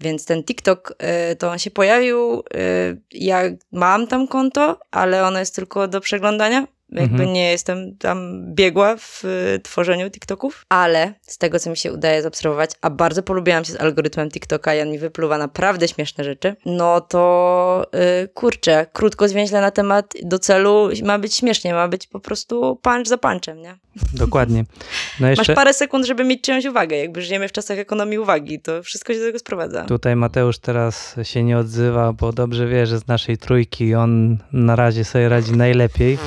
Więc 0.00 0.24
ten 0.24 0.44
TikTok, 0.44 0.94
e, 0.98 1.36
to 1.36 1.50
on 1.50 1.58
się 1.58 1.70
pojawił, 1.70 2.42
e, 2.54 2.96
ja 3.10 3.42
mam 3.72 4.06
tam 4.06 4.28
konto, 4.28 4.80
ale 4.90 5.24
ono 5.24 5.38
jest 5.38 5.54
tylko 5.54 5.88
do 5.88 6.00
przeglądania, 6.00 6.66
Jakby 6.90 7.12
Mhm. 7.14 7.32
nie 7.32 7.50
jestem 7.50 7.96
tam 7.98 8.42
biegła 8.54 8.96
w 8.96 9.24
y, 9.24 9.60
tworzeniu 9.62 10.10
TikToków, 10.10 10.66
ale 10.68 11.14
z 11.22 11.38
tego, 11.38 11.58
co 11.58 11.70
mi 11.70 11.76
się 11.76 11.92
udaje 11.92 12.22
zaobserwować, 12.22 12.70
a 12.82 12.90
bardzo 12.90 13.22
polubiłam 13.22 13.64
się 13.64 13.72
z 13.72 13.80
algorytmem 13.80 14.30
TikToka 14.30 14.74
i 14.74 14.80
on 14.80 14.90
mi 14.90 14.98
wypluwa 14.98 15.38
naprawdę 15.38 15.88
śmieszne 15.88 16.24
rzeczy, 16.24 16.56
no 16.66 17.00
to 17.00 17.86
y, 18.24 18.28
kurczę, 18.28 18.86
krótko 18.92 19.28
zwięźle 19.28 19.60
na 19.60 19.70
temat 19.70 20.12
do 20.22 20.38
celu 20.38 20.88
ma 21.04 21.18
być 21.18 21.34
śmiesznie, 21.34 21.74
ma 21.74 21.88
być 21.88 22.06
po 22.06 22.20
prostu 22.20 22.76
punch 22.82 23.06
za 23.08 23.18
punchem, 23.18 23.62
nie? 23.62 23.76
Dokładnie. 24.14 24.64
No 25.20 25.26
Masz 25.28 25.38
jeszcze 25.38 25.54
parę 25.54 25.74
sekund, 25.74 26.06
żeby 26.06 26.24
mieć 26.24 26.40
czyjąś 26.42 26.64
uwagę. 26.64 26.96
Jakby 26.96 27.22
żyjemy 27.22 27.48
w 27.48 27.52
czasach 27.52 27.78
ekonomii 27.78 28.18
uwagi, 28.18 28.60
to 28.60 28.82
wszystko 28.82 29.12
się 29.12 29.18
do 29.18 29.24
tego 29.26 29.38
sprowadza. 29.38 29.84
tutaj 29.84 30.16
Mateusz 30.16 30.58
teraz 30.58 31.16
się 31.22 31.42
nie 31.44 31.58
odzywa, 31.58 32.12
bo 32.12 32.32
dobrze 32.32 32.66
wie, 32.66 32.86
że 32.86 32.98
z 32.98 33.06
naszej 33.06 33.38
trójki 33.38 33.94
on 33.94 34.38
na 34.52 34.76
razie 34.76 35.04
sobie 35.04 35.28
radzi 35.28 35.52
najlepiej. 35.52 36.18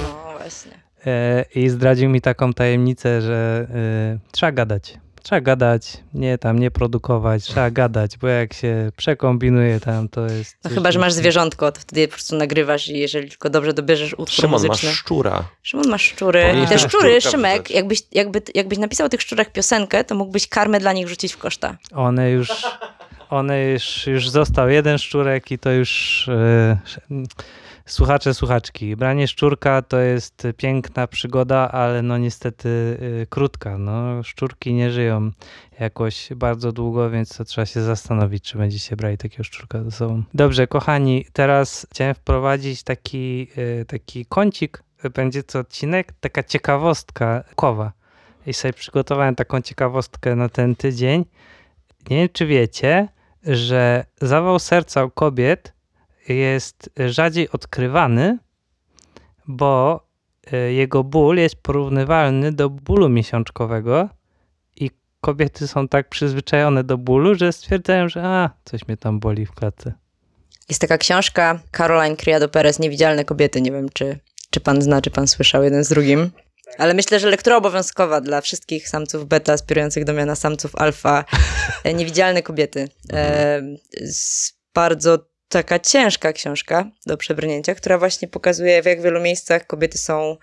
Właśnie. 0.49 0.71
E, 1.05 1.45
I 1.55 1.69
zdradził 1.69 2.09
mi 2.09 2.21
taką 2.21 2.53
tajemnicę, 2.53 3.21
że 3.21 3.67
e, 3.73 4.31
trzeba 4.31 4.51
gadać. 4.51 4.97
Trzeba 5.23 5.41
gadać, 5.41 5.97
nie 6.13 6.37
tam 6.37 6.59
nie 6.59 6.71
produkować, 6.71 7.43
trzeba 7.43 7.71
gadać, 7.71 8.17
bo 8.17 8.27
jak 8.27 8.53
się 8.53 8.91
przekombinuje 8.97 9.79
tam, 9.79 10.09
to 10.09 10.25
jest. 10.25 10.57
No 10.63 10.69
chyba, 10.69 10.91
że 10.91 10.99
masz 10.99 11.13
zwierzątko, 11.13 11.71
to 11.71 11.79
wtedy 11.79 12.07
po 12.07 12.13
prostu 12.13 12.35
nagrywasz 12.35 12.87
i 12.87 12.97
jeżeli 12.97 13.29
tylko 13.29 13.49
dobrze 13.49 13.73
dobierzesz 13.73 14.13
utwór 14.13 14.35
Szymon, 14.35 14.51
masz 14.51 14.67
muzyczny. 14.67 14.91
szczura. 14.91 15.43
Szymon 15.63 15.87
masz 15.87 16.01
szczury. 16.01 16.41
Powinieneś 16.41 16.69
Te 16.69 16.79
szczury, 16.79 17.21
Szymek, 17.21 17.71
jakbyś, 17.71 18.03
jakby, 18.11 18.41
jakbyś 18.55 18.77
napisał 18.77 19.05
o 19.05 19.09
tych 19.09 19.21
szczurach 19.21 19.51
piosenkę, 19.51 20.03
to 20.03 20.15
mógłbyś 20.15 20.47
karmę 20.47 20.79
dla 20.79 20.93
nich 20.93 21.07
rzucić 21.07 21.33
w 21.33 21.37
koszta. 21.37 21.77
One 21.95 22.31
już, 22.31 22.49
one 23.29 23.63
już, 23.65 24.07
już 24.07 24.29
został 24.29 24.69
jeden 24.69 24.97
szczurek 24.97 25.51
i 25.51 25.59
to 25.59 25.71
już 25.71 26.27
e, 26.27 26.77
słuchacze, 27.91 28.33
słuchaczki. 28.33 28.95
Branie 28.95 29.27
szczurka 29.27 29.81
to 29.81 29.99
jest 29.99 30.47
piękna 30.57 31.07
przygoda, 31.07 31.71
ale 31.71 32.01
no 32.01 32.17
niestety 32.17 32.97
e, 33.21 33.25
krótka. 33.25 33.77
No, 33.77 34.23
szczurki 34.23 34.73
nie 34.73 34.91
żyją 34.91 35.31
jakoś 35.79 36.29
bardzo 36.35 36.71
długo, 36.71 37.09
więc 37.09 37.37
to 37.37 37.45
trzeba 37.45 37.65
się 37.65 37.81
zastanowić, 37.81 38.43
czy 38.43 38.57
będziecie 38.57 38.95
brali 38.95 39.17
takiego 39.17 39.43
szczurka 39.43 39.83
ze 39.83 39.91
sobą. 39.91 40.23
Dobrze, 40.33 40.67
kochani, 40.67 41.25
teraz 41.33 41.87
chciałem 41.91 42.15
wprowadzić 42.15 42.83
taki, 42.83 43.47
e, 43.81 43.85
taki 43.85 44.25
kącik, 44.25 44.83
będzie 45.13 45.43
to 45.43 45.59
odcinek, 45.59 46.13
taka 46.19 46.43
ciekawostka 46.43 47.43
kowa. 47.55 47.91
I 48.47 48.53
sobie 48.53 48.73
przygotowałem 48.73 49.35
taką 49.35 49.61
ciekawostkę 49.61 50.35
na 50.35 50.49
ten 50.49 50.75
tydzień. 50.75 51.25
Nie 52.09 52.17
wiem, 52.17 52.29
czy 52.33 52.45
wiecie, 52.45 53.07
że 53.43 54.05
zawał 54.21 54.59
serca 54.59 55.03
u 55.03 55.09
kobiet 55.09 55.78
jest 56.27 56.89
rzadziej 56.97 57.49
odkrywany, 57.49 58.37
bo 59.47 60.03
y, 60.53 60.73
jego 60.73 61.03
ból 61.03 61.37
jest 61.37 61.55
porównywalny 61.55 62.51
do 62.51 62.69
bólu 62.69 63.09
miesiączkowego 63.09 64.09
i 64.75 64.91
kobiety 65.21 65.67
są 65.67 65.87
tak 65.87 66.09
przyzwyczajone 66.09 66.83
do 66.83 66.97
bólu, 66.97 67.35
że 67.35 67.51
stwierdzają, 67.51 68.09
że 68.09 68.23
a, 68.23 68.49
coś 68.65 68.87
mnie 68.87 68.97
tam 68.97 69.19
boli 69.19 69.45
w 69.45 69.51
klatce. 69.51 69.93
Jest 70.69 70.81
taka 70.81 70.97
książka 70.97 71.59
Caroline 71.71 72.15
Criado 72.15 72.49
Perez, 72.49 72.79
Niewidzialne 72.79 73.25
kobiety. 73.25 73.61
Nie 73.61 73.71
wiem, 73.71 73.89
czy, 73.93 74.19
czy 74.49 74.59
pan 74.59 74.81
zna, 74.81 75.01
czy 75.01 75.11
pan 75.11 75.27
słyszał 75.27 75.63
jeden 75.63 75.83
z 75.83 75.89
drugim. 75.89 76.31
Ale 76.77 76.93
myślę, 76.93 77.19
że 77.19 77.29
lektura 77.29 77.57
obowiązkowa 77.57 78.21
dla 78.21 78.41
wszystkich 78.41 78.89
samców 78.89 79.27
beta 79.27 79.53
aspirujących 79.53 80.05
do 80.05 80.13
miana 80.13 80.35
samców 80.35 80.75
alfa. 80.75 81.25
E, 81.83 81.93
Niewidzialne 81.93 82.41
kobiety. 82.41 82.89
E, 83.13 83.61
z 84.01 84.53
bardzo 84.73 85.17
taka 85.49 85.79
ciężka 85.79 86.33
książka 86.33 86.91
do 87.05 87.17
przebrnięcia, 87.17 87.75
która 87.75 87.97
właśnie 87.97 88.27
pokazuje, 88.27 88.81
w 88.81 88.85
jak 88.85 89.01
wielu 89.01 89.21
miejscach 89.21 89.67
kobiety 89.67 89.97
są 89.97 90.37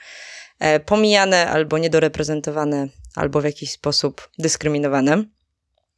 e, 0.58 0.80
pomijane 0.80 1.50
albo 1.50 1.78
niedoreprezentowane, 1.78 2.88
albo 3.14 3.40
w 3.40 3.44
jakiś 3.44 3.70
sposób 3.70 4.28
dyskryminowane. 4.38 5.24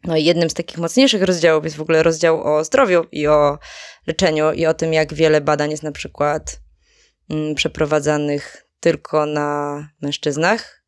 No 0.04 0.16
i 0.16 0.24
jednym 0.24 0.50
z 0.50 0.54
takich 0.54 0.78
mocniejszych 0.78 1.22
rozdziałów 1.22 1.64
jest 1.64 1.76
w 1.76 1.80
ogóle 1.80 2.02
rozdział 2.02 2.42
o 2.42 2.64
zdrowiu 2.64 3.04
i 3.12 3.26
o 3.26 3.58
leczeniu 4.06 4.52
i 4.52 4.66
o 4.66 4.74
tym, 4.74 4.92
jak 4.92 5.14
wiele 5.14 5.40
badań 5.40 5.70
jest 5.70 5.82
na 5.82 5.92
przykład 5.92 6.60
mm, 7.30 7.54
przeprowadzanych 7.54 8.66
tylko 8.80 9.26
na 9.26 9.88
mężczyznach 10.00 10.82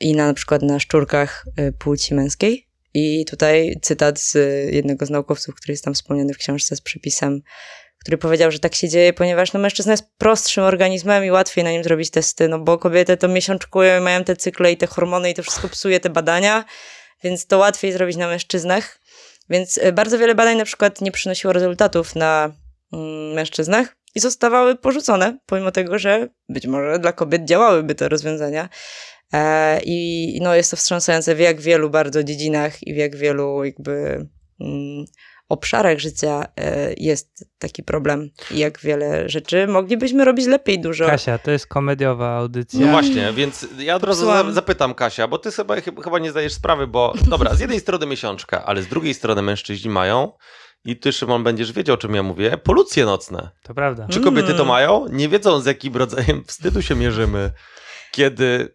i 0.00 0.14
na, 0.16 0.26
na 0.26 0.34
przykład 0.34 0.62
na 0.62 0.80
szczurkach 0.80 1.46
y, 1.60 1.72
płci 1.72 2.14
męskiej. 2.14 2.67
I 2.94 3.24
tutaj 3.24 3.76
cytat 3.82 4.20
z 4.20 4.34
jednego 4.74 5.06
z 5.06 5.10
naukowców, 5.10 5.54
który 5.54 5.72
jest 5.72 5.84
tam 5.84 5.94
wspomniany 5.94 6.34
w 6.34 6.38
książce 6.38 6.76
z 6.76 6.80
przypisem, 6.80 7.40
który 7.98 8.18
powiedział, 8.18 8.50
że 8.50 8.58
tak 8.58 8.74
się 8.74 8.88
dzieje, 8.88 9.12
ponieważ 9.12 9.52
no, 9.52 9.60
mężczyzna 9.60 9.92
jest 9.92 10.04
prostszym 10.18 10.64
organizmem 10.64 11.24
i 11.24 11.30
łatwiej 11.30 11.64
na 11.64 11.70
nim 11.70 11.84
zrobić 11.84 12.10
testy, 12.10 12.48
no 12.48 12.58
bo 12.58 12.78
kobiety 12.78 13.16
to 13.16 13.28
miesiączkują, 13.28 14.00
mają 14.00 14.24
te 14.24 14.36
cykle 14.36 14.72
i 14.72 14.76
te 14.76 14.86
hormony 14.86 15.30
i 15.30 15.34
to 15.34 15.42
wszystko 15.42 15.68
psuje 15.68 16.00
te 16.00 16.10
badania, 16.10 16.64
więc 17.24 17.46
to 17.46 17.58
łatwiej 17.58 17.92
zrobić 17.92 18.16
na 18.16 18.28
mężczyznach. 18.28 19.00
Więc 19.50 19.78
y, 19.78 19.92
bardzo 19.92 20.18
wiele 20.18 20.34
badań 20.34 20.56
na 20.56 20.64
przykład 20.64 21.00
nie 21.00 21.12
przynosiło 21.12 21.52
rezultatów 21.52 22.14
na 22.14 22.52
mm, 22.92 23.32
mężczyznach 23.32 23.96
i 24.14 24.20
zostawały 24.20 24.76
porzucone, 24.76 25.38
pomimo 25.46 25.70
tego, 25.70 25.98
że 25.98 26.28
być 26.48 26.66
może 26.66 26.98
dla 26.98 27.12
kobiet 27.12 27.44
działałyby 27.44 27.94
te 27.94 28.08
rozwiązania. 28.08 28.68
E, 29.32 29.80
I 29.84 30.38
no, 30.42 30.54
jest 30.54 30.70
to 30.70 30.76
wstrząsające 30.76 31.34
w 31.34 31.40
jak 31.40 31.60
wielu 31.60 31.90
bardzo 31.90 32.24
dziedzinach 32.24 32.86
i 32.86 32.94
w 32.94 32.96
jak 32.96 33.16
wielu 33.16 33.64
jakby 33.64 34.26
mm, 34.60 35.04
obszarach 35.48 35.98
życia 35.98 36.44
e, 36.56 36.94
jest 36.96 37.44
taki 37.58 37.82
problem 37.82 38.30
i 38.50 38.58
jak 38.58 38.80
wiele 38.80 39.28
rzeczy 39.28 39.66
moglibyśmy 39.66 40.24
robić 40.24 40.46
lepiej 40.46 40.80
dużo. 40.80 41.06
Kasia, 41.06 41.38
to 41.38 41.50
jest 41.50 41.66
komediowa 41.66 42.36
audycja. 42.36 42.80
No 42.80 42.92
właśnie, 42.92 43.32
więc 43.32 43.66
ja 43.78 43.96
od 43.96 44.04
razu 44.04 44.26
zapytam 44.52 44.94
Kasia, 44.94 45.28
bo 45.28 45.38
ty 45.38 45.50
chyba, 45.52 45.80
chyba 45.80 46.02
chyba 46.02 46.18
nie 46.18 46.30
zdajesz 46.30 46.52
sprawy, 46.52 46.86
bo 46.86 47.14
dobra, 47.30 47.54
z 47.54 47.60
jednej 47.60 47.80
strony 47.80 48.06
miesiączka, 48.06 48.64
ale 48.64 48.82
z 48.82 48.86
drugiej 48.86 49.14
strony 49.14 49.42
mężczyźni 49.42 49.90
mają 49.90 50.32
i 50.84 50.96
ty, 50.96 51.12
Szymon, 51.12 51.44
będziesz 51.44 51.72
wiedział, 51.72 51.94
o 51.94 51.98
czym 51.98 52.14
ja 52.14 52.22
mówię, 52.22 52.58
polucje 52.58 53.04
nocne. 53.04 53.50
To 53.62 53.74
prawda. 53.74 54.06
Czy 54.10 54.20
kobiety 54.20 54.48
to 54.48 54.54
Mm. 54.54 54.66
mają? 54.66 55.06
Nie 55.10 55.28
wiedzą, 55.28 55.60
z 55.60 55.66
jakim 55.66 55.96
rodzajem 55.96 56.44
wstydu 56.44 56.82
się 56.82 56.94
mierzymy, 56.94 57.52
kiedy... 58.12 58.74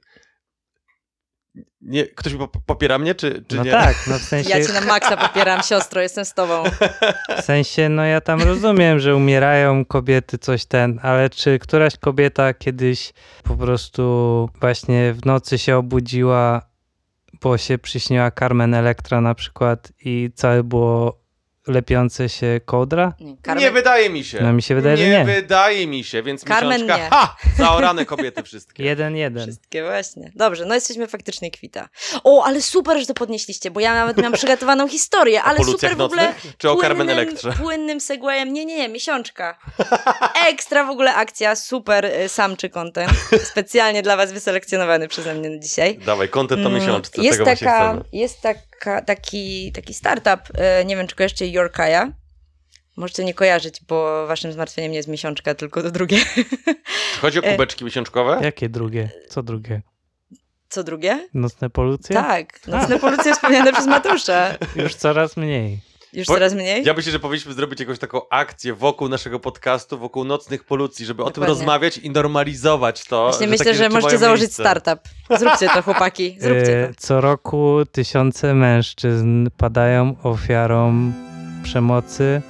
Nie, 1.81 2.07
ktoś 2.07 2.33
po- 2.33 2.47
popiera 2.47 2.97
mnie, 2.97 3.15
czy, 3.15 3.43
czy 3.47 3.55
No 3.55 3.63
nie? 3.63 3.71
tak, 3.71 3.95
no 4.07 4.19
w 4.19 4.21
sensie, 4.21 4.49
Ja 4.49 4.65
cię 4.67 4.73
na 4.73 4.81
maksa 4.81 5.17
popieram, 5.17 5.61
siostro, 5.63 6.01
jestem 6.01 6.25
z 6.25 6.33
tobą. 6.33 6.63
w 7.37 7.41
sensie, 7.41 7.89
no 7.89 8.03
ja 8.05 8.21
tam 8.21 8.41
rozumiem, 8.41 8.99
że 8.99 9.15
umierają 9.15 9.85
kobiety, 9.85 10.37
coś 10.37 10.65
ten, 10.65 10.99
ale 11.03 11.29
czy 11.29 11.59
któraś 11.59 11.97
kobieta 11.97 12.53
kiedyś 12.53 13.13
po 13.43 13.55
prostu 13.57 14.49
właśnie 14.61 15.13
w 15.13 15.25
nocy 15.25 15.57
się 15.57 15.77
obudziła, 15.77 16.61
bo 17.41 17.57
się 17.57 17.77
przyśniła 17.77 18.31
Carmen 18.31 18.73
Electra 18.73 19.21
na 19.21 19.35
przykład 19.35 19.91
i 20.05 20.29
całe 20.35 20.63
było 20.63 21.22
lepiące 21.67 22.29
się 22.29 22.61
kołdra? 22.65 23.13
Nie, 23.19 23.25
Nie 23.25 23.37
Carmen, 23.45 23.73
wydaje 23.73 24.09
mi 24.09 24.23
się. 24.23 24.41
No 24.41 24.53
mi 24.53 24.61
się 24.61 24.75
wydaje, 24.75 24.97
że 24.97 25.03
nie. 25.03 25.09
nie. 25.09 25.25
wydaje 25.25 25.87
mi 25.87 26.03
się, 26.03 26.23
więc 26.23 26.43
Carmen 26.43 26.81
miesiączka, 26.81 27.03
nie. 27.03 27.09
ha! 27.09 27.35
Zaorane 27.57 28.05
kobiety 28.05 28.43
wszystkie. 28.43 28.83
Jeden, 28.93 29.15
jeden. 29.15 29.43
Wszystkie 29.43 29.83
właśnie. 29.83 30.31
Dobrze, 30.35 30.65
no 30.65 30.75
jesteśmy 30.75 31.07
faktycznie 31.07 31.51
kwita. 31.51 31.89
O, 32.23 32.43
ale 32.45 32.61
super, 32.61 32.99
że 32.99 33.05
to 33.05 33.13
podnieśliście, 33.13 33.71
bo 33.71 33.79
ja 33.79 33.93
nawet 33.93 34.17
miałam 34.17 34.33
przygotowaną 34.33 34.87
historię, 34.87 35.43
ale 35.47 35.57
polucjach 35.57 35.91
super 35.91 35.97
w 35.97 36.01
ogóle? 36.01 36.33
Czy 36.57 36.69
o 36.69 36.75
Carmen 36.75 37.07
płynnym, 37.07 37.27
Electrze? 37.27 37.53
płynnym 37.63 38.01
segwayem. 38.01 38.53
Nie, 38.53 38.65
nie, 38.65 38.77
nie, 38.77 38.89
miesiączka. 38.89 39.57
Ekstra 40.47 40.83
w 40.83 40.89
ogóle 40.89 41.15
akcja, 41.15 41.55
super 41.55 42.05
y, 42.05 42.29
samczy 42.29 42.69
content. 42.69 43.11
Specjalnie 43.43 44.01
dla 44.01 44.17
was 44.17 44.31
wyselekcjonowany 44.31 45.07
przeze 45.07 45.33
mnie 45.33 45.49
na 45.49 45.57
dzisiaj. 45.59 45.97
Dawaj, 45.97 46.29
kontent 46.29 46.63
to 46.63 46.69
Mm, 46.69 46.81
miesiączce, 46.81 47.21
Jest, 47.21 47.43
taka, 47.43 48.03
jest 48.13 48.41
taka, 48.41 48.59
taki, 49.05 49.71
taki 49.71 49.93
startup, 49.93 50.57
y, 50.81 50.85
nie 50.85 50.97
wiem 50.97 51.07
czy 51.07 51.15
kojarzycie 51.15 51.47
Yorkaya. 51.47 52.11
Możecie 52.97 53.23
nie 53.23 53.33
kojarzyć, 53.33 53.81
bo 53.87 54.27
waszym 54.27 54.51
zmartwieniem 54.51 54.91
nie 54.91 54.97
jest 54.97 55.09
miesiączka, 55.09 55.55
tylko 55.55 55.81
to 55.83 55.91
drugie. 55.91 56.17
Czy 57.13 57.19
chodzi 57.19 57.39
o 57.39 57.43
e, 57.43 57.51
kubeczki 57.51 57.85
miesiączkowe? 57.85 58.39
Jakie 58.41 58.69
drugie? 58.69 59.09
Co 59.29 59.43
drugie? 59.43 59.81
Co 60.69 60.83
drugie? 60.83 61.29
Nocne 61.33 61.69
polucje? 61.69 62.15
Tak, 62.15 62.67
nocne 62.67 62.99
polucje 62.99 63.33
wspomniane 63.33 63.73
przez 63.73 63.87
Matusza. 63.87 64.55
Już 64.75 64.95
coraz 64.95 65.37
mniej. 65.37 65.79
Już 66.13 66.27
Bo- 66.27 66.33
coraz 66.33 66.53
mniej? 66.53 66.83
Ja 66.85 66.93
myślę, 66.93 67.11
że 67.11 67.19
powinniśmy 67.19 67.53
zrobić 67.53 67.79
jakąś 67.79 67.99
taką 67.99 68.29
akcję 68.29 68.73
wokół 68.73 69.09
naszego 69.09 69.39
podcastu, 69.39 69.97
wokół 69.97 70.23
nocnych 70.23 70.63
polucji, 70.63 71.05
żeby 71.05 71.23
o 71.23 71.25
tym 71.25 71.33
Dokładnie. 71.33 71.53
rozmawiać 71.55 71.97
i 71.97 72.09
normalizować 72.09 73.03
to. 73.05 73.23
Właśnie 73.23 73.45
że 73.45 73.51
myślę, 73.51 73.73
że 73.75 73.89
możecie 73.89 74.17
założyć 74.17 74.41
miejsce. 74.41 74.63
startup. 74.63 74.99
Zróbcie 75.39 75.67
to, 75.69 75.81
chłopaki. 75.81 76.35
Zróbcie 76.39 76.83
E, 76.83 76.87
to. 76.87 76.93
Co 76.97 77.21
roku 77.21 77.77
tysiące 77.91 78.53
mężczyzn 78.53 79.49
padają 79.57 80.15
ofiarą 80.23 81.11
przemocy 81.63 82.41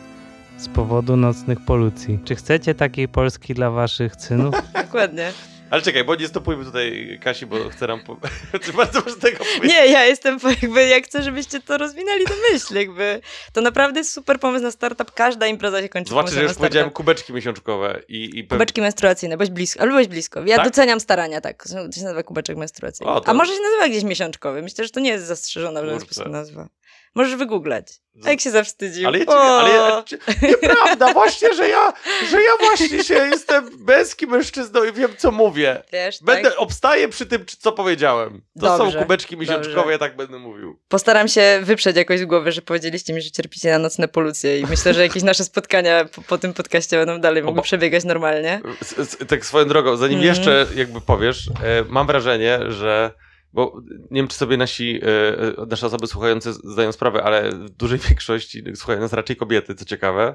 z 0.57 0.68
powodu 0.68 1.16
nocnych 1.18 1.66
polucji. 1.66 2.20
Czy 2.26 2.36
chcecie 2.36 2.76
takiej 2.76 3.07
Polski 3.07 3.53
dla 3.53 3.72
waszych 3.72 4.16
synów? 4.16 4.55
Dokładnie. 4.86 5.32
Ale 5.74 5.82
czekaj, 5.82 6.03
bo 6.03 6.15
nie 6.15 6.28
stopujmy 6.28 6.65
tutaj 6.65 7.19
Kasi, 7.24 7.45
bo 7.45 7.69
chcę 7.69 7.88
nam... 7.88 7.99
Po... 7.99 8.17
Czy 8.65 8.74
bardzo 8.74 9.01
ważnego 9.01 9.38
powiedzieć. 9.38 9.71
Nie, 9.71 9.88
ja 9.88 10.05
jestem 10.05 10.39
jakby, 10.61 10.88
ja 10.88 11.01
chcę, 11.01 11.24
żebyście 11.24 11.59
to 11.59 11.78
rozwinęli 11.78 12.26
do 12.26 12.34
myśli, 12.51 12.76
jakby. 12.76 13.21
To 13.53 13.61
naprawdę 13.61 13.99
jest 13.99 14.13
super 14.13 14.39
pomysł 14.39 14.63
na 14.63 14.71
startup, 14.71 15.11
każda 15.11 15.47
impreza 15.47 15.82
się 15.82 15.89
kończy 15.89 16.09
Zobaczcie, 16.09 16.36
że 16.36 16.43
już 16.43 16.53
powiedziałem 16.53 16.89
kubeczki 16.91 17.34
miesiączkowe 17.34 18.01
i... 18.07 18.39
i 18.39 18.47
Kubeczki 18.47 18.82
menstruacyjne, 18.82 19.38
byłeś 19.38 19.49
blisko, 19.49 19.82
ale 19.82 19.91
byłeś 19.91 20.07
blisko. 20.07 20.43
Ja 20.45 20.55
Tak? 20.55 20.65
doceniam 20.65 20.99
starania, 20.99 21.41
tak. 21.41 21.63
To 21.63 21.69
się 21.69 22.03
nazywa 22.03 22.24
kubeczek 22.24 22.57
menstruacyjny. 22.57 23.11
O, 23.13 23.21
to- 23.21 23.30
A 23.30 23.34
może 23.34 23.53
się 23.53 23.61
nazywa 23.61 23.88
gdzieś 23.89 24.03
miesiączkowy? 24.03 24.61
Myślę, 24.61 24.84
że 24.84 24.89
to 24.89 24.99
nie 24.99 25.09
jest 25.09 25.26
zastrzeżona 25.26 25.82
w 25.82 25.86
żaden 25.86 25.99
sposób 25.99 26.28
nazwa. 26.28 26.67
Możesz 27.16 27.36
wygooglać. 27.36 27.88
A 28.26 28.30
jak 28.30 28.41
się 28.41 28.51
zawstydził? 28.51 29.07
Ale 29.07 29.20
ja, 29.20 29.26
ciebie, 29.26 29.38
ale 29.38 29.70
ja, 29.70 30.03
cie- 30.03 30.18
nieprawda, 30.41 31.14
właśnie, 31.20 31.53
że 31.53 31.70
ja, 31.70 31.93
że 32.32 32.41
ja 32.41 32.51
właśnie 32.61 33.03
się 33.03 33.14
jestem 33.14 33.70
męskim 33.88 34.30
mężczyzną 34.30 34.84
i 34.84 34.91
wiem, 34.91 35.09
co 35.18 35.32
mówię. 35.32 35.84
Wiesz, 35.93 36.18
Będę, 36.22 36.49
tak? 36.49 36.59
obstaję 36.59 37.07
przy 37.09 37.26
tym, 37.26 37.45
co 37.59 37.72
powiedziałem. 37.72 38.41
To 38.59 38.78
Dobrze, 38.78 38.91
są 38.91 38.99
kubeczki 38.99 39.38
miesiączkowe, 39.38 39.91
ja 39.91 39.97
tak 39.97 40.16
będę 40.16 40.39
mówił. 40.39 40.80
Postaram 40.88 41.28
się 41.28 41.59
wyprzeć 41.64 41.95
jakoś 41.97 42.20
z 42.20 42.26
głowy, 42.26 42.51
że 42.51 42.61
powiedzieliście 42.61 43.14
mi, 43.14 43.22
że 43.22 43.32
cierpicie 43.32 43.72
na 43.72 43.80
nocne 43.80 44.07
polucje 44.07 44.59
i 44.59 44.66
myślę, 44.66 44.93
że 44.93 45.01
jakieś 45.01 45.24
nasze 45.24 45.43
spotkania 45.43 46.05
po, 46.05 46.22
po 46.22 46.38
tym 46.38 46.53
podcaście 46.53 46.97
będą 46.97 47.22
dalej 47.22 47.43
mogły 47.43 47.61
przebiegać 47.61 48.03
normalnie. 48.03 48.61
S- 48.82 48.99
s- 48.99 49.18
Tak 49.28 49.45
swoją 49.45 49.66
drogą, 49.68 49.97
zanim 49.97 50.18
Mhm. 50.20 50.36
jeszcze 50.36 50.66
jakby 50.76 51.01
powiesz, 51.01 51.47
e, 51.47 51.51
mam 51.89 52.07
wrażenie, 52.07 52.59
że 52.68 53.11
bo 53.54 53.82
nie 54.12 54.22
wiem, 54.22 54.28
czy 54.28 54.38
sobie 54.38 54.58
nasi, 54.58 54.99
e, 55.04 55.62
e, 55.62 55.66
nasze 55.66 55.88
osoby 55.88 56.08
słuchające 56.08 56.54
zdają 56.54 56.91
sprawę, 56.91 57.24
ale 57.24 57.51
w 57.51 57.70
dużej 57.70 57.99
większości 58.10 58.64
słuchają 58.76 58.99
nas 58.99 59.14
raczej 59.14 59.36
kobiety, 59.36 59.76
co 59.76 59.86
ciekawe. 59.86 60.34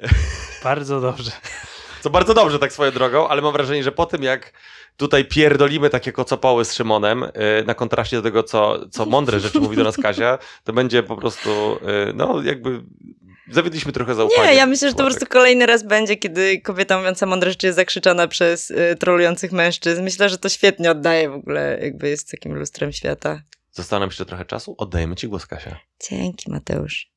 Bardzo 0.64 1.00
dobrze. 1.00 1.30
Co 2.00 2.10
bardzo 2.10 2.34
dobrze 2.34 2.58
tak 2.58 2.72
swoją 2.72 2.90
drogą, 2.90 3.28
ale 3.28 3.42
mam 3.42 3.52
wrażenie, 3.52 3.82
że 3.82 3.92
po 3.92 4.06
tym 4.06 4.22
jak 4.22 4.52
tutaj 4.96 5.24
pierdolimy 5.24 5.90
takie 5.90 6.12
kocopoły 6.12 6.64
z 6.64 6.74
Szymonem, 6.74 7.22
y, 7.22 7.30
na 7.66 7.74
kontraście 7.74 8.16
do 8.16 8.22
tego, 8.22 8.42
co, 8.42 8.88
co 8.90 9.06
mądre 9.06 9.40
rzeczy 9.40 9.60
mówi 9.60 9.76
do 9.76 9.84
nas 9.84 9.96
Kasia, 9.96 10.38
to 10.64 10.72
będzie 10.72 11.02
po 11.02 11.16
prostu, 11.16 11.50
y, 12.10 12.12
no 12.14 12.42
jakby 12.42 12.82
zawiedliśmy 13.50 13.92
trochę 13.92 14.14
zaufania. 14.14 14.50
Nie, 14.50 14.56
ja 14.56 14.66
myślę, 14.66 14.88
że 14.88 14.94
to 14.94 14.98
po 14.98 15.10
prostu 15.10 15.26
kolejny 15.26 15.66
raz 15.66 15.82
będzie, 15.82 16.16
kiedy 16.16 16.60
kobieta 16.60 16.98
mówiąca 16.98 17.26
mądre 17.26 17.50
rzeczy 17.50 17.66
jest 17.66 17.76
zakrzyczana 17.76 18.28
przez 18.28 18.70
y, 18.70 18.96
trolujących 19.00 19.52
mężczyzn. 19.52 20.02
Myślę, 20.02 20.28
że 20.28 20.38
to 20.38 20.48
świetnie 20.48 20.90
oddaje 20.90 21.30
w 21.30 21.34
ogóle, 21.34 21.78
jakby 21.82 22.08
jest 22.08 22.30
takim 22.30 22.54
lustrem 22.54 22.92
świata. 22.92 23.42
Zostało 23.72 24.00
nam 24.00 24.08
jeszcze 24.08 24.26
trochę 24.26 24.44
czasu? 24.44 24.74
Oddajemy 24.78 25.16
ci 25.16 25.28
głos, 25.28 25.46
Kasia. 25.46 25.80
Dzięki, 26.10 26.50
Mateusz. 26.50 27.10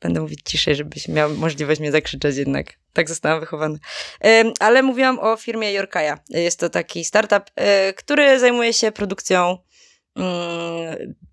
Będę 0.00 0.20
mówić 0.20 0.40
ciszej, 0.44 0.76
żebyś 0.76 1.08
miał 1.08 1.30
możliwość 1.34 1.80
mnie 1.80 1.92
zakrzyczeć 1.92 2.36
jednak. 2.36 2.78
Tak 2.92 3.08
zostałam 3.08 3.40
wychowana. 3.40 3.78
Ale 4.60 4.82
mówiłam 4.82 5.18
o 5.18 5.36
firmie 5.36 5.72
Yorkaja. 5.72 6.18
Jest 6.28 6.60
to 6.60 6.70
taki 6.70 7.04
startup, 7.04 7.50
y, 7.90 7.92
który 7.94 8.38
zajmuje 8.38 8.72
się 8.72 8.92
produkcją 8.92 9.58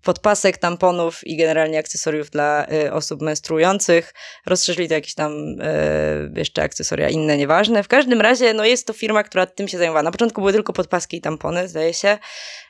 podpasek, 0.02 0.58
tamponów 0.58 1.26
i 1.26 1.36
generalnie 1.36 1.78
akcesoriów 1.78 2.30
dla 2.30 2.66
y, 2.72 2.92
osób 2.92 3.22
menstruujących. 3.22 4.14
Rozszerzyli 4.46 4.88
to 4.88 4.94
jakieś 4.94 5.14
tam 5.14 5.32
y, 5.32 6.32
jeszcze 6.36 6.62
akcesoria 6.62 7.08
inne, 7.08 7.36
nieważne. 7.36 7.82
W 7.82 7.88
każdym 7.88 8.20
razie 8.20 8.54
no 8.54 8.64
jest 8.64 8.86
to 8.86 8.92
firma, 8.92 9.22
która 9.22 9.46
tym 9.46 9.68
się 9.68 9.78
zajmowała. 9.78 10.02
Na 10.02 10.10
początku 10.10 10.40
były 10.40 10.52
tylko 10.52 10.72
podpaski 10.72 11.16
i 11.16 11.20
tampony, 11.20 11.68
zdaje 11.68 11.94
się, 11.94 12.18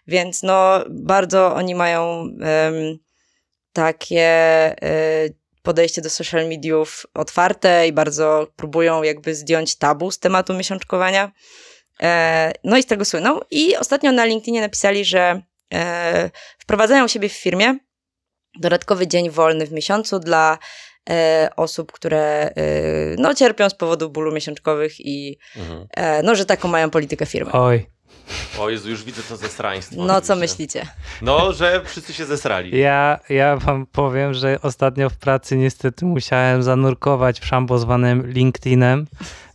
więc 0.06 0.42
no 0.42 0.84
bardzo 0.90 1.54
oni 1.54 1.74
mają 1.74 2.28
em, 2.42 2.98
takie 3.72 4.74
y, 5.26 5.36
podejście 5.62 6.02
do 6.02 6.10
social 6.10 6.48
mediów 6.48 7.06
otwarte 7.14 7.88
i 7.88 7.92
bardzo 7.92 8.46
próbują 8.56 9.02
jakby 9.02 9.34
zdjąć 9.34 9.76
tabu 9.76 10.10
z 10.10 10.18
tematu 10.18 10.54
miesiączkowania. 10.54 11.32
E, 12.02 12.52
no 12.64 12.76
i 12.76 12.82
z 12.82 12.86
tego 12.86 13.04
słyną. 13.04 13.40
I 13.50 13.76
ostatnio 13.76 14.12
na 14.12 14.24
LinkedInie 14.24 14.60
napisali, 14.60 15.04
że 15.04 15.42
wprowadzają 16.59 17.05
u 17.05 17.09
siebie 17.09 17.29
w 17.29 17.33
firmie 17.33 17.79
dodatkowy 18.61 19.07
dzień 19.07 19.31
wolny 19.31 19.66
w 19.66 19.72
miesiącu 19.72 20.18
dla 20.18 20.59
e, 21.11 21.51
osób, 21.57 21.93
które 21.93 22.51
e, 22.51 22.53
no, 23.18 23.35
cierpią 23.35 23.70
z 23.70 23.75
powodu 23.75 24.11
bólu 24.11 24.33
miesiączkowych 24.33 25.01
i 25.01 25.39
Mhm. 25.57 25.87
e, 25.97 26.22
no, 26.22 26.35
że 26.35 26.45
taką 26.47 26.68
mają 26.68 26.91
politykę 26.91 27.27
firmy. 27.27 27.53
Oj, 27.53 27.87
O 28.59 28.70
Jezu, 28.70 28.91
już 28.91 29.05
widzę 29.05 29.22
to 29.22 29.37
zesraństwo. 29.37 29.97
No 30.05 30.20
co 30.20 30.37
myślicie? 30.37 30.87
No, 31.22 31.53
że 31.53 31.81
wszyscy 31.85 32.12
się 32.14 32.25
zesrali. 32.25 32.79
ja, 32.79 33.18
ja 33.29 33.57
wam 33.57 33.87
powiem, 33.87 34.35
że 34.35 34.59
ostatnio 34.62 35.11
w 35.11 35.16
pracy 35.16 35.57
niestety 35.57 36.05
musiałem 36.05 36.62
zanurkować 36.62 37.41
w 37.41 37.47
szambo 37.47 37.79
zwanym 37.79 38.27
LinkedInem, 38.33 39.07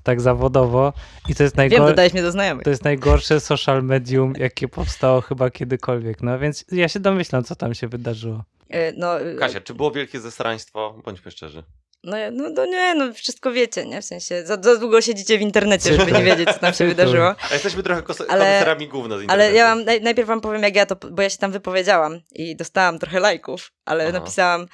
tak 0.10 0.22
zawodowo. 0.22 0.94
I 1.30 1.36
to 1.36 1.44
jest 1.44 1.56
Wiem, 1.56 1.62
najgorsze. 1.70 1.88
dodałeś 1.92 2.14
mnie 2.14 2.22
do 2.22 2.32
znajomych. 2.32 2.64
To 2.64 2.70
jest 2.70 2.84
najgorsze 2.84 3.40
social 3.40 3.84
medium, 3.84 4.34
jakie 4.38 4.68
powstało 4.68 5.22
chyba 5.22 5.50
kiedykolwiek. 5.50 6.22
No 6.22 6.40
więc 6.40 6.66
ja 6.72 6.88
się 6.88 7.00
domyślam, 7.00 7.44
co 7.44 7.56
tam 7.56 7.74
się 7.74 7.88
wydarzyło. 7.88 8.44
E, 8.70 8.92
No, 8.92 9.22
e, 9.22 9.36
Kasia, 9.36 9.62
czy 9.62 9.74
było 9.74 9.92
wielkie 9.92 10.20
zesraństwo? 10.20 11.02
Bądźmy 11.06 11.32
szczerzy. 11.32 11.64
No, 12.04 12.18
no, 12.32 12.50
no 12.56 12.66
nie, 12.66 12.96
no 12.96 13.14
wszystko 13.14 13.52
wiecie, 13.52 13.86
nie? 13.86 14.02
W 14.02 14.06
sensie, 14.06 14.46
za, 14.46 14.58
za 14.62 14.78
długo 14.78 15.02
siedzicie 15.02 15.38
w 15.38 15.42
internecie, 15.42 15.94
żeby 15.94 16.12
nie 16.12 16.24
wiedzieć, 16.24 16.50
co 16.54 16.60
tam 16.60 16.74
się 16.74 16.88
wydarzyło. 16.88 17.36
A 17.50 17.54
jesteśmy 17.54 17.84
trochę 17.84 18.02
koneserami 18.02 18.88
gówna 18.88 19.18
z 19.18 19.22
internetu. 19.22 19.32
Ale 19.50 19.54
ja 19.58 19.66
wam, 19.66 19.84
naj, 19.86 20.02
najpierw 20.02 20.28
wam 20.28 20.42
powiem, 20.42 20.64
jak 20.64 20.76
ja 20.76 20.86
to, 20.86 20.96
bo 21.12 21.22
ja 21.22 21.30
się 21.30 21.38
tam 21.38 21.52
wypowiedziałam 21.52 22.20
i 22.32 22.56
dostałam 22.56 23.00
trochę 23.00 23.20
lajków, 23.20 23.72
ale 23.86 24.04
Aha. 24.04 24.14
napisałam 24.20 24.66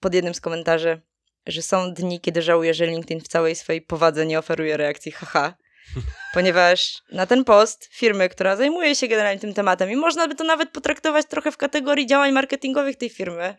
pod 0.00 0.14
jednym 0.14 0.34
z 0.34 0.40
komentarzy, 0.40 1.00
że 1.48 1.62
są 1.62 1.94
dni, 1.94 2.20
kiedy 2.20 2.42
żałuję, 2.42 2.74
że 2.74 2.86
LinkedIn 2.86 3.20
w 3.20 3.28
całej 3.28 3.54
swojej 3.54 3.82
powadze 3.82 4.26
nie 4.26 4.38
oferuje 4.38 4.76
reakcji 4.76 5.12
haha. 5.12 5.54
Ponieważ 6.34 7.02
na 7.12 7.26
ten 7.26 7.44
post 7.44 7.88
firmy, 7.92 8.28
która 8.28 8.56
zajmuje 8.56 8.94
się 8.94 9.08
generalnie 9.08 9.40
tym 9.40 9.54
tematem 9.54 9.90
i 9.90 9.96
można 9.96 10.28
by 10.28 10.34
to 10.34 10.44
nawet 10.44 10.70
potraktować 10.70 11.26
trochę 11.26 11.52
w 11.52 11.56
kategorii 11.56 12.06
działań 12.06 12.32
marketingowych 12.32 12.96
tej 12.96 13.10
firmy. 13.10 13.56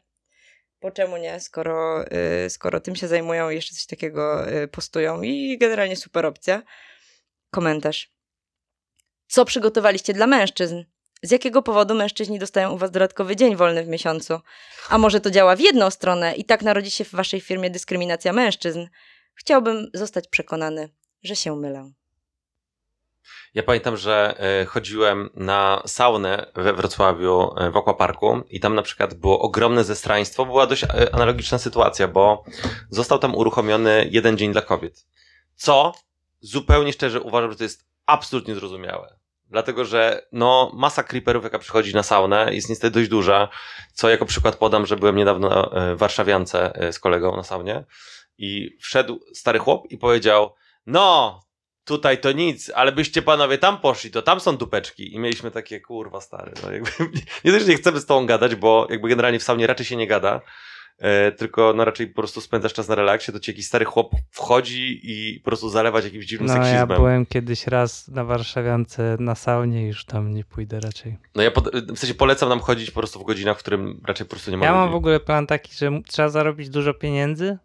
Po 0.80 0.92
czemu 0.92 1.18
nie, 1.18 1.40
skoro, 1.40 2.06
y, 2.46 2.50
skoro 2.50 2.80
tym 2.80 2.96
się 2.96 3.08
zajmują 3.08 3.50
i 3.50 3.56
jeszcze 3.56 3.76
coś 3.76 3.86
takiego 3.86 4.54
y, 4.54 4.68
postują 4.68 5.22
i 5.22 5.58
generalnie 5.58 5.96
super 5.96 6.26
opcja. 6.26 6.64
Komentarz. 7.52 8.12
Co 9.28 9.46
przygotowaliście 9.46 10.14
dla 10.14 10.28
mężczyzn? 10.28 10.84
Z 11.22 11.32
jakiego 11.32 11.62
powodu 11.62 11.96
mężczyźni 11.96 12.40
dostają 12.40 12.72
u 12.72 12.78
was 12.78 12.92
dodatkowy 12.92 13.36
dzień 13.36 13.56
wolny 13.56 13.84
w 13.84 13.88
miesiącu? 13.88 14.40
A 14.90 14.98
może 14.98 15.22
to 15.22 15.32
działa 15.32 15.56
w 15.56 15.60
jedną 15.60 15.90
stronę 15.90 16.36
i 16.36 16.46
tak 16.46 16.62
narodzi 16.62 16.92
się 16.92 17.04
w 17.04 17.12
waszej 17.12 17.42
firmie 17.42 17.70
dyskryminacja 17.70 18.34
mężczyzn? 18.34 18.88
Chciałbym 19.36 19.88
zostać 19.94 20.28
przekonany, 20.28 20.90
że 21.24 21.36
się 21.36 21.56
mylę. 21.56 21.92
Ja 23.54 23.64
pamiętam, 23.64 23.98
że 23.98 24.36
e, 24.62 24.66
chodziłem 24.66 25.30
na 25.34 25.84
saunę 25.86 26.52
we 26.56 26.74
Wrocławiu 26.74 27.50
e, 27.58 27.72
w 27.72 27.78
Aquaparku 27.78 28.42
i 28.50 28.60
tam 28.60 28.76
na 28.76 28.82
przykład 28.82 29.14
było 29.14 29.40
ogromne 29.40 29.84
zestraństwo. 29.84 30.46
Była 30.46 30.68
dość 30.68 30.84
e, 30.84 31.16
analogiczna 31.16 31.58
sytuacja, 31.58 32.08
bo 32.08 32.44
został 32.90 33.20
tam 33.20 33.36
uruchomiony 33.36 34.10
jeden 34.12 34.38
dzień 34.38 34.52
dla 34.52 34.62
kobiet. 34.62 35.08
Co 35.56 35.94
zupełnie 36.40 36.94
szczerze 36.94 37.22
uważam, 37.22 37.52
że 37.52 37.58
to 37.58 37.64
jest 37.64 37.86
absolutnie 38.06 38.56
zrozumiałe. 38.56 39.19
Dlatego, 39.50 39.86
że 39.86 40.28
no, 40.32 40.72
masa 40.74 41.04
creeperów, 41.04 41.44
jaka 41.44 41.60
przychodzi 41.60 41.94
na 41.94 42.04
saunę, 42.04 42.54
jest 42.54 42.70
niestety 42.70 43.00
dość 43.00 43.10
duża. 43.10 43.50
Co 43.94 44.10
jako 44.10 44.26
przykład 44.26 44.56
podam, 44.56 44.86
że 44.86 44.98
byłem 44.98 45.16
niedawno 45.16 45.74
e, 45.74 45.96
w 45.96 45.98
Warszawiance 45.98 46.76
e, 46.76 46.94
z 46.94 47.00
kolegą 47.00 47.36
na 47.36 47.44
saunie 47.44 47.84
i 48.38 48.78
wszedł 48.82 49.20
stary 49.34 49.60
chłop 49.60 49.92
i 49.92 49.98
powiedział: 49.98 50.56
No, 50.86 51.40
tutaj 51.84 52.18
to 52.22 52.32
nic, 52.32 52.72
ale 52.76 52.92
byście 52.92 53.22
panowie 53.22 53.58
tam 53.58 53.78
poszli, 53.78 54.12
to 54.12 54.22
tam 54.22 54.40
są 54.40 54.58
dupeczki. 54.58 55.14
I 55.14 55.20
mieliśmy 55.20 55.52
takie, 55.52 55.82
kurwa 55.82 56.22
stary, 56.22 56.52
no 56.64 56.72
jakby, 56.72 56.92
nie 57.46 57.52
też 57.52 57.68
nie 57.68 57.76
chcemy 57.76 58.00
z 58.00 58.06
tobą 58.06 58.26
gadać, 58.26 58.56
bo 58.56 58.88
jakby 58.90 59.10
generalnie 59.10 59.40
w 59.40 59.44
saunie 59.44 59.68
raczej 59.68 59.86
się 59.86 59.96
nie 59.96 60.08
gada, 60.08 60.42
e, 61.00 61.32
tylko 61.32 61.74
no 61.76 61.86
raczej 61.86 62.08
po 62.08 62.22
prostu 62.22 62.42
spędzasz 62.42 62.74
czas 62.74 62.88
na 62.88 62.96
relaksie, 62.96 63.32
to 63.32 63.40
ci 63.40 63.52
jakiś 63.52 63.68
stary 63.68 63.86
chłop 63.86 64.12
wchodzi 64.32 65.00
i 65.04 65.40
po 65.40 65.46
prostu 65.46 65.70
zalewać 65.70 66.04
jakimś 66.06 66.26
dziwnym 66.26 66.48
No 66.48 66.56
ja 66.56 66.64
seksizmem. 66.64 66.88
byłem 66.98 67.26
kiedyś 67.26 67.68
raz 67.68 68.08
na 68.08 68.24
Warszawiance 68.26 69.18
na 69.20 69.36
saunie 69.36 69.84
i 69.84 69.88
już 69.88 70.06
tam 70.06 70.34
nie 70.34 70.44
pójdę 70.44 70.80
raczej. 70.80 71.18
No 71.36 71.44
ja 71.44 71.52
pod, 71.52 71.70
w 71.76 72.00
sensie 72.00 72.14
polecam 72.16 72.50
nam 72.50 72.60
chodzić 72.60 72.92
po 72.92 73.00
prostu 73.00 73.20
w 73.20 73.24
godzinach, 73.24 73.58
w 73.58 73.60
którym 73.60 74.02
raczej 74.08 74.26
po 74.26 74.30
prostu 74.30 74.52
nie 74.52 74.58
ma 74.58 74.66
Ja 74.66 74.72
mam 74.74 74.82
ludzi. 74.82 74.94
w 74.94 74.96
ogóle 74.96 75.20
plan 75.20 75.48
taki, 75.48 75.76
że 75.76 75.92
trzeba 76.08 76.30
zarobić 76.30 76.70
dużo 76.70 76.94
pieniędzy 76.94 77.58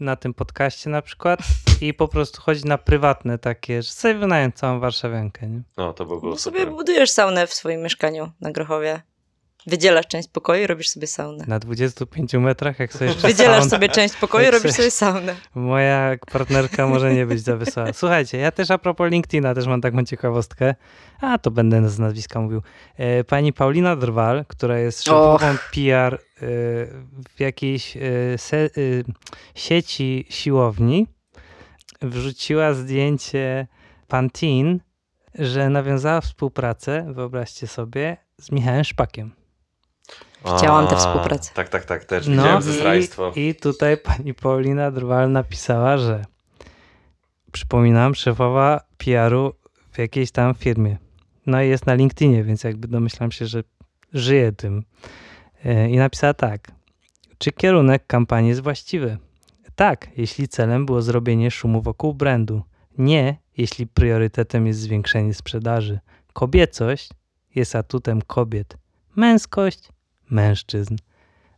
na 0.00 0.16
tym 0.16 0.34
podcaście 0.34 0.90
na 0.90 1.02
przykład 1.02 1.40
i 1.80 1.94
po 1.94 2.08
prostu 2.08 2.40
chodzić 2.42 2.64
na 2.64 2.78
prywatne 2.78 3.38
takie, 3.38 3.82
że 3.82 3.90
sobie 3.92 4.14
wynająć 4.14 4.54
całą 4.54 4.80
warszawiankę, 4.80 5.46
nie? 5.46 5.62
No 5.76 5.92
to 5.92 6.04
by 6.06 6.20
było 6.20 6.30
No 6.32 6.36
super. 6.38 6.60
sobie 6.60 6.72
budujesz 6.76 7.10
saunę 7.10 7.46
w 7.46 7.54
swoim 7.54 7.82
mieszkaniu 7.82 8.30
na 8.40 8.50
Grochowie. 8.52 9.02
Wydzielasz 9.66 10.06
część 10.06 10.28
pokoju 10.28 10.64
i 10.64 10.66
robisz 10.66 10.88
sobie 10.88 11.06
saunę. 11.06 11.44
Na 11.48 11.58
25 11.58 12.34
metrach, 12.34 12.78
jak 12.78 12.92
sobie 12.92 13.06
jeszcze 13.06 13.28
Wydzielasz 13.32 13.64
saun- 13.64 13.70
sobie 13.70 13.88
część 13.88 14.16
pokoju 14.16 14.48
i 14.48 14.50
robisz 14.50 14.72
sobie- 14.72 14.90
saunę. 14.90 15.34
Moja 15.54 16.16
partnerka 16.32 16.86
może 16.86 17.14
nie 17.14 17.26
być 17.26 17.40
za 17.40 17.56
wesoła. 17.56 17.92
Słuchajcie, 17.92 18.38
ja 18.38 18.50
też 18.52 18.70
a 18.70 18.78
propos 18.78 19.10
LinkedIna 19.10 19.54
też 19.54 19.66
mam 19.66 19.80
taką 19.80 20.04
ciekawostkę. 20.04 20.74
A, 21.20 21.38
to 21.38 21.50
będę 21.50 21.88
z 21.88 21.98
nazwiska 21.98 22.40
mówił. 22.40 22.62
E, 22.96 23.24
Pani 23.24 23.52
Paulina 23.52 23.96
Drwal, 23.96 24.44
która 24.48 24.78
jest 24.78 25.04
szefową 25.04 25.46
PR 25.74 26.14
e, 26.14 26.18
w 27.36 27.40
jakiejś 27.40 27.96
e, 27.96 28.00
se, 28.38 28.70
sieci 29.54 30.26
siłowni, 30.30 31.06
wrzuciła 32.02 32.74
zdjęcie 32.74 33.66
Pantene 34.08 34.78
że 35.38 35.70
nawiązała 35.70 36.20
współpracę, 36.20 37.12
wyobraźcie 37.14 37.66
sobie, 37.66 38.16
z 38.40 38.52
Michałem 38.52 38.84
Szpakiem. 38.84 39.45
Chciałam 40.58 40.86
tę 40.86 40.96
współpracę. 40.96 41.50
Tak, 41.54 41.68
tak, 41.68 41.84
tak, 41.84 42.04
też 42.04 42.28
widziałem 42.28 42.62
zesrajstwo. 42.62 43.22
No 43.22 43.42
i, 43.42 43.48
i 43.48 43.54
tutaj 43.54 43.96
pani 43.96 44.34
Paulina 44.34 44.90
Drwal 44.90 45.32
napisała, 45.32 45.98
że 45.98 46.24
przypominam, 47.52 48.14
szefowa 48.14 48.80
PR-u 48.98 49.52
w 49.92 49.98
jakiejś 49.98 50.30
tam 50.30 50.54
firmie. 50.54 50.96
No 51.46 51.62
i 51.62 51.68
jest 51.68 51.86
na 51.86 51.94
LinkedInie, 51.94 52.44
więc 52.44 52.64
jakby 52.64 52.88
domyślam 52.88 53.32
się, 53.32 53.46
że 53.46 53.62
żyje 54.12 54.52
tym. 54.52 54.82
E, 55.64 55.90
I 55.90 55.96
napisała 55.96 56.34
tak. 56.34 56.72
Czy 57.38 57.52
kierunek 57.52 58.06
kampanii 58.06 58.48
jest 58.48 58.62
właściwy? 58.62 59.18
Tak, 59.74 60.08
jeśli 60.16 60.48
celem 60.48 60.86
było 60.86 61.02
zrobienie 61.02 61.50
szumu 61.50 61.82
wokół 61.82 62.14
brandu. 62.14 62.62
Nie, 62.98 63.36
jeśli 63.56 63.86
priorytetem 63.86 64.66
jest 64.66 64.80
zwiększenie 64.80 65.34
sprzedaży. 65.34 65.98
Kobiecość 66.32 67.10
jest 67.54 67.76
atutem 67.76 68.22
kobiet. 68.22 68.76
Męskość 69.16 69.88
mężczyzn. 70.30 70.96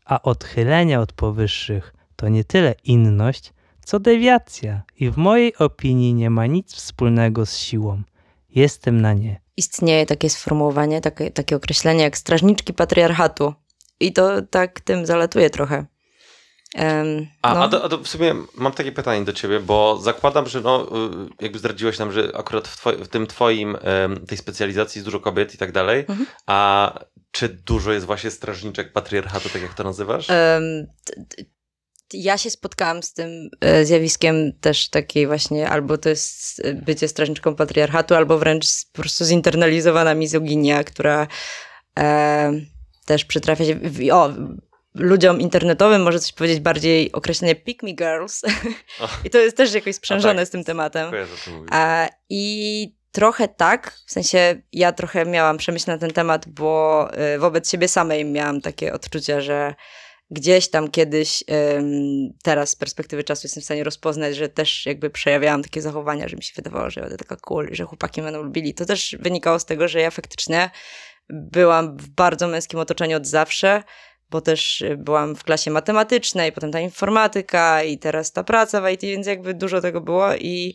A 0.04 0.22
odchylenia 0.22 1.00
od 1.00 1.12
powyższych 1.12 1.94
to 2.16 2.28
nie 2.28 2.44
tyle 2.44 2.74
inność, 2.84 3.52
co 3.84 4.00
dewiacja 4.00 4.82
i 4.96 5.10
w 5.10 5.16
mojej 5.16 5.56
opinii 5.56 6.14
nie 6.14 6.30
ma 6.30 6.46
nic 6.46 6.74
wspólnego 6.74 7.46
z 7.46 7.56
siłą. 7.56 8.02
Jestem 8.50 9.00
na 9.00 9.12
nie. 9.12 9.40
Istnieje 9.56 10.06
takie 10.06 10.30
sformułowanie, 10.30 11.00
takie, 11.00 11.30
takie 11.30 11.56
określenie 11.56 12.02
jak 12.02 12.18
strażniczki 12.18 12.74
patriarchatu. 12.74 13.54
I 14.00 14.12
to 14.12 14.42
tak 14.42 14.80
tym 14.80 15.06
zalatuje 15.06 15.50
trochę. 15.50 15.86
A, 17.42 17.54
no. 17.54 17.62
a, 17.64 17.68
to, 17.68 17.84
a 17.84 17.88
to 17.88 17.98
w 17.98 18.08
sumie 18.08 18.34
mam 18.54 18.72
takie 18.72 18.92
pytanie 18.92 19.24
do 19.24 19.32
ciebie, 19.32 19.60
bo 19.60 19.98
zakładam, 20.02 20.48
że 20.48 20.60
no, 20.60 20.88
y, 21.40 21.44
jakby 21.44 21.58
zdradziłeś 21.58 21.98
nam, 21.98 22.12
że 22.12 22.30
akurat 22.34 22.68
w, 22.68 22.84
twoi- 22.84 23.04
w 23.04 23.08
tym 23.08 23.26
twoim, 23.26 23.76
tej 24.28 24.38
specjalizacji 24.38 24.98
jest 24.98 25.06
dużo 25.06 25.20
kobiet 25.20 25.54
i 25.54 25.58
tak 25.58 25.72
dalej, 25.72 26.04
Mhm. 26.08 26.26
a 26.46 26.92
czy 27.30 27.48
dużo 27.48 27.92
jest 27.92 28.06
właśnie 28.06 28.30
strażniczek 28.30 28.92
patriarchatu, 28.92 29.48
tak 29.48 29.62
jak 29.62 29.74
to 29.74 29.84
nazywasz? 29.84 30.26
Ja 32.12 32.38
się 32.38 32.50
spotkałam 32.50 33.02
z 33.02 33.12
tym 33.12 33.50
e, 33.60 33.84
zjawiskiem 33.84 34.52
też 34.60 34.88
takiej 34.88 35.26
właśnie, 35.26 35.68
albo 35.68 35.98
to 35.98 36.08
jest 36.08 36.60
e, 36.64 36.74
bycie 36.74 37.08
strażniczką 37.08 37.54
patriarchatu, 37.54 38.14
albo 38.14 38.38
wręcz 38.38 38.66
po 38.92 39.00
prostu 39.02 39.24
zinternalizowana 39.24 40.14
mizoginia, 40.14 40.84
która 40.84 41.26
e, 41.98 42.52
też 43.06 43.24
przytrafia 43.24 43.64
się. 43.64 43.80
O, 44.12 44.30
ludziom 44.98 45.40
internetowym 45.40 46.02
może 46.02 46.20
coś 46.20 46.32
powiedzieć 46.32 46.60
bardziej 46.60 47.12
określenie 47.12 47.54
pick 47.54 47.82
me 47.82 47.92
girls. 47.92 48.44
O. 49.00 49.08
I 49.24 49.30
to 49.30 49.38
jest 49.38 49.56
też 49.56 49.74
jakoś 49.74 49.94
sprzężone 49.94 50.42
tak. 50.42 50.48
z 50.48 50.50
tym 50.50 50.64
tematem. 50.64 51.10
I 52.30 52.94
trochę 53.12 53.48
tak, 53.48 53.98
w 54.06 54.12
sensie 54.12 54.62
ja 54.72 54.92
trochę 54.92 55.26
miałam 55.26 55.58
przemyśl 55.58 55.90
na 55.90 55.98
ten 55.98 56.10
temat, 56.10 56.48
bo 56.48 57.08
e, 57.12 57.38
wobec 57.38 57.70
siebie 57.70 57.88
samej 57.88 58.24
miałam 58.24 58.60
takie 58.60 58.92
odczucia, 58.92 59.40
że 59.40 59.74
gdzieś 60.30 60.70
tam 60.70 60.90
kiedyś, 60.90 61.44
teraz 62.42 62.70
z 62.70 62.76
perspektywy 62.76 63.24
czasu 63.24 63.40
jestem 63.44 63.60
w 63.60 63.64
stanie 63.64 63.84
rozpoznać, 63.84 64.36
że 64.36 64.48
też 64.48 64.86
jakby 64.86 65.10
przejawiałam 65.10 65.62
takie 65.62 65.82
zachowania, 65.82 66.28
że 66.28 66.36
mi 66.36 66.42
się 66.42 66.52
wydawało, 66.56 66.90
że 66.90 67.00
będę 67.00 67.16
taka 67.16 67.36
cool, 67.36 67.68
że 67.72 67.84
chłopaki 67.84 68.22
będą 68.22 68.42
lubili. 68.42 68.74
To 68.74 68.84
też 68.84 69.16
wynikało 69.20 69.58
z 69.58 69.64
tego, 69.64 69.88
że 69.88 70.00
ja 70.00 70.10
faktycznie 70.10 70.70
byłam 71.30 71.96
w 71.96 72.08
bardzo 72.08 72.48
męskim 72.48 72.80
otoczeniu 72.80 73.16
od 73.16 73.26
zawsze, 73.26 73.82
bo 74.30 74.40
też 74.40 74.80
y, 74.80 74.96
byłam 74.96 75.36
w 75.36 75.44
klasie 75.44 75.70
matematycznej, 75.70 76.52
potem 76.52 76.72
ta 76.72 76.80
informatyka 76.80 77.82
i 77.82 77.98
teraz 77.98 78.32
ta 78.32 78.44
praca 78.44 78.80
w 78.80 78.88
IT, 78.88 79.02
więc 79.02 79.26
jakby 79.26 79.54
dużo 79.54 79.80
tego 79.80 80.00
było 80.00 80.34
i 80.34 80.74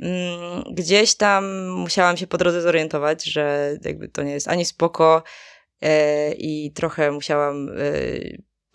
mm, 0.00 0.62
gdzieś 0.72 1.14
tam 1.14 1.68
musiałam 1.68 2.16
się 2.16 2.26
po 2.26 2.38
drodze 2.38 2.62
zorientować, 2.62 3.24
że 3.24 3.76
jakby 3.84 4.08
to 4.08 4.22
nie 4.22 4.32
jest 4.32 4.48
ani 4.48 4.64
spoko 4.64 5.22
e, 5.80 6.32
i 6.32 6.72
trochę 6.72 7.10
musiałam 7.10 7.68
e, 7.68 7.72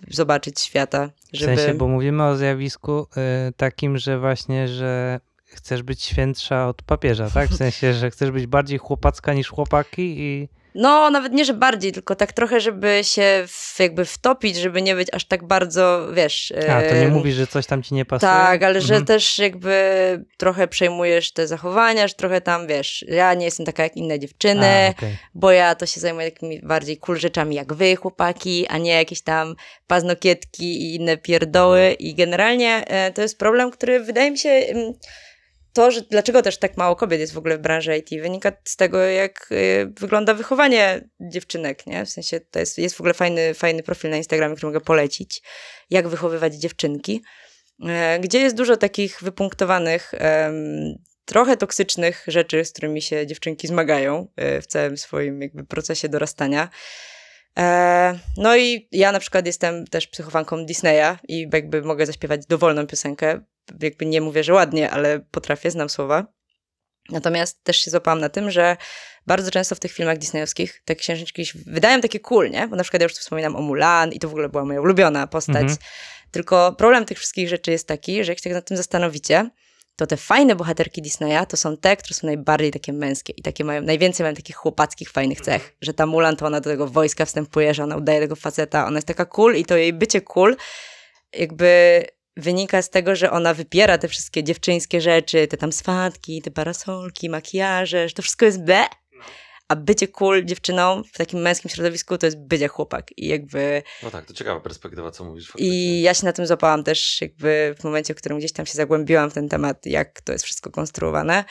zobaczyć 0.09 0.59
świata, 0.59 1.09
W 1.33 1.37
żeby... 1.37 1.57
sensie, 1.57 1.73
bo 1.73 1.87
mówimy 1.87 2.23
o 2.23 2.35
zjawisku 2.35 3.07
y, 3.49 3.53
takim, 3.53 3.97
że 3.97 4.19
właśnie, 4.19 4.67
że 4.67 5.19
chcesz 5.45 5.83
być 5.83 6.03
świętsza 6.03 6.67
od 6.67 6.81
papieża, 6.81 7.29
tak? 7.29 7.49
W 7.49 7.57
sensie, 7.57 7.93
że 7.93 8.11
chcesz 8.11 8.31
być 8.31 8.47
bardziej 8.47 8.77
chłopacka 8.77 9.33
niż 9.33 9.49
chłopaki 9.49 10.15
i... 10.19 10.49
No, 10.75 11.09
nawet 11.09 11.33
nie, 11.33 11.45
że 11.45 11.53
bardziej, 11.53 11.91
tylko 11.91 12.15
tak 12.15 12.33
trochę, 12.33 12.59
żeby 12.59 12.99
się 13.03 13.43
w, 13.47 13.79
jakby 13.79 14.05
wtopić, 14.05 14.55
żeby 14.55 14.81
nie 14.81 14.95
być 14.95 15.07
aż 15.13 15.25
tak 15.25 15.43
bardzo, 15.47 16.07
wiesz... 16.13 16.53
A, 16.69 16.81
to 16.81 16.95
nie 16.95 17.07
mówisz, 17.07 17.35
że 17.35 17.47
coś 17.47 17.65
tam 17.65 17.83
ci 17.83 17.93
nie 17.93 18.05
pasuje? 18.05 18.31
Tak, 18.31 18.63
ale 18.63 18.81
że 18.81 18.93
Mhm. 18.93 19.05
też 19.05 19.39
jakby 19.39 19.75
trochę 20.37 20.67
przejmujesz 20.67 21.31
te 21.31 21.47
zachowania, 21.47 22.07
że 22.07 22.13
trochę 22.13 22.41
tam, 22.41 22.67
wiesz, 22.67 23.05
ja 23.07 23.33
nie 23.33 23.45
jestem 23.45 23.65
taka 23.65 23.83
jak 23.83 23.97
inne 23.97 24.19
dziewczyny, 24.19 24.67
A, 24.87 24.89
okej. 24.89 25.17
bo 25.35 25.51
ja 25.51 25.75
to 25.75 25.85
się 25.85 25.99
zajmuję 25.99 26.31
takimi 26.31 26.61
bardziej 26.61 26.97
cool 26.97 27.17
rzeczami 27.19 27.55
jak 27.55 27.73
wy, 27.73 27.95
chłopaki, 27.95 28.67
a 28.67 28.77
nie 28.77 28.91
jakieś 28.91 29.21
tam 29.21 29.55
paznokietki 29.87 30.81
i 30.81 30.95
inne 30.95 31.17
pierdoły 31.17 31.91
i 31.99 32.15
generalnie 32.15 32.87
e, 32.87 33.11
to 33.11 33.21
jest 33.21 33.39
problem, 33.39 33.71
który 33.71 33.99
wydaje 33.99 34.31
mi 34.31 34.37
się... 34.37 34.61
to, 35.75 35.91
że 35.91 36.01
dlaczego 36.01 36.41
też 36.41 36.57
tak 36.57 36.77
mało 36.77 36.95
kobiet 36.95 37.19
jest 37.19 37.33
w 37.33 37.37
ogóle 37.37 37.57
w 37.57 37.61
branży 37.61 37.97
IT, 37.97 38.21
wynika 38.21 38.51
z 38.63 38.75
tego, 38.75 38.99
jak 38.99 39.47
y, 39.51 39.93
wygląda 39.99 40.33
wychowanie 40.33 41.09
dziewczynek, 41.19 41.87
nie? 41.87 42.05
W 42.05 42.09
sensie 42.09 42.39
to 42.39 42.59
jest, 42.59 42.77
jest 42.77 42.95
w 42.95 43.01
ogóle 43.01 43.13
fajny, 43.13 43.53
fajny 43.53 43.83
profil 43.83 44.09
na 44.09 44.17
Instagramie, 44.17 44.55
który 44.55 44.67
mogę 44.67 44.81
polecić, 44.81 45.41
jak 45.89 46.07
wychowywać 46.07 46.55
dziewczynki, 46.55 47.21
e, 47.85 48.19
gdzie 48.19 48.39
jest 48.39 48.55
dużo 48.55 48.77
takich 48.77 49.23
wypunktowanych, 49.23 50.13
trochę 51.25 51.57
toksycznych 51.57 52.23
rzeczy, 52.27 52.65
z 52.65 52.71
którymi 52.71 53.01
się 53.01 53.27
dziewczynki 53.27 53.67
zmagają 53.67 54.27
e, 54.35 54.61
w 54.61 54.67
całym 54.67 54.97
swoim 54.97 55.41
jakby 55.41 55.63
procesie 55.63 56.09
dorastania. 56.09 56.69
E, 57.57 58.19
No 58.37 58.57
i 58.57 58.87
ja 58.91 59.11
na 59.11 59.19
przykład 59.19 59.45
jestem 59.45 59.87
też 59.87 60.07
psychofanką 60.07 60.65
Disneya 60.65 61.17
i 61.27 61.49
jakby 61.53 61.81
mogę 61.81 62.05
zaśpiewać 62.05 62.45
dowolną 62.45 62.87
piosenkę. 62.87 63.41
Jakby 63.81 64.05
nie 64.05 64.21
mówię, 64.21 64.43
że 64.43 64.53
ładnie, 64.53 64.91
ale 64.91 65.19
potrafię, 65.19 65.71
znam 65.71 65.89
słowa. 65.89 66.27
Natomiast 67.09 67.63
też 67.63 67.77
się 67.77 67.91
złapałam 67.91 68.19
na 68.19 68.29
tym, 68.29 68.51
że 68.51 68.77
bardzo 69.27 69.51
często 69.51 69.75
w 69.75 69.79
tych 69.79 69.91
filmach 69.91 70.17
disneyowskich 70.17 70.81
te 70.85 70.95
księżniczki 70.95 71.45
się 71.45 71.59
wydają 71.65 72.01
takie 72.01 72.19
cool, 72.19 72.51
nie? 72.51 72.67
Bo 72.67 72.75
na 72.75 72.83
przykład 72.83 73.01
ja 73.01 73.05
już 73.05 73.13
tu 73.13 73.19
wspominam 73.19 73.55
o 73.55 73.61
Mulan 73.61 74.11
i 74.11 74.19
to 74.19 74.27
w 74.27 74.31
ogóle 74.31 74.49
była 74.49 74.65
moja 74.65 74.81
ulubiona 74.81 75.27
postać. 75.27 75.61
Mhm. 75.61 75.77
Tylko 76.31 76.73
problem 76.77 77.05
tych 77.05 77.17
wszystkich 77.17 77.49
rzeczy 77.49 77.71
jest 77.71 77.87
taki, 77.87 78.23
że 78.23 78.31
jak 78.31 78.39
się 78.39 78.43
tak 78.43 78.53
nad 78.53 78.67
tym 78.67 78.77
zastanowicie, 78.77 79.49
to 79.95 80.07
te 80.07 80.17
fajne 80.17 80.55
bohaterki 80.55 81.01
Disneya 81.01 81.45
to 81.47 81.57
są 81.57 81.77
te, 81.77 81.97
które 81.97 82.13
są 82.13 82.27
najbardziej 82.27 82.71
takie 82.71 82.93
męskie 82.93 83.33
i 83.37 83.41
takie 83.41 83.63
mają, 83.63 83.81
najwięcej 83.81 84.23
mają 84.23 84.35
takich 84.35 84.55
chłopackich 84.55 85.11
fajnych 85.11 85.41
cech, 85.41 85.75
że 85.81 85.93
ta 85.93 86.05
Mulan 86.05 86.35
to 86.35 86.45
ona 86.45 86.61
do 86.61 86.69
tego 86.69 86.87
wojska 86.87 87.25
wstępuje, 87.25 87.73
że 87.73 87.83
ona 87.83 87.97
udaje 87.97 88.19
tego 88.19 88.35
faceta, 88.35 88.87
ona 88.87 88.97
jest 88.97 89.07
taka 89.07 89.25
cool 89.25 89.55
i 89.55 89.65
to 89.65 89.77
jej 89.77 89.93
bycie 89.93 90.21
cool 90.21 90.55
jakby 91.33 92.03
wynika 92.37 92.81
z 92.81 92.89
tego, 92.89 93.15
że 93.15 93.31
ona 93.31 93.53
wypiera 93.53 93.97
te 93.97 94.07
wszystkie 94.07 94.43
dziewczyńskie 94.43 95.01
rzeczy, 95.01 95.47
te 95.47 95.57
tam 95.57 95.71
swatki, 95.71 96.41
te 96.41 96.51
parasolki, 96.51 97.29
makijaże, 97.29 98.09
że 98.09 98.15
to 98.15 98.21
wszystko 98.21 98.45
jest 98.45 98.63
B, 98.63 98.85
a 99.67 99.75
bycie 99.75 100.07
cool 100.07 100.45
dziewczyną 100.45 101.01
w 101.13 101.17
takim 101.17 101.39
męskim 101.39 101.71
środowisku 101.71 102.17
to 102.17 102.25
jest 102.27 102.37
bycie 102.37 102.67
chłopak 102.67 103.17
i 103.17 103.27
jakby 103.27 103.83
No 104.03 104.11
tak, 104.11 104.25
to 104.25 104.33
ciekawa 104.33 104.59
perspektywa, 104.59 105.11
co 105.11 105.23
mówisz 105.23 105.47
faktycznie. 105.47 105.67
i 105.67 106.01
ja 106.01 106.13
się 106.13 106.25
na 106.25 106.33
tym 106.33 106.47
złapałam 106.47 106.83
też 106.83 107.21
jakby 107.21 107.75
w 107.79 107.83
momencie, 107.83 108.13
w 108.13 108.17
którym 108.17 108.37
gdzieś 108.37 108.51
tam 108.51 108.65
się 108.65 108.73
zagłębiłam 108.73 109.29
w 109.29 109.33
ten 109.33 109.49
temat, 109.49 109.85
jak 109.85 110.21
to 110.21 110.31
jest 110.31 110.45
wszystko 110.45 110.71
konstruowane. 110.71 111.43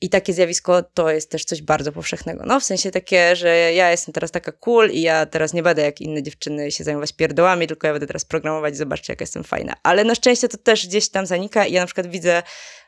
I 0.00 0.08
takie 0.08 0.32
zjawisko 0.32 0.82
to 0.82 1.10
jest 1.10 1.30
też 1.30 1.44
coś 1.44 1.62
bardzo 1.62 1.92
powszechnego. 1.92 2.44
No 2.46 2.60
w 2.60 2.64
sensie 2.64 2.90
takie, 2.90 3.36
że 3.36 3.72
ja 3.72 3.90
jestem 3.90 4.12
teraz 4.14 4.30
taka 4.30 4.52
cool 4.52 4.90
i 4.90 5.00
ja 5.00 5.26
teraz 5.26 5.52
nie 5.52 5.62
będę 5.62 5.82
jak 5.82 6.00
inne 6.00 6.22
dziewczyny 6.22 6.72
się 6.72 6.84
zajmować 6.84 7.12
pierdołami, 7.12 7.66
tylko 7.66 7.86
ja 7.86 7.92
będę 7.92 8.06
teraz 8.06 8.24
programować 8.24 8.74
i 8.74 8.76
zobaczcie, 8.76 9.12
jaka 9.12 9.22
jestem 9.22 9.44
fajna. 9.44 9.74
Ale 9.82 10.04
na 10.04 10.14
szczęście 10.14 10.48
to 10.48 10.58
też 10.58 10.86
gdzieś 10.86 11.08
tam 11.08 11.26
zanika 11.26 11.66
i 11.66 11.72
ja 11.72 11.80
na 11.80 11.86
przykład 11.86 12.06
widzę 12.06 12.42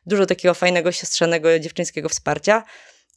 dużo 0.07 0.27
takiego 0.27 0.55
fajnego, 0.55 0.93
siostrzanego, 0.93 1.59
dziewczyńskiego 1.59 2.09
wsparcia. 2.09 2.63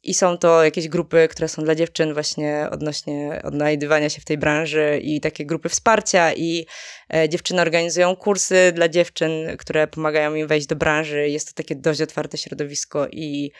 I 0.02 0.14
są 0.14 0.38
to 0.38 0.64
jakieś 0.64 0.88
grupy, 0.88 1.28
które 1.30 1.48
są 1.48 1.64
dla 1.64 1.74
dziewczyn 1.74 2.14
właśnie 2.14 2.66
odnośnie 2.70 3.40
odnajdywania 3.44 4.08
się 4.10 4.20
w 4.20 4.24
tej 4.24 4.38
branży 4.38 5.00
i 5.02 5.20
takie 5.20 5.46
grupy 5.46 5.68
wsparcia 5.68 6.32
i 6.32 6.66
e, 7.14 7.28
dziewczyny 7.28 7.62
organizują 7.62 8.16
kursy 8.16 8.72
dla 8.74 8.88
dziewczyn, 8.88 9.30
które 9.58 9.86
pomagają 9.86 10.34
im 10.34 10.46
wejść 10.46 10.66
do 10.66 10.76
branży. 10.76 11.28
Jest 11.28 11.48
to 11.48 11.62
takie 11.62 11.76
dość 11.76 12.00
otwarte 12.00 12.38
środowisko 12.38 13.08
i, 13.08 13.52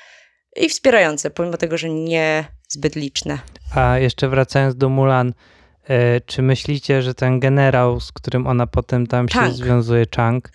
i 0.57 0.68
wspierające, 0.68 1.30
pomimo 1.30 1.57
tego, 1.57 1.78
że 1.78 1.89
nie 1.89 2.45
zbyt 2.68 2.97
liczne. 2.97 3.39
A 3.74 3.99
jeszcze 3.99 4.28
wracając 4.28 4.76
do 4.76 4.89
Mulan, 4.89 5.34
e, 5.89 6.20
czy 6.20 6.43
myślicie, 6.43 7.03
że 7.03 7.14
ten 7.14 7.41
generał, 7.41 8.01
z 8.01 8.12
którym 8.12 8.47
ona 8.47 8.66
potem 8.66 9.07
tam 9.07 9.28
się 9.28 9.39
Chang. 9.39 9.55
związuje, 9.55 10.07
Chang, 10.16 10.51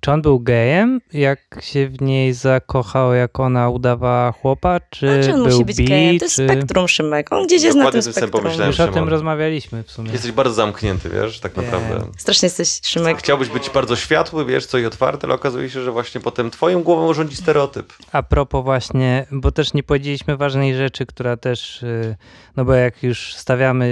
Czy 0.00 0.10
on 0.12 0.22
był 0.22 0.40
gejem, 0.40 1.00
jak 1.12 1.40
się 1.60 1.88
w 1.88 2.00
niej 2.02 2.32
zakochał, 2.32 3.14
jak 3.14 3.40
ona 3.40 3.68
udawała 3.70 4.32
chłopa, 4.32 4.80
czy 4.90 5.20
A 5.20 5.22
czy 5.22 5.34
on 5.34 5.42
był 5.42 5.52
musi 5.52 5.64
być 5.64 5.76
bi, 5.76 5.84
gejem? 5.84 6.18
To 6.18 6.24
jest 6.24 6.36
czy... 6.36 6.44
spektrum, 6.44 6.88
Szymek. 6.88 7.32
On 7.32 7.46
gdzieś 7.46 7.62
jest 7.62 7.76
na 7.76 7.84
Dokładnie 7.84 8.02
tym 8.02 8.12
tym 8.12 8.22
spektrum. 8.22 8.42
pomyślałem. 8.42 8.70
Już 8.70 8.80
o 8.80 8.88
tym 8.88 9.08
rozmawialiśmy 9.08 9.82
w 9.82 9.90
sumie. 9.90 10.12
Jesteś 10.12 10.32
bardzo 10.32 10.54
zamknięty, 10.54 11.08
wiesz, 11.08 11.40
tak 11.40 11.54
Wiem. 11.54 11.64
naprawdę. 11.64 12.06
Strasznie 12.18 12.46
jesteś, 12.46 12.80
Szymek. 12.82 13.18
Chciałbyś 13.18 13.48
być 13.48 13.70
bardzo 13.70 13.96
światły, 13.96 14.44
wiesz, 14.44 14.66
co 14.66 14.78
i 14.78 14.86
otwarty, 14.86 15.26
ale 15.26 15.34
okazuje 15.34 15.70
się, 15.70 15.82
że 15.82 15.92
właśnie 15.92 16.20
potem 16.20 16.50
twoją 16.50 16.82
głową 16.82 17.14
rządzi 17.14 17.36
stereotyp. 17.36 17.92
A 18.12 18.22
propos 18.22 18.64
właśnie, 18.64 19.26
bo 19.30 19.52
też 19.52 19.74
nie 19.74 19.82
powiedzieliśmy 19.82 20.36
ważnej 20.36 20.74
rzeczy, 20.76 21.06
która 21.06 21.36
też, 21.36 21.82
y, 21.82 22.16
no 22.56 22.64
bo 22.64 22.74
jak 22.74 23.02
już 23.02 23.34
stawiamy 23.34 23.84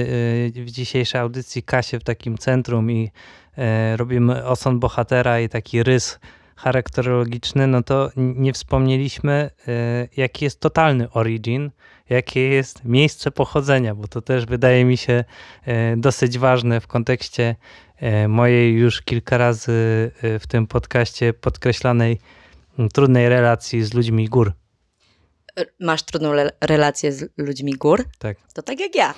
y, 0.56 0.64
w 0.64 0.70
dzisiejszej 0.70 1.20
audycji 1.20 1.62
Kasię 1.62 1.98
w 2.00 2.04
takim 2.04 2.38
centrum 2.38 2.90
i 2.90 3.10
robimy 3.96 4.46
osąd 4.46 4.78
bohatera 4.78 5.40
i 5.40 5.48
taki 5.48 5.82
rys 5.82 6.18
charakterologiczny, 6.56 7.66
no 7.66 7.82
to 7.82 8.10
nie 8.16 8.52
wspomnieliśmy, 8.52 9.50
y, 9.68 10.08
jaki 10.16 10.44
jest 10.44 10.60
totalny 10.60 11.10
origin, 11.10 11.70
jakie 12.10 12.48
jest 12.48 12.84
miejsce 12.84 13.30
pochodzenia, 13.30 13.94
bo 13.94 14.08
to 14.08 14.22
też 14.22 14.46
wydaje 14.46 14.84
mi 14.84 14.96
się 14.96 15.24
y, 15.68 15.96
dosyć 15.96 16.38
ważne 16.38 16.80
w 16.80 16.86
kontekście 16.86 17.56
mojej 18.28 18.74
już 18.74 19.02
kilka 19.02 19.38
razy 19.38 19.72
w 20.22 20.44
tym 20.48 20.66
podcaście 20.66 21.32
podkreślanej 21.32 22.18
trudnej 22.92 23.28
relacji 23.28 23.82
z 23.82 23.94
ludźmi 23.94 24.28
gór. 24.28 24.52
Masz 25.80 26.02
trudną 26.02 26.32
relację 26.60 27.12
z 27.12 27.30
ludźmi 27.36 27.72
gór? 27.72 28.04
Tak. 28.18 28.36
To 28.54 28.62
tak 28.62 28.80
jak 28.80 28.94
ja. 28.94 29.14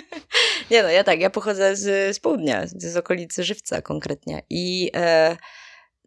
nie 0.70 0.82
no, 0.82 0.88
ja 0.88 1.04
tak, 1.04 1.20
ja 1.20 1.30
pochodzę 1.30 1.76
z, 1.76 2.16
z 2.16 2.20
południa, 2.20 2.66
z, 2.66 2.82
z 2.82 2.96
okolicy 2.96 3.44
Żywca 3.44 3.82
konkretnie. 3.82 4.42
I 4.50 4.90
e, 4.96 5.36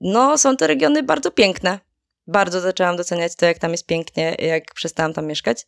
no, 0.01 0.37
są 0.37 0.57
te 0.57 0.67
regiony 0.67 1.03
bardzo 1.03 1.31
piękne. 1.31 1.79
Bardzo 2.27 2.61
zaczęłam 2.61 2.95
doceniać 2.95 3.35
to, 3.35 3.45
jak 3.45 3.59
tam 3.59 3.71
jest 3.71 3.85
pięknie, 3.85 4.35
jak 4.39 4.73
przestałam 4.73 5.13
tam 5.13 5.25
mieszkać. 5.25 5.65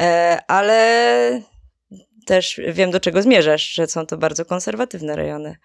E, 0.00 0.38
ale 0.48 1.42
też 2.26 2.60
wiem, 2.68 2.90
do 2.90 3.00
czego 3.00 3.22
zmierzasz, 3.22 3.72
że 3.72 3.86
są 3.86 4.06
to 4.06 4.16
bardzo 4.16 4.44
konserwatywne 4.44 5.16
rejony. 5.16 5.56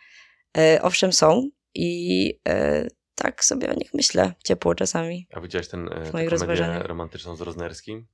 E, 0.57 0.80
owszem, 0.82 1.13
są 1.13 1.49
i 1.76 2.34
e, 2.47 2.88
tak 3.22 3.45
sobie 3.45 3.69
o 3.69 3.74
nich 3.74 3.93
myślę 3.93 4.34
ciepło 4.43 4.76
czasami. 4.76 5.28
A 5.34 5.39
widziałeś 5.39 5.67
ten, 5.67 5.88
e, 5.88 6.11
tę 6.11 6.26
komedię 6.38 6.80
romantyczną 6.84 7.36
z 7.36 7.41
Roznerskim? 7.41 8.07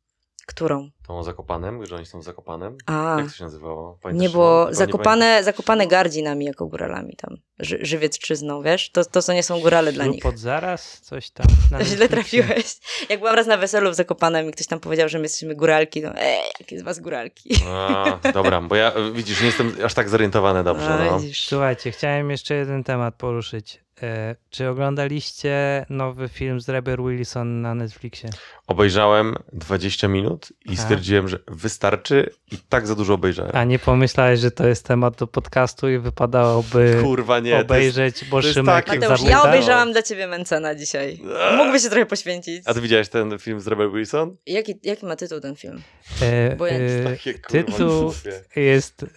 Którą? 0.48 0.90
Tą 1.08 1.20
o 1.20 1.24
Zakopanem, 1.24 1.86
że 1.86 1.96
oni 1.96 2.06
są 2.06 2.20
w 2.20 2.24
Zakopanem? 2.24 2.78
A. 2.86 3.16
Jak 3.20 3.28
to 3.28 3.34
się 3.34 3.44
nazywało? 3.44 4.00
Pamiętasz, 4.02 4.22
Nie, 4.22 4.30
bo 4.30 4.68
zakopane, 4.72 5.44
zakopane 5.44 5.88
gardzi 5.88 6.24
nami 6.24 6.46
jako 6.46 6.68
góralami 6.68 7.16
tam. 7.16 7.38
Ży, 7.60 7.80
żywiecczyzną, 7.82 8.62
wiesz? 8.62 8.92
To, 8.92 9.06
to, 9.06 9.22
co 9.22 9.34
nie 9.34 9.44
są 9.44 9.60
górale 9.60 9.92
dla 9.92 10.06
nich. 10.06 10.24
pod 10.24 10.40
zaraz, 10.40 11.02
coś 11.02 11.30
tam. 11.30 11.46
źle 11.84 12.10
trafiłeś. 12.10 12.78
Jak 13.10 13.20
byłam 13.20 13.36
raz 13.36 13.48
na 13.48 13.58
weselu 13.58 13.92
w 13.92 13.96
Zakopanem 13.96 14.50
i 14.50 14.52
ktoś 14.52 14.68
tam 14.68 14.80
powiedział, 14.80 15.10
że 15.10 15.18
my 15.18 15.24
jesteśmy 15.24 15.56
góralki, 15.56 16.02
no 16.02 16.12
ej, 16.16 16.40
jakie 16.60 16.80
z 16.80 16.82
was 16.84 17.00
góralki. 17.00 17.56
A, 17.68 18.20
dobra, 18.34 18.62
bo 18.62 18.76
ja, 18.76 18.94
widzisz, 19.14 19.40
nie 19.40 19.46
jestem 19.46 19.76
aż 19.86 19.94
tak 19.94 20.10
zorientowany 20.10 20.64
dobrze, 20.64 20.94
A, 20.94 21.06
no. 21.06 21.20
widzisz. 21.20 21.48
Słuchajcie, 21.48 21.92
chciałem 21.92 22.32
jeszcze 22.32 22.56
jeden 22.56 22.84
temat 22.84 23.16
poruszyć. 23.16 23.87
E, 24.04 24.36
czy 24.50 24.70
oglądaliście 24.70 25.86
nowy 25.90 26.30
film 26.30 26.62
z 26.62 26.70
Rebel 26.70 26.98
Wilson 26.98 27.62
na 27.62 27.76
Netflixie? 27.76 28.30
Obejrzałem 28.68 29.36
20 29.54 30.08
minut 30.08 30.54
i 30.66 30.74
A. 30.74 30.76
stwierdziłem, 30.76 31.28
że 31.28 31.40
wystarczy 31.48 32.30
i 32.52 32.58
tak 32.70 32.88
za 32.88 32.96
dużo 32.96 33.14
obejrzałem. 33.14 33.52
A 33.56 33.64
nie 33.64 33.80
pomyślałeś, 33.80 34.40
że 34.40 34.52
to 34.52 34.68
jest 34.68 34.86
temat 34.86 35.16
do 35.16 35.28
podcastu 35.28 35.90
i 35.90 35.98
wypadałoby 35.98 37.00
Kurwa, 37.04 37.40
nie. 37.40 37.52
to 37.52 37.58
jest- 37.58 37.66
obejrzeć, 37.66 38.26
bo 38.26 38.42
to 38.42 38.48
jest 38.48 38.54
Szymek 38.60 38.86
takie- 38.86 39.00
Mateusz, 39.00 39.22
ja 39.30 39.44
obejrzałam 39.44 39.92
dla 39.92 40.04
ciebie 40.04 40.28
Mencena 40.28 40.76
dzisiaj. 40.76 41.20
Mógłbyś 41.58 41.84
się 41.84 41.90
trochę 41.90 42.06
poświęcić. 42.06 42.64
A 42.66 42.74
ty 42.74 42.82
widziałeś 42.82 43.10
ten 43.10 43.40
film 43.40 43.62
z 43.62 43.68
Rebel 43.68 43.92
Wilson? 43.92 44.36
Jaki, 44.46 44.80
jaki 44.84 45.06
ma 45.06 45.16
tytuł 45.16 45.40
ten 45.40 45.56
film? 45.56 45.82
E, 46.22 46.56
Bo 46.56 46.68
ja- 46.68 46.74
e, 46.74 47.04
Takie 47.04 47.34
kurwa 47.34 47.50
tytuł 47.50 48.14
jest 48.56 49.04
e, 49.04 49.08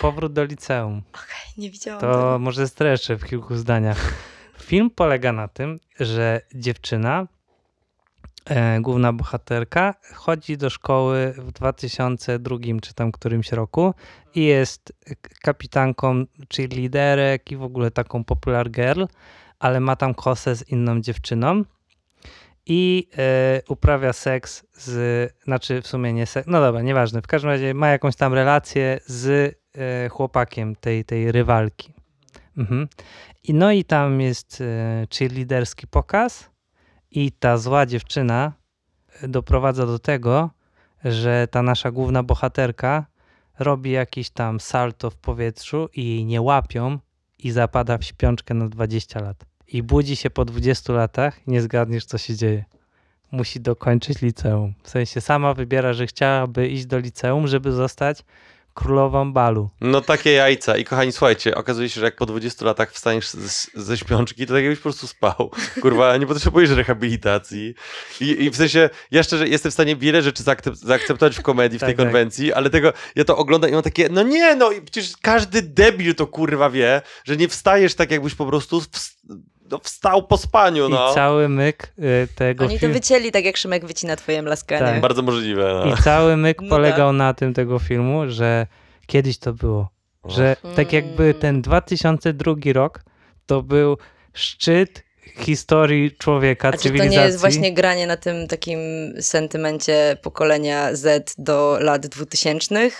Powrót 0.00 0.32
do 0.32 0.44
liceum. 0.44 1.02
Okej, 1.12 1.52
nie 1.58 1.70
widziałam 1.70 2.00
To 2.00 2.12
tego. 2.12 2.38
może 2.38 2.68
streszczę 2.68 3.16
w 3.16 3.24
kilku 3.24 3.56
zdaniach. 3.56 4.05
Film 4.62 4.90
polega 4.90 5.32
na 5.32 5.48
tym, 5.48 5.80
że 6.00 6.40
dziewczyna, 6.54 7.26
e, 8.44 8.80
główna 8.80 9.12
bohaterka, 9.12 9.94
chodzi 10.14 10.56
do 10.56 10.70
szkoły 10.70 11.34
w 11.38 11.52
2002 11.52 12.80
czy 12.82 12.94
tam 12.94 13.12
którymś 13.12 13.52
roku 13.52 13.94
i 14.34 14.44
jest 14.44 14.92
kapitanką 15.42 16.24
cheerleaderek 16.56 17.52
i 17.52 17.56
w 17.56 17.62
ogóle 17.62 17.90
taką 17.90 18.24
popular 18.24 18.70
girl, 18.70 19.04
ale 19.58 19.80
ma 19.80 19.96
tam 19.96 20.14
kosę 20.14 20.56
z 20.56 20.68
inną 20.68 21.00
dziewczyną 21.00 21.64
i 22.66 23.08
e, 23.18 23.62
uprawia 23.68 24.12
seks 24.12 24.64
z, 24.72 25.32
znaczy 25.44 25.82
w 25.82 25.86
sumie 25.86 26.12
nie 26.12 26.26
seks, 26.26 26.48
no 26.48 26.60
dobra, 26.60 26.82
nieważne, 26.82 27.22
w 27.22 27.26
każdym 27.26 27.50
razie 27.50 27.74
ma 27.74 27.88
jakąś 27.88 28.16
tam 28.16 28.34
relację 28.34 29.00
z 29.06 29.54
e, 29.74 30.08
chłopakiem 30.08 30.76
tej, 30.76 31.04
tej 31.04 31.32
rywalki. 31.32 31.95
Mhm. 32.56 32.88
I 33.44 33.54
no 33.54 33.72
i 33.72 33.84
tam 33.84 34.20
jest 34.20 34.60
e, 34.60 35.06
cheerleaderski 35.18 35.86
pokaz 35.86 36.50
i 37.10 37.32
ta 37.32 37.58
zła 37.58 37.86
dziewczyna 37.86 38.52
e, 39.22 39.28
doprowadza 39.28 39.86
do 39.86 39.98
tego, 39.98 40.50
że 41.04 41.48
ta 41.50 41.62
nasza 41.62 41.90
główna 41.90 42.22
bohaterka 42.22 43.06
robi 43.58 43.90
jakiś 43.90 44.30
tam 44.30 44.60
salto 44.60 45.10
w 45.10 45.16
powietrzu 45.16 45.88
i 45.94 46.08
jej 46.08 46.24
nie 46.24 46.42
łapią 46.42 46.98
i 47.38 47.50
zapada 47.50 47.98
w 47.98 48.04
śpiączkę 48.04 48.54
na 48.54 48.68
20 48.68 49.20
lat. 49.20 49.44
I 49.68 49.82
budzi 49.82 50.16
się 50.16 50.30
po 50.30 50.44
20 50.44 50.92
latach, 50.92 51.46
nie 51.46 51.62
zgadniesz 51.62 52.04
co 52.04 52.18
się 52.18 52.36
dzieje. 52.36 52.64
Musi 53.32 53.60
dokończyć 53.60 54.22
liceum. 54.22 54.74
W 54.82 54.90
sensie 54.90 55.20
sama 55.20 55.54
wybiera, 55.54 55.92
że 55.92 56.06
chciałaby 56.06 56.68
iść 56.68 56.86
do 56.86 56.98
liceum, 56.98 57.46
żeby 57.46 57.72
zostać 57.72 58.24
królową 58.76 59.32
balu. 59.32 59.70
No 59.80 60.00
takie 60.00 60.32
jajca. 60.32 60.76
I 60.76 60.84
kochani, 60.84 61.12
słuchajcie, 61.12 61.54
okazuje 61.54 61.88
się, 61.88 62.00
że 62.00 62.04
jak 62.04 62.16
po 62.16 62.26
20 62.26 62.64
latach 62.64 62.92
wstaniesz 62.92 63.28
z, 63.28 63.70
ze 63.74 63.96
śpiączki, 63.96 64.46
to 64.46 64.54
tak 64.54 64.62
jakbyś 64.62 64.78
po 64.78 64.82
prostu 64.82 65.06
spał. 65.06 65.50
Kurwa, 65.82 66.16
nie 66.16 66.26
potrzebujesz 66.26 66.70
rehabilitacji. 66.70 67.74
I, 68.20 68.44
I 68.44 68.50
w 68.50 68.56
sensie, 68.56 68.90
ja 69.10 69.22
szczerze 69.22 69.48
jestem 69.48 69.70
w 69.70 69.74
stanie 69.74 69.96
wiele 69.96 70.22
rzeczy 70.22 70.42
zaakcep- 70.42 70.74
zaakceptować 70.74 71.36
w 71.38 71.42
komedii, 71.42 71.78
w 71.78 71.80
tej 71.80 71.88
Tak, 71.88 71.96
tak. 71.96 72.06
konwencji, 72.06 72.52
ale 72.52 72.70
tego, 72.70 72.92
ja 73.16 73.24
to 73.24 73.36
oglądam 73.36 73.70
i 73.70 73.72
mam 73.72 73.82
takie, 73.82 74.08
no 74.08 74.22
nie, 74.22 74.54
no 74.56 74.72
i 74.72 74.82
przecież 74.82 75.16
każdy 75.22 75.62
debil 75.62 76.14
to 76.14 76.26
kurwa 76.26 76.70
wie, 76.70 77.02
że 77.24 77.36
nie 77.36 77.48
wstajesz 77.48 77.94
tak 77.94 78.10
jakbyś 78.10 78.34
po 78.34 78.46
prostu 78.46 78.82
no, 79.70 79.78
wstał 79.78 80.22
po 80.26 80.36
spaniu, 80.36 80.88
no. 80.88 81.10
I 81.10 81.14
cały 81.14 81.48
myk 81.48 81.92
y, 81.98 82.28
tego 82.34 82.64
Oni 82.64 82.74
to 82.74 82.80
filmu. 82.80 82.94
wycięli 82.94 83.32
tak 83.32 83.44
jak 83.44 83.56
Szymek 83.56 83.86
wycina 83.86 84.16
twoje 84.16 84.42
mlaskanie. 84.42 84.80
Tak. 84.86 85.00
Bardzo 85.00 85.22
możliwe, 85.22 85.82
no. 85.84 85.94
I 85.94 85.96
cały 86.02 86.36
myk 86.36 86.62
No 86.62 86.68
polegał 86.68 87.12
na 87.12 87.34
tym 87.34 87.54
tego 87.54 87.78
filmu, 87.78 88.22
że 88.28 88.66
kiedyś 89.06 89.38
to 89.38 89.52
było. 89.52 89.88
Że 90.24 90.56
tak 90.76 90.92
jakby 90.92 91.24
Mm. 91.24 91.40
ten 91.40 91.62
2002 91.62 92.54
rok 92.74 93.02
to 93.46 93.62
był 93.62 93.96
szczyt 94.32 95.02
historii 95.38 96.16
człowieka, 96.18 96.68
A 96.68 96.72
czy 96.72 96.76
to 96.78 96.82
cywilizacji. 96.82 97.18
nie 97.18 97.24
jest 97.24 97.40
właśnie 97.40 97.72
granie 97.74 98.06
na 98.06 98.16
tym 98.16 98.48
takim 98.48 98.78
sentymencie 99.20 100.16
pokolenia 100.22 100.94
Z 100.96 101.34
do 101.38 101.78
lat 101.80 102.06
2000? 102.06 102.90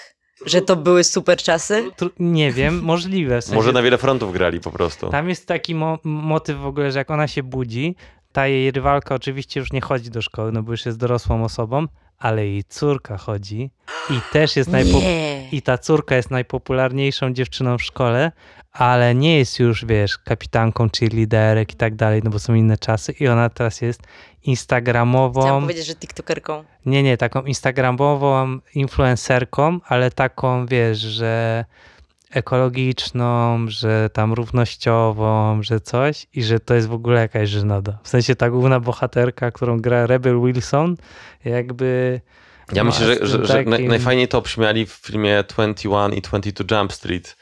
Że 0.47 0.63
to 0.63 0.77
były 0.77 1.05
super 1.05 1.39
czasy? 1.39 1.91
Tru- 2.01 2.11
Nie 2.21 2.53
wiem, 2.53 2.81
możliwe. 2.93 3.41
W 3.41 3.45
sensie, 3.45 3.57
Może 3.57 3.73
na 3.73 3.83
wiele 3.83 3.99
frontów 3.99 4.33
grali 4.33 4.61
po 4.61 4.71
prostu. 4.71 5.09
Tam 5.11 5.29
jest 5.29 5.47
taki 5.47 5.75
mo- 5.75 5.99
motyw 6.05 6.59
w 6.59 6.67
ogóle, 6.67 6.93
że 6.93 6.99
jak 6.99 7.11
ona 7.11 7.29
się 7.29 7.43
budzi, 7.43 7.97
ta 8.33 8.47
jej 8.47 8.71
rywalka 8.71 9.15
oczywiście 9.15 9.61
już 9.61 9.73
nie 9.73 9.81
chodzi 9.81 10.11
do 10.11 10.23
szkoły, 10.23 10.53
no 10.53 10.63
bo 10.63 10.73
już 10.73 10.87
jest 10.87 10.99
dorosłą 10.99 11.45
osobą, 11.45 11.87
ale 12.19 12.47
jej 12.47 12.65
córka 12.65 13.17
chodzi 13.19 13.71
i 14.11 14.15
też 14.33 14.57
jest 14.57 14.71
najpo- 14.71 15.01
Nie. 15.01 15.49
i 15.53 15.63
ta 15.63 15.79
córka 15.79 16.17
jest 16.17 16.31
najpopularniejszą 16.31 17.33
dziewczyną 17.33 17.79
w 17.79 17.83
szkole, 17.83 18.33
ale 18.73 19.15
nie 19.15 19.39
jest 19.39 19.59
już, 19.59 19.85
wiesz, 19.85 20.19
kapitanką 20.19 20.89
cheerleaderek 20.99 21.73
i 21.73 21.77
tak 21.77 21.95
dalej, 21.95 22.21
no 22.25 22.31
bo 22.31 22.39
są 22.39 22.55
inne 22.55 22.79
czasy 22.79 23.13
i 23.21 23.29
ona 23.29 23.49
teraz 23.51 23.81
jest 23.81 24.01
Chciałam 24.47 24.53
instagramową, 24.53 25.61
powiedzieć, 25.61 25.87
że 25.87 25.95
tiktokerką. 25.95 26.65
nie, 26.87 27.03
nie, 27.03 27.17
taką 27.17 27.43
instagramową 27.43 28.59
influencerką, 28.75 29.81
ale 29.87 30.11
taką, 30.11 30.67
wiesz, 30.67 30.99
że 30.99 31.65
ekologiczną, 32.31 33.59
że 33.69 34.11
tam 34.13 34.33
równościową, 34.33 35.63
że 35.63 35.81
coś 35.81 36.27
i 36.35 36.43
że 36.43 36.61
to 36.61 36.75
jest 36.75 36.89
w 36.89 36.93
ogóle 36.93 37.21
jakaś 37.21 37.49
żenada. 37.49 37.99
W 38.03 38.09
sensie 38.09 38.37
ta 38.37 38.51
główna 38.51 38.81
bohaterka, 38.81 39.51
którą 39.51 39.81
gra 39.81 40.07
Rebel 40.07 40.41
Wilson, 40.41 40.97
jakby 41.45 42.21
Ja 42.73 42.85
No, 42.85 42.91
myślę, 42.91 43.07
że, 43.07 43.15
z 43.15 43.19
że, 43.31 43.47
że 43.47 43.65
takim- 43.65 43.89
najfajniej 43.89 44.29
to 44.29 44.41
brzmiali 44.43 44.87
w 44.87 44.91
filmie 44.93 45.45
21 45.49 46.13
i 46.13 46.21
22 46.23 46.79
Jump 46.81 46.93
Street, 46.93 47.37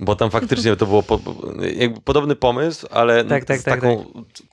bo 0.00 0.16
tam 0.16 0.30
faktycznie 0.30 0.76
to 0.76 0.86
było 0.86 1.02
po, 1.02 1.20
jakby 1.76 2.00
podobny 2.00 2.36
pomysł, 2.36 2.86
ale 2.90 3.24
Tak, 3.24 3.44
tak, 3.44 3.58
z 3.60 3.64
tak, 3.64 3.74
taką, 3.74 4.04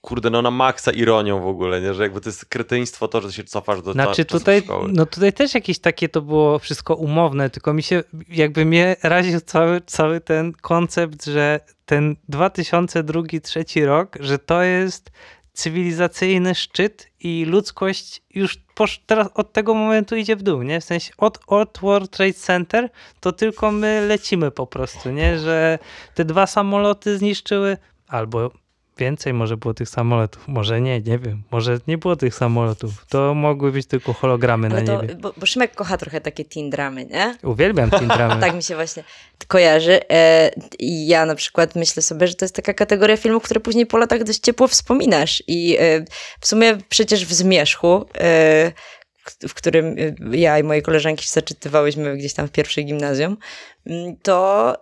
kurde, 0.01 0.29
no 0.29 0.41
na 0.41 0.51
maksa 0.51 0.91
ironią 0.91 1.39
w 1.41 1.47
ogóle, 1.47 1.81
nie? 1.81 1.93
że 1.93 2.03
jakby 2.03 2.21
to 2.21 2.29
jest 2.29 2.45
kretyństwo 2.45 3.07
to, 3.07 3.21
że 3.21 3.33
się 3.33 3.43
cofasz 3.43 3.81
do 3.81 3.93
Znaczy 3.93 4.21
cza- 4.21 4.25
czasów 4.25 4.41
tutaj, 4.41 4.61
szkoły. 4.61 4.89
no 4.93 5.05
tutaj 5.05 5.33
też 5.33 5.53
jakieś 5.53 5.79
takie 5.79 6.09
to 6.09 6.21
było 6.21 6.59
wszystko 6.59 6.95
umowne, 6.95 7.49
tylko 7.49 7.73
mi 7.73 7.83
się 7.83 8.03
jakby 8.29 8.65
mnie 8.65 8.95
raził 9.03 9.41
cały, 9.41 9.81
cały 9.81 10.21
ten 10.21 10.53
koncept, 10.53 11.25
że 11.25 11.59
ten 11.85 12.15
2002-2003 12.29 13.85
rok, 13.85 14.17
że 14.19 14.39
to 14.39 14.61
jest 14.63 15.11
cywilizacyjny 15.53 16.55
szczyt 16.55 17.06
i 17.19 17.45
ludzkość 17.45 18.21
już 18.33 18.57
teraz 19.05 19.27
od 19.33 19.53
tego 19.53 19.73
momentu 19.73 20.15
idzie 20.15 20.35
w 20.35 20.43
dół, 20.43 20.61
nie? 20.61 20.81
W 20.81 20.83
sensie 20.83 21.13
od, 21.17 21.39
od 21.47 21.79
World 21.81 22.11
Trade 22.11 22.33
Center 22.33 22.89
to 23.19 23.31
tylko 23.31 23.71
my 23.71 24.05
lecimy 24.07 24.51
po 24.51 24.67
prostu, 24.67 25.11
nie? 25.11 25.39
Że 25.39 25.79
te 26.15 26.25
dwa 26.25 26.47
samoloty 26.47 27.17
zniszczyły, 27.17 27.77
albo 28.07 28.51
więcej 28.99 29.33
może 29.33 29.57
było 29.57 29.73
tych 29.73 29.89
samolotów, 29.89 30.47
może 30.47 30.81
nie, 30.81 31.01
nie 31.01 31.19
wiem, 31.19 31.43
może 31.51 31.79
nie 31.87 31.97
było 31.97 32.15
tych 32.15 32.35
samolotów, 32.35 33.05
to 33.09 33.33
mogły 33.33 33.71
być 33.71 33.87
tylko 33.87 34.13
hologramy 34.13 34.67
Ale 34.67 34.81
na 34.81 34.87
to, 34.87 35.01
niebie. 35.01 35.15
bo, 35.15 35.33
bo 35.37 35.45
Szymek 35.45 35.75
kocha 35.75 35.97
trochę 35.97 36.21
takie 36.21 36.45
teen 36.45 36.69
dramy, 36.69 37.05
nie? 37.05 37.37
Uwielbiam 37.43 37.89
teen 37.89 38.07
dramy. 38.07 38.41
Tak 38.47 38.55
mi 38.55 38.63
się 38.63 38.75
właśnie 38.75 39.03
kojarzy. 39.47 39.99
E, 40.09 40.51
I 40.79 41.07
ja 41.07 41.25
na 41.25 41.35
przykład 41.35 41.75
myślę 41.75 42.03
sobie, 42.03 42.27
że 42.27 42.35
to 42.35 42.45
jest 42.45 42.55
taka 42.55 42.73
kategoria 42.73 43.17
filmów, 43.17 43.43
które 43.43 43.59
później 43.59 43.85
po 43.85 43.97
latach 43.97 44.23
dość 44.23 44.39
ciepło 44.39 44.67
wspominasz. 44.67 45.43
I 45.47 45.77
e, 45.79 46.05
w 46.39 46.47
sumie 46.47 46.77
przecież 46.89 47.25
w 47.25 47.33
Zmierzchu, 47.33 48.05
e, 48.17 48.71
w 49.47 49.53
którym 49.53 49.95
ja 50.31 50.59
i 50.59 50.63
moje 50.63 50.81
koleżanki 50.81 51.25
się 51.25 51.31
zaczytywałyśmy 51.31 52.17
gdzieś 52.17 52.33
tam 52.33 52.47
w 52.47 52.51
pierwszej 52.51 52.85
gimnazjum, 52.85 53.37
mm, 53.85 54.17
to 54.23 54.75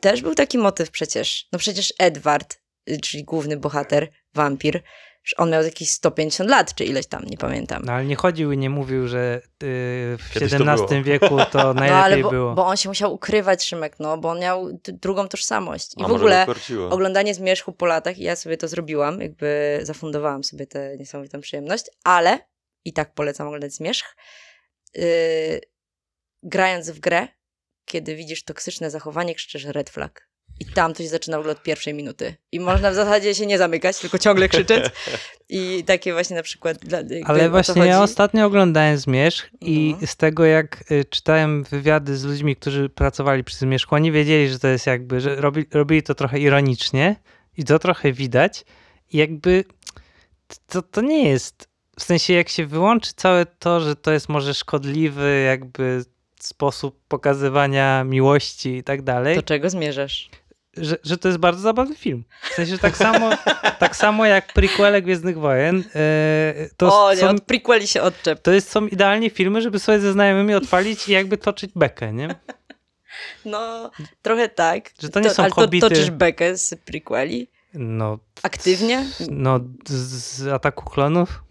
też 0.00 0.22
był 0.22 0.34
taki 0.34 0.58
motyw 0.58 0.90
przecież. 0.90 1.48
No 1.52 1.58
przecież 1.58 1.94
Edward, 1.98 2.59
czyli 3.02 3.24
główny 3.24 3.56
bohater, 3.56 4.08
wampir, 4.34 4.82
że 5.24 5.36
on 5.36 5.50
miał 5.50 5.62
jakieś 5.62 5.90
150 5.90 6.50
lat, 6.50 6.74
czy 6.74 6.84
ileś 6.84 7.06
tam, 7.06 7.24
nie 7.24 7.36
pamiętam. 7.36 7.82
No 7.84 7.92
ale 7.92 8.04
nie 8.04 8.16
chodził 8.16 8.52
i 8.52 8.58
nie 8.58 8.70
mówił, 8.70 9.08
że 9.08 9.40
y, 9.44 9.46
w 10.18 10.30
Kiedyś 10.34 10.50
to 10.50 10.56
XVII 10.56 10.86
było. 10.88 11.02
wieku 11.02 11.36
to 11.52 11.58
No 11.74 11.82
ale 11.82 11.90
najlepiej 11.90 12.22
bo, 12.22 12.30
było. 12.30 12.54
bo 12.54 12.66
on 12.66 12.76
się 12.76 12.88
musiał 12.88 13.14
ukrywać, 13.14 13.64
Szymek, 13.64 13.96
no, 14.00 14.18
bo 14.18 14.28
on 14.30 14.40
miał 14.40 14.68
drugą 14.84 15.28
tożsamość. 15.28 15.92
I 15.96 16.04
A 16.04 16.08
w 16.08 16.12
ogóle 16.12 16.46
oglądanie 16.90 17.34
Zmierzchu 17.34 17.72
po 17.72 17.86
latach, 17.86 18.18
i 18.18 18.22
ja 18.22 18.36
sobie 18.36 18.56
to 18.56 18.68
zrobiłam, 18.68 19.20
jakby 19.20 19.80
zafundowałam 19.82 20.44
sobie 20.44 20.66
tę 20.66 20.96
niesamowitą 20.98 21.40
przyjemność, 21.40 21.84
ale 22.04 22.38
i 22.84 22.92
tak 22.92 23.14
polecam 23.14 23.46
oglądać 23.46 23.72
Zmierzch. 23.72 24.16
Yy, 24.94 25.60
grając 26.42 26.90
w 26.90 27.00
grę, 27.00 27.28
kiedy 27.84 28.16
widzisz 28.16 28.44
toksyczne 28.44 28.90
zachowanie, 28.90 29.34
krzyczysz 29.34 29.64
red 29.64 29.90
flag. 29.90 30.29
I 30.60 30.64
tam 30.64 30.94
to 30.94 31.02
się 31.02 31.08
zaczyna 31.08 31.36
w 31.36 31.40
ogóle 31.40 31.52
od 31.52 31.62
pierwszej 31.62 31.94
minuty. 31.94 32.34
I 32.52 32.60
można 32.60 32.90
w 32.90 32.94
zasadzie 32.94 33.34
się 33.34 33.46
nie 33.46 33.58
zamykać, 33.58 33.98
tylko 33.98 34.18
ciągle 34.18 34.48
krzyczeć. 34.48 34.84
I 35.48 35.84
takie 35.84 36.12
właśnie 36.12 36.36
na 36.36 36.42
przykład... 36.42 36.78
Dla, 36.78 36.98
Ale 37.24 37.50
właśnie 37.50 37.86
ja 37.86 38.02
ostatnio 38.02 38.46
oglądałem 38.46 38.98
Zmierzch 38.98 39.50
i 39.60 39.96
No. 40.00 40.06
z 40.06 40.16
tego 40.16 40.44
jak 40.44 40.84
y, 40.90 41.04
czytałem 41.04 41.64
wywiady 41.64 42.16
z 42.16 42.24
ludźmi, 42.24 42.56
którzy 42.56 42.88
pracowali 42.88 43.44
przy 43.44 43.56
Zmierzchu, 43.56 43.94
oni 43.94 44.12
wiedzieli, 44.12 44.48
że 44.48 44.58
to 44.58 44.68
jest 44.68 44.86
jakby, 44.86 45.20
że 45.20 45.36
robi, 45.36 45.66
robili 45.72 46.02
to 46.02 46.14
trochę 46.14 46.38
ironicznie 46.38 47.16
i 47.56 47.64
to 47.64 47.78
trochę 47.78 48.12
widać 48.12 48.64
i 49.12 49.16
jakby 49.18 49.64
to, 50.66 50.82
to 50.82 51.00
nie 51.00 51.28
jest, 51.28 51.68
w 51.98 52.02
sensie 52.02 52.32
jak 52.32 52.48
się 52.48 52.66
wyłączy 52.66 53.12
całe 53.16 53.46
to, 53.46 53.80
że 53.80 53.96
to 53.96 54.12
jest 54.12 54.28
może 54.28 54.54
szkodliwy 54.54 55.42
jakby 55.46 56.04
sposób 56.40 57.00
pokazywania 57.08 58.04
miłości 58.04 58.76
i 58.76 58.82
tak 58.82 59.02
dalej, 59.02 59.36
Do 59.36 59.42
czego 59.42 59.70
zmierzasz? 59.70 60.30
Że, 60.76 60.96
że 61.04 61.18
to 61.18 61.28
jest 61.28 61.38
bardzo 61.38 61.60
zabawny 61.60 61.96
film. 61.96 62.24
W 62.50 62.54
sensie, 62.54 62.72
że 62.72 62.78
tak 62.78 62.96
samo, 62.96 63.30
tak 63.78 63.96
samo 63.96 64.26
jak 64.26 64.52
prequele 64.52 65.02
Gwiezdnych 65.02 65.38
Wojen, 65.38 65.84
e, 65.94 66.68
to 66.76 67.04
o, 67.04 67.14
nie, 67.14 67.20
są, 67.20 67.28
od 67.28 67.40
prequeli 67.40 67.86
się 67.86 68.02
odczep. 68.02 68.42
to 68.42 68.52
jest, 68.52 68.70
są 68.70 68.86
idealnie 68.86 69.30
filmy, 69.30 69.62
żeby 69.62 69.78
sobie 69.78 70.00
ze 70.00 70.12
znajomymi 70.12 70.54
odpalić 70.54 71.08
i 71.08 71.12
jakby 71.12 71.36
toczyć 71.36 71.70
bekę, 71.74 72.12
nie? 72.12 72.34
No, 73.44 73.90
trochę 74.22 74.48
tak. 74.48 74.90
Że 75.02 75.08
to 75.08 75.20
nie 75.20 75.30
są 75.30 75.42
ale 75.42 75.52
hobbity. 75.52 75.80
to 75.80 75.88
toczysz 75.88 76.10
bekę 76.10 76.56
z 76.56 76.74
prequeli? 76.84 77.50
No, 77.74 78.18
Aktywnie? 78.42 79.06
no 79.30 79.60
z, 79.86 79.92
z 79.92 80.46
Ataku 80.46 80.90
Klonów. 80.90 81.42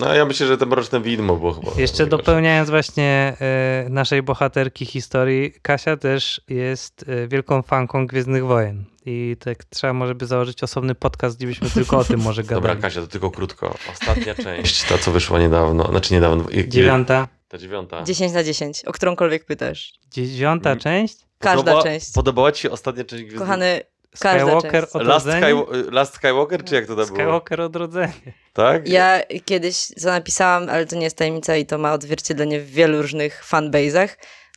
No 0.00 0.14
ja 0.14 0.24
myślę, 0.24 0.46
że 0.46 0.58
to 0.58 0.66
Mroczne 0.66 1.00
Widmo 1.00 1.36
było 1.36 1.52
chyba. 1.52 1.72
Jeszcze 1.80 2.06
dopełniając 2.06 2.70
właśnie 2.70 3.36
e, 3.40 3.86
naszej 3.90 4.22
bohaterki 4.22 4.86
historii, 4.86 5.52
Kasia 5.62 5.96
też 5.96 6.40
jest 6.48 7.04
e, 7.08 7.28
wielką 7.28 7.62
fanką 7.62 8.06
Gwiezdnych 8.06 8.44
Wojen. 8.46 8.84
I 9.06 9.36
tak 9.44 9.64
trzeba 9.64 9.92
może 9.92 10.14
by 10.14 10.26
założyć 10.26 10.62
osobny 10.62 10.94
podcast, 10.94 11.36
gdzie 11.36 11.46
byśmy 11.46 11.70
tylko 11.70 11.98
o 11.98 12.04
tym 12.04 12.20
może 12.20 12.42
gadali. 12.50 12.60
Dobra, 12.62 12.76
Kasia, 12.76 13.00
to 13.00 13.06
tylko 13.06 13.30
krótko. 13.30 13.74
Ostatnia 13.92 14.34
część, 14.44 14.82
ta 14.88 14.98
co 14.98 15.10
wyszła 15.12 15.38
niedawno, 15.38 15.84
znaczy 15.90 16.14
niedawno. 16.14 16.44
Dziewiąta, 16.68 17.28
Ta 17.48 17.58
dziewiąta. 17.58 18.02
10 18.02 18.32
na 18.32 18.44
10, 18.44 18.84
o 18.84 18.92
którąkolwiek 18.92 19.44
pytasz. 19.44 19.92
dziewiąta 20.10 20.70
Mm. 20.70 20.80
część? 20.80 21.16
Każda 21.38 21.62
Podobała- 21.62 21.82
część. 21.82 22.12
Podobała 22.12 22.52
ci 22.52 22.62
się 22.62 22.70
ostatnia 22.70 23.04
część 23.04 23.22
Gwiezdnych 23.22 23.40
Kochany, 23.48 23.80
Skywalker 24.14 24.82
część. 24.82 24.94
Last, 24.94 24.96
odrodzenie? 24.96 25.62
Sky, 25.62 25.90
Last 25.90 26.14
Skywalker, 26.14 26.64
czy 26.64 26.74
jak 26.74 26.86
to 26.86 26.96
tam 26.96 27.06
było? 27.06 27.16
Skywalker 27.18 27.60
odrodzenie. 27.60 28.12
Tak? 28.52 28.88
Ja 28.88 29.20
kiedyś 29.44 29.76
co 29.76 30.08
napisałam, 30.08 30.68
ale 30.68 30.86
to 30.86 30.96
nie 30.96 31.04
jest 31.04 31.16
tajemnica 31.16 31.56
i 31.56 31.66
to 31.66 31.78
ma 31.78 31.92
odzwierciedlenie 31.92 32.60
w 32.60 32.70
wielu 32.70 33.02
różnych 33.02 33.44
fanbase'ach. 33.50 34.08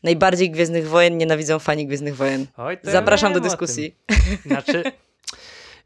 Najbardziej 0.03 0.51
Gwiezdnych 0.51 0.87
Wojen 0.87 1.17
nienawidzą 1.17 1.59
fani 1.59 1.87
Gwiezdnych 1.87 2.15
Wojen. 2.15 2.47
Oj, 2.57 2.77
Zapraszam 2.83 3.33
do 3.33 3.39
dyskusji. 3.39 3.95
Znaczy, 4.45 4.83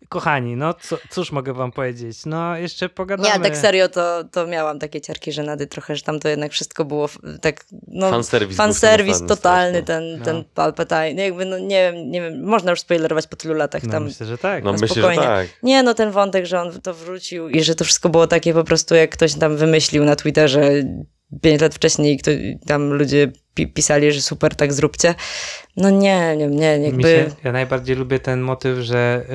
kochani, 0.10 0.55
no 0.55 0.74
co, 0.74 0.97
cóż 1.10 1.32
mogę 1.32 1.53
wam 1.53 1.72
powiedzieć? 1.72 2.26
No 2.26 2.58
jeszcze 2.58 2.89
pogadamy. 2.89 3.30
Nie, 3.30 3.36
a 3.36 3.39
tak 3.39 3.58
serio 3.58 3.89
to, 3.89 4.24
to 4.24 4.47
miałam 4.47 4.80
takie 4.80 5.01
ciarki 5.01 5.32
żenady 5.32 5.68
trochę, 5.68 5.95
że 5.95 6.01
tam 6.01 6.20
to 6.20 6.30
jednak 6.30 6.51
wszystko 6.51 6.86
było 6.86 7.10
tak, 7.41 7.66
no... 7.88 8.10
Fanserwis. 8.10 8.58
Fanserwis 8.58 9.20
totalny, 9.28 9.80
ostatnim 9.80 9.86
ten, 9.86 10.20
No. 10.20 10.26
ten 10.26 10.43
Palpatine. 10.53 11.14
No 11.16 11.22
jakby, 11.22 11.45
no 11.45 11.60
nie 11.60 11.91
wiem, 11.91 12.12
nie 12.12 12.22
wiem, 12.22 12.43
można 12.43 12.72
już 12.72 12.80
spoilerować 12.80 13.28
po 13.28 13.36
tylu 13.36 13.53
latach 13.53 13.84
No, 13.84 13.91
tam. 13.91 14.03
myślę, 14.03 14.26
że 14.26 14.38
tak. 14.38 14.64
No 14.64 14.72
no 14.72 14.78
myślę, 14.82 14.88
spokojnie. 14.88 15.22
że 15.22 15.28
tak. 15.28 15.47
Nie, 15.64 15.84
no 15.84 15.93
ten 15.93 16.12
wątek, 16.12 16.45
że 16.45 16.62
on 16.62 16.82
to 16.82 16.93
wrócił 16.93 17.49
i 17.49 17.64
że 17.64 17.76
to 17.76 17.84
wszystko 17.86 18.10
było 18.10 18.28
takie 18.28 18.53
po 18.53 18.64
prostu, 18.64 18.95
jak 18.95 19.10
ktoś 19.12 19.34
tam 19.34 19.58
wymyślił 19.58 20.03
na 20.05 20.16
Twitterze 20.16 20.72
pięć 21.42 21.62
lat 21.62 21.76
wcześniej, 21.76 22.18
kto, 22.18 22.32
tam 22.68 22.94
ludzie 22.94 23.32
pi 23.54 23.68
pisali, 23.68 24.12
że 24.12 24.22
super, 24.22 24.56
tak 24.56 24.74
zróbcie. 24.74 25.16
No 25.78 25.90
nie, 25.90 26.36
nie, 26.38 26.48
nie, 26.48 26.78
jakby... 26.78 27.04
się, 27.04 27.26
ja 27.44 27.52
najbardziej 27.52 27.96
lubię 27.96 28.20
ten 28.20 28.42
motyw, 28.42 28.78
że 28.80 29.26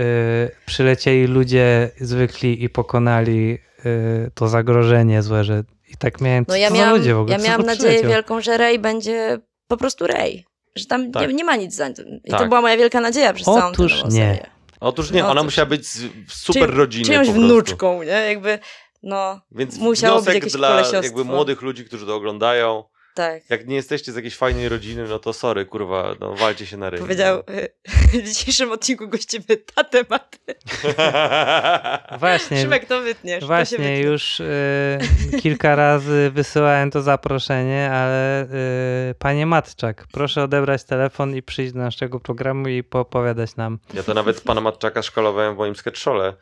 y, 0.53 0.67
przylecieli 0.67 1.27
ludzie 1.27 1.91
zwykli 2.01 2.65
i 2.65 2.69
pokonali 2.69 3.59
y, 3.87 4.31
to 4.35 4.49
zagrożenie 4.49 5.23
złe, 5.23 5.45
że 5.45 5.65
i 5.89 5.97
tak 5.97 6.21
miałem, 6.21 6.45
No 6.49 6.55
co 6.55 6.59
ja 6.59 6.69
za 6.69 6.75
miałam, 6.75 6.97
ludzie 6.97 7.15
w 7.15 7.19
ogóle, 7.19 7.33
ja 7.33 7.39
co 7.41 7.47
miałam 7.49 7.63
nadzieję 7.67 7.89
przyleciał? 7.91 8.11
wielką, 8.11 8.41
że 8.41 8.57
Rey 8.59 8.79
będzie 8.79 9.39
po 9.69 9.77
prostu 9.77 10.07
Rey. 10.07 10.45
Że 10.77 10.87
tam 10.87 11.13
Tak. 11.13 11.29
nie, 11.29 11.35
nie 11.35 11.45
ma 11.45 11.57
nic 11.57 11.75
za 11.75 11.91
tym. 11.93 12.21
I 12.25 12.31
Tak. 12.31 12.41
to 12.41 12.47
była 12.49 12.61
moja 12.61 12.77
wielka 12.77 13.01
nadzieja 13.01 13.33
przez 13.33 13.45
całą 13.45 13.61
tę 13.61 13.67
Otóż 13.69 14.05
nie. 14.05 14.11
serię. 14.11 14.47
Otóż 14.81 15.11
nie, 15.11 15.23
No 15.23 15.31
ona 15.31 15.43
musiała 15.43 15.67
być 15.67 15.87
z 15.89 16.09
super 16.29 16.71
Czy- 16.71 16.77
rodziny 16.77 17.05
Czyjąś 17.05 17.31
wnuczką, 17.31 18.03
nie? 18.03 18.11
Jakby, 18.11 18.59
no, 19.03 19.41
Więc 19.53 19.79
Musiało 19.79 20.23
być 20.23 20.53
dla 20.53 20.83
jakby 21.03 21.25
młodych 21.25 21.63
ludzi, 21.63 21.85
którzy 21.85 22.07
to 22.07 22.15
oglądają. 22.15 22.85
tak. 23.15 23.51
Jak 23.51 23.67
nie 23.69 23.77
jesteście 23.77 24.13
z 24.13 24.17
jakiejś 24.17 24.37
fajnej 24.37 24.69
rodziny, 24.69 25.05
no 25.09 25.19
to 25.19 25.33
sorry, 25.33 25.67
kurwa, 25.67 26.15
no 26.21 26.35
walcie 26.35 26.67
się 26.67 26.77
na 26.77 26.91
ryj. 26.91 27.01
Powiedział, 27.01 27.43
w 28.13 28.23
dzisiejszym 28.23 28.73
odcinku 28.73 29.09
gościmy 29.09 29.45
ta 29.75 29.85
tematy. 29.85 30.39
Właśnie, 32.21 32.63
Szymek, 32.63 32.85
to 32.87 33.01
wytniesz. 33.01 33.41
to 33.41 33.47
Właśnie, 33.47 33.79
wytnie. 33.79 34.01
już 34.01 34.41
y, 34.41 34.99
kilka 35.43 35.77
razy 35.77 36.31
wysyłałem 36.35 36.91
to 36.91 37.03
zaproszenie, 37.03 37.91
ale 37.93 38.43
y, 39.11 39.15
panie 39.19 39.47
Matczak, 39.47 40.07
proszę 40.13 40.43
odebrać 40.43 40.85
telefon 40.85 41.37
i 41.37 41.43
przyjść 41.43 41.73
do 41.73 41.79
naszego 41.79 42.21
programu 42.21 42.69
i 42.69 42.83
poopowiadać 42.83 43.57
nam. 43.57 43.79
Ja 43.95 44.03
to 44.03 44.15
nawet 44.15 44.41
pana 44.41 44.61
Matczaka 44.61 45.03
szkolowałem 45.03 45.55
w 45.55 45.59
moim 45.59 45.77
sketchole 45.77 46.35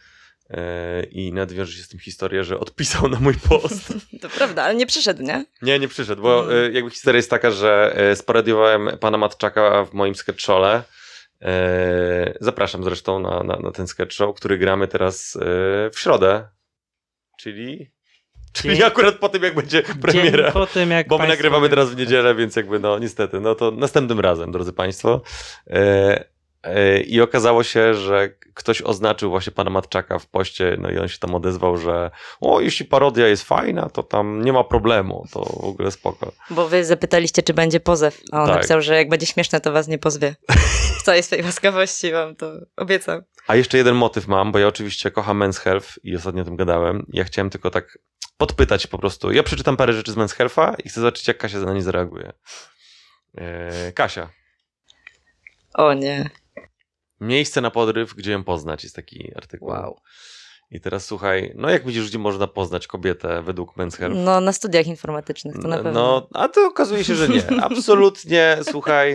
i 1.10 1.32
nawet 1.32 1.52
wiąże 1.52 1.72
się 1.72 1.82
z 1.82 1.88
tym 1.88 2.00
historia, 2.00 2.42
że 2.42 2.60
odpisał 2.60 3.08
na 3.08 3.20
mój 3.20 3.34
post. 3.34 3.92
To 4.22 4.28
prawda, 4.28 4.62
ale 4.62 4.74
nie 4.74 4.86
przyszedł, 4.86 5.22
nie? 5.22 5.44
Nie, 5.62 5.78
nie 5.78 5.88
przyszedł, 5.88 6.22
bo 6.22 6.42
Mm. 6.52 6.64
e, 6.70 6.70
jakby 6.72 6.90
historia 6.90 7.16
jest 7.16 7.30
taka, 7.30 7.50
że 7.50 7.92
e, 7.96 8.16
sparodiowałem 8.16 8.90
pana 9.00 9.18
Matczaka 9.18 9.84
w 9.84 9.92
moim 9.94 10.14
sketchole. 10.14 10.82
E, 11.42 12.34
Zapraszam 12.40 12.84
zresztą 12.84 13.20
na, 13.20 13.42
na, 13.42 13.56
na 13.56 13.70
ten 13.70 13.86
sketch 13.86 14.12
show, 14.12 14.36
który 14.36 14.58
gramy 14.58 14.88
teraz 14.88 15.36
e, 15.36 15.40
w 15.90 15.98
środę. 15.98 16.48
Czyli, 17.38 17.90
czyli 18.52 18.74
Dzień- 18.76 18.86
akurat 18.86 19.14
po 19.14 19.28
tym, 19.28 19.42
jak 19.42 19.54
będzie 19.54 19.82
premiera. 19.82 20.42
Dzień 20.44 20.52
po 20.52 20.66
tym, 20.66 20.90
jak 20.90 21.08
Bo 21.08 21.18
my 21.18 21.28
nagrywamy 21.28 21.68
teraz 21.68 21.90
w 21.90 21.96
niedzielę, 21.96 22.34
więc 22.34 22.56
jakby 22.56 22.78
no 22.78 22.98
niestety, 22.98 23.40
no 23.40 23.54
to 23.54 23.70
następnym 23.70 24.20
razem, 24.20 24.52
drodzy 24.52 24.72
Państwo. 24.72 25.22
E, 26.62 27.00
I 27.00 27.20
okazało 27.20 27.62
się, 27.62 27.94
że 27.94 28.28
ktoś 28.54 28.82
oznaczył 28.82 29.30
właśnie 29.30 29.52
pana 29.52 29.70
Matczaka 29.70 30.18
w 30.18 30.26
poście, 30.26 30.76
no 30.80 30.90
i 30.90 30.98
on 30.98 31.08
się 31.08 31.18
tam 31.18 31.34
odezwał, 31.34 31.76
że 31.76 32.10
o, 32.40 32.60
jeśli 32.60 32.86
parodia 32.86 33.28
jest 33.28 33.42
fajna, 33.44 33.88
to 33.88 34.02
tam 34.02 34.44
nie 34.44 34.52
ma 34.52 34.64
problemu, 34.64 35.26
to 35.32 35.40
w 35.40 35.64
ogóle 35.64 35.90
spoko. 35.90 36.32
Bo 36.50 36.68
wy 36.68 36.84
zapytaliście, 36.84 37.42
czy 37.42 37.54
będzie 37.54 37.80
pozew, 37.80 38.20
a 38.32 38.40
on 38.40 38.46
Tak. 38.46 38.56
napisał, 38.56 38.82
że 38.82 38.96
jak 38.96 39.08
będzie 39.08 39.26
śmieszne, 39.26 39.60
to 39.60 39.72
was 39.72 39.88
nie 39.88 39.98
pozwie. 39.98 40.36
W 41.00 41.02
całej 41.02 41.22
swojej 41.22 41.44
łaskawości 41.44 42.12
wam 42.12 42.36
to 42.36 42.52
obiecam. 42.76 43.22
A 43.46 43.56
jeszcze 43.56 43.78
jeden 43.78 43.94
motyw 43.94 44.26
mam, 44.28 44.52
bo 44.52 44.58
ja 44.58 44.66
oczywiście 44.66 45.10
kocham 45.10 45.38
Men's 45.38 45.60
Health 45.60 45.88
i 46.02 46.16
ostatnio 46.16 46.42
o 46.42 46.44
tym 46.44 46.56
gadałem. 46.56 47.06
Ja 47.12 47.24
chciałem 47.24 47.50
tylko 47.50 47.70
tak 47.70 47.98
podpytać 48.36 48.86
po 48.86 48.98
prostu. 48.98 49.32
Ja 49.32 49.42
przeczytam 49.42 49.76
parę 49.76 49.92
rzeczy 49.92 50.12
z 50.12 50.16
Men's 50.16 50.36
Health'a 50.36 50.74
i 50.84 50.88
chcę 50.88 51.00
zobaczyć, 51.00 51.28
jak 51.28 51.38
Kasia 51.38 51.58
na 51.58 51.74
nie 51.74 51.82
zareaguje. 51.82 52.32
E, 53.38 53.92
Kasia. 53.92 54.28
O 55.74 55.94
nie. 55.94 56.30
Miejsce 57.20 57.60
na 57.60 57.70
podryw, 57.70 58.14
gdzie 58.14 58.32
ją 58.32 58.44
poznać, 58.44 58.82
jest 58.82 58.96
taki 58.96 59.32
artykuł. 59.36 59.68
Wow. 59.68 60.00
I 60.72 60.80
teraz 60.80 61.04
słuchaj, 61.06 61.52
no 61.56 61.70
jak 61.70 61.86
widzisz, 61.86 62.08
gdzie 62.08 62.18
można 62.18 62.46
poznać 62.46 62.86
kobietę 62.86 63.42
według 63.42 63.76
Men's 63.76 63.96
Health? 63.98 64.16
No 64.24 64.40
na 64.40 64.52
studiach 64.52 64.86
informatycznych 64.86 65.54
to 65.62 65.68
na 65.68 65.76
pewno. 65.76 65.92
No, 65.92 66.28
a 66.34 66.48
to 66.48 66.66
okazuje 66.66 67.04
się, 67.04 67.14
że 67.14 67.28
nie. 67.28 67.42
Absolutnie, 67.62 68.58
słuchaj. 68.62 69.10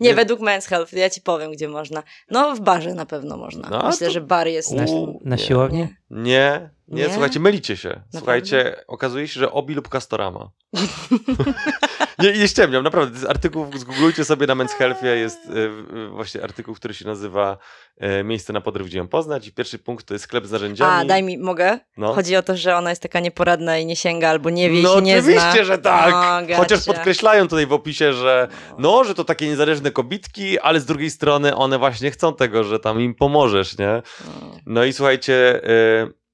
Nie, 0.00 0.08
nie- 0.08 0.14
według 0.14 0.40
Men's 0.40 0.68
Health, 0.68 0.92
ja 0.92 1.10
ci 1.10 1.20
powiem, 1.20 1.52
gdzie 1.52 1.68
można. 1.68 2.02
No 2.30 2.54
w 2.56 2.60
barze 2.60 2.94
na 2.94 3.06
pewno 3.06 3.36
można. 3.36 3.68
No, 3.70 3.82
Myślę, 3.86 4.06
to- 4.06 4.12
że 4.12 4.20
bar 4.20 4.46
jest... 4.48 4.72
U, 4.72 4.76
naszym- 4.76 5.14
Na 5.24 5.38
siłowni? 5.38 5.78
Nie. 5.78 5.96
Nie, 6.10 6.70
nie, 6.88 7.02
Nie? 7.02 7.10
słuchajcie, 7.12 7.40
mylicie 7.40 7.76
się. 7.76 8.02
Słuchajcie, 8.16 8.84
okazuje 8.86 9.28
się, 9.28 9.40
że 9.40 9.52
Obi 9.52 9.74
lub 9.74 9.88
Castorama. 9.88 10.50
nie, 12.18 12.32
nie 12.32 12.48
ściemniam, 12.48 12.82
naprawdę. 12.84 13.28
Artykuł, 13.28 13.66
zgooglujcie 13.76 14.24
sobie 14.24 14.46
na 14.46 14.54
Men's 14.54 14.72
Healthie, 14.78 15.06
jest 15.16 15.38
e, 15.46 15.50
e, 16.04 16.08
właśnie 16.08 16.42
artykuł, 16.42 16.74
który 16.74 16.94
się 16.94 17.04
nazywa 17.06 17.58
e, 17.98 18.24
Miejsce 18.24 18.52
na 18.52 18.60
podryw, 18.60 18.86
gdzie 18.86 18.98
ją 18.98 19.08
poznać 19.08 19.46
i 19.48 19.52
pierwszy 19.52 19.78
punkt 19.78 20.06
to 20.06 20.14
jest 20.14 20.24
sklep 20.24 20.46
z 20.46 20.50
narzędziami. 20.50 20.92
A, 20.92 21.04
daj 21.04 21.22
mi, 21.22 21.38
mogę? 21.38 21.78
No. 21.96 22.14
Chodzi 22.14 22.36
o 22.36 22.42
to, 22.42 22.56
że 22.56 22.76
ona 22.76 22.90
jest 22.90 23.02
taka 23.02 23.20
nieporadna 23.20 23.78
i 23.78 23.86
nie 23.86 23.96
sięga, 23.96 24.28
albo 24.28 24.50
nie 24.50 24.70
wie 24.70 24.80
i 24.80 24.82
No 24.82 24.94
się 24.94 25.02
nie 25.02 25.18
oczywiście, 25.18 25.52
zna. 25.52 25.64
że 25.64 25.78
tak. 25.78 26.14
O, 26.14 26.46
gacia. 26.46 26.56
Chociaż 26.56 26.84
podkreślają 26.84 27.48
tutaj 27.48 27.66
w 27.66 27.72
opisie, 27.72 28.12
że 28.12 28.48
no, 28.78 29.04
że 29.04 29.14
to 29.14 29.24
takie 29.24 29.46
niezależne 29.46 29.90
kobitki, 29.90 30.58
ale 30.58 30.80
z 30.80 30.84
drugiej 30.86 31.10
strony 31.10 31.56
one 31.56 31.78
właśnie 31.78 32.10
chcą 32.10 32.34
tego, 32.34 32.64
że 32.64 32.78
tam 32.80 33.00
im 33.00 33.14
pomożesz, 33.14 33.78
nie? 33.78 34.02
No. 34.26 34.50
No 34.66 34.84
i 34.84 34.92
słuchajcie. 34.92 35.60
y, 35.70 36.26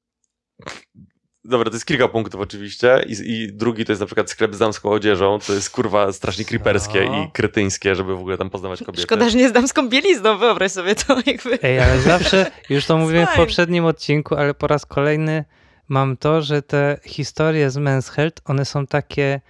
Dobra, 1.45 1.71
to 1.71 1.77
jest 1.77 1.87
kilka 1.87 2.09
punktów 2.09 2.41
oczywiście. 2.41 3.05
I, 3.07 3.13
I 3.33 3.53
drugi 3.53 3.85
to 3.85 3.93
jest 3.93 4.01
na 4.01 4.07
przykład 4.07 4.31
sklep 4.31 4.55
z 4.55 4.59
damską 4.59 4.91
odzieżą. 4.91 5.39
To 5.47 5.53
jest 5.53 5.71
kurwa 5.71 6.13
strasznie 6.13 6.45
creeperskie 6.45 7.05
No. 7.05 7.23
i 7.25 7.31
kretyńskie, 7.33 7.95
żeby 7.95 8.17
w 8.17 8.19
ogóle 8.21 8.39
tam 8.39 8.51
poznawać 8.51 8.83
kobiety. 8.83 9.03
Szkoda, 9.03 9.31
że 9.31 9.39
nie 9.39 9.49
z 9.49 9.53
damską 9.53 9.89
bielizną, 9.89 10.39
wyobraź 10.39 10.73
sobie 10.73 10.95
to 10.95 11.17
jakby. 11.27 11.59
Ej, 11.63 11.81
ale 11.81 12.01
zawsze, 12.01 12.51
już 12.71 12.87
to 12.87 12.97
mówiłem 12.97 13.27
w 13.27 13.37
poprzednim 13.37 13.85
odcinku, 13.85 14.35
ale 14.35 14.55
po 14.55 14.67
raz 14.67 14.87
kolejny 14.87 15.45
mam 15.89 16.17
to, 16.17 16.43
że 16.43 16.63
te 16.63 16.99
historie 17.05 17.71
z 17.71 17.77
Men's 17.77 18.11
Health, 18.11 18.43
one 18.45 18.65
są 18.65 18.87
takie 18.87 19.41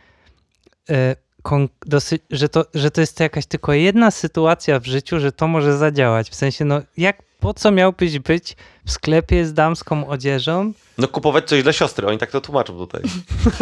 e, 0.91 1.17
kon- 1.43 1.69
dosyć, 1.87 2.23
że 2.31 2.49
to, 2.49 2.65
że 2.75 2.91
to 2.91 3.01
jest 3.01 3.21
jakaś 3.21 3.47
tylko 3.47 3.73
jedna 3.73 4.11
sytuacja 4.11 4.79
w 4.81 4.87
życiu, 4.87 5.21
że 5.21 5.33
to 5.33 5.47
może 5.49 5.77
zadziałać. 5.79 6.31
W 6.31 6.35
sensie, 6.35 6.65
no 6.65 6.81
jak, 6.97 7.23
po 7.43 7.55
co 7.55 7.71
miałbyś 7.71 8.19
być 8.19 8.57
w 8.87 8.91
sklepie 8.93 9.45
z 9.47 9.55
damską 9.55 10.09
odzieżą, 10.09 10.73
No 10.99 11.09
kupować 11.09 11.49
coś 11.49 11.63
dla 11.63 11.73
siostry, 11.73 12.07
oni 12.07 12.19
tak 12.19 12.31
to 12.31 12.41
tłumaczą 12.41 12.79
tutaj. 12.79 13.03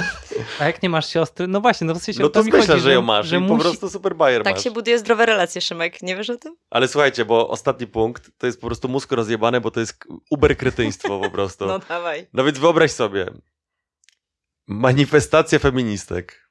a 0.61 0.65
jak 0.65 0.83
nie 0.83 0.89
masz 0.89 1.07
siostry, 1.09 1.47
no 1.49 1.61
właśnie, 1.61 1.87
no 1.87 1.95
w 1.95 1.99
sensie 1.99 2.23
No 2.23 2.29
to 2.29 2.45
mi 2.45 2.51
myślę, 2.53 2.67
chodzi, 2.75 2.81
że 2.81 2.93
ją 2.93 3.03
masz 3.03 3.27
że 3.27 3.37
i 3.37 3.41
po 3.41 3.47
musi- 3.47 3.61
prostu 3.61 3.91
super 3.91 4.17
bajer 4.17 4.43
Tak 4.43 4.55
masz. 4.55 4.65
się 4.65 4.71
buduje 4.71 4.99
zdrowe 4.99 5.27
relacje, 5.27 5.61
Szymek. 5.61 6.03
Nie 6.03 6.17
wiesz 6.17 6.31
o 6.31 6.37
tym? 6.37 6.57
Ale 6.71 6.89
słuchajcie, 6.89 7.25
bo 7.25 7.49
ostatni 7.49 7.87
punkt 7.87 8.31
to 8.39 8.47
jest 8.47 8.61
po 8.61 8.67
prostu 8.67 8.89
mózg 8.89 9.13
rozjebany, 9.13 9.61
bo 9.61 9.71
to 9.71 9.81
jest 9.81 10.05
uber 10.31 10.57
kretyństwo 10.57 11.21
po 11.21 11.31
prostu. 11.31 11.67
No 11.73 11.79
dawaj. 11.79 12.27
No 12.33 12.45
więc 12.45 12.59
wyobraź 12.59 12.91
sobie, 12.91 13.27
manifestacja 14.69 15.59
feministek, 15.59 16.50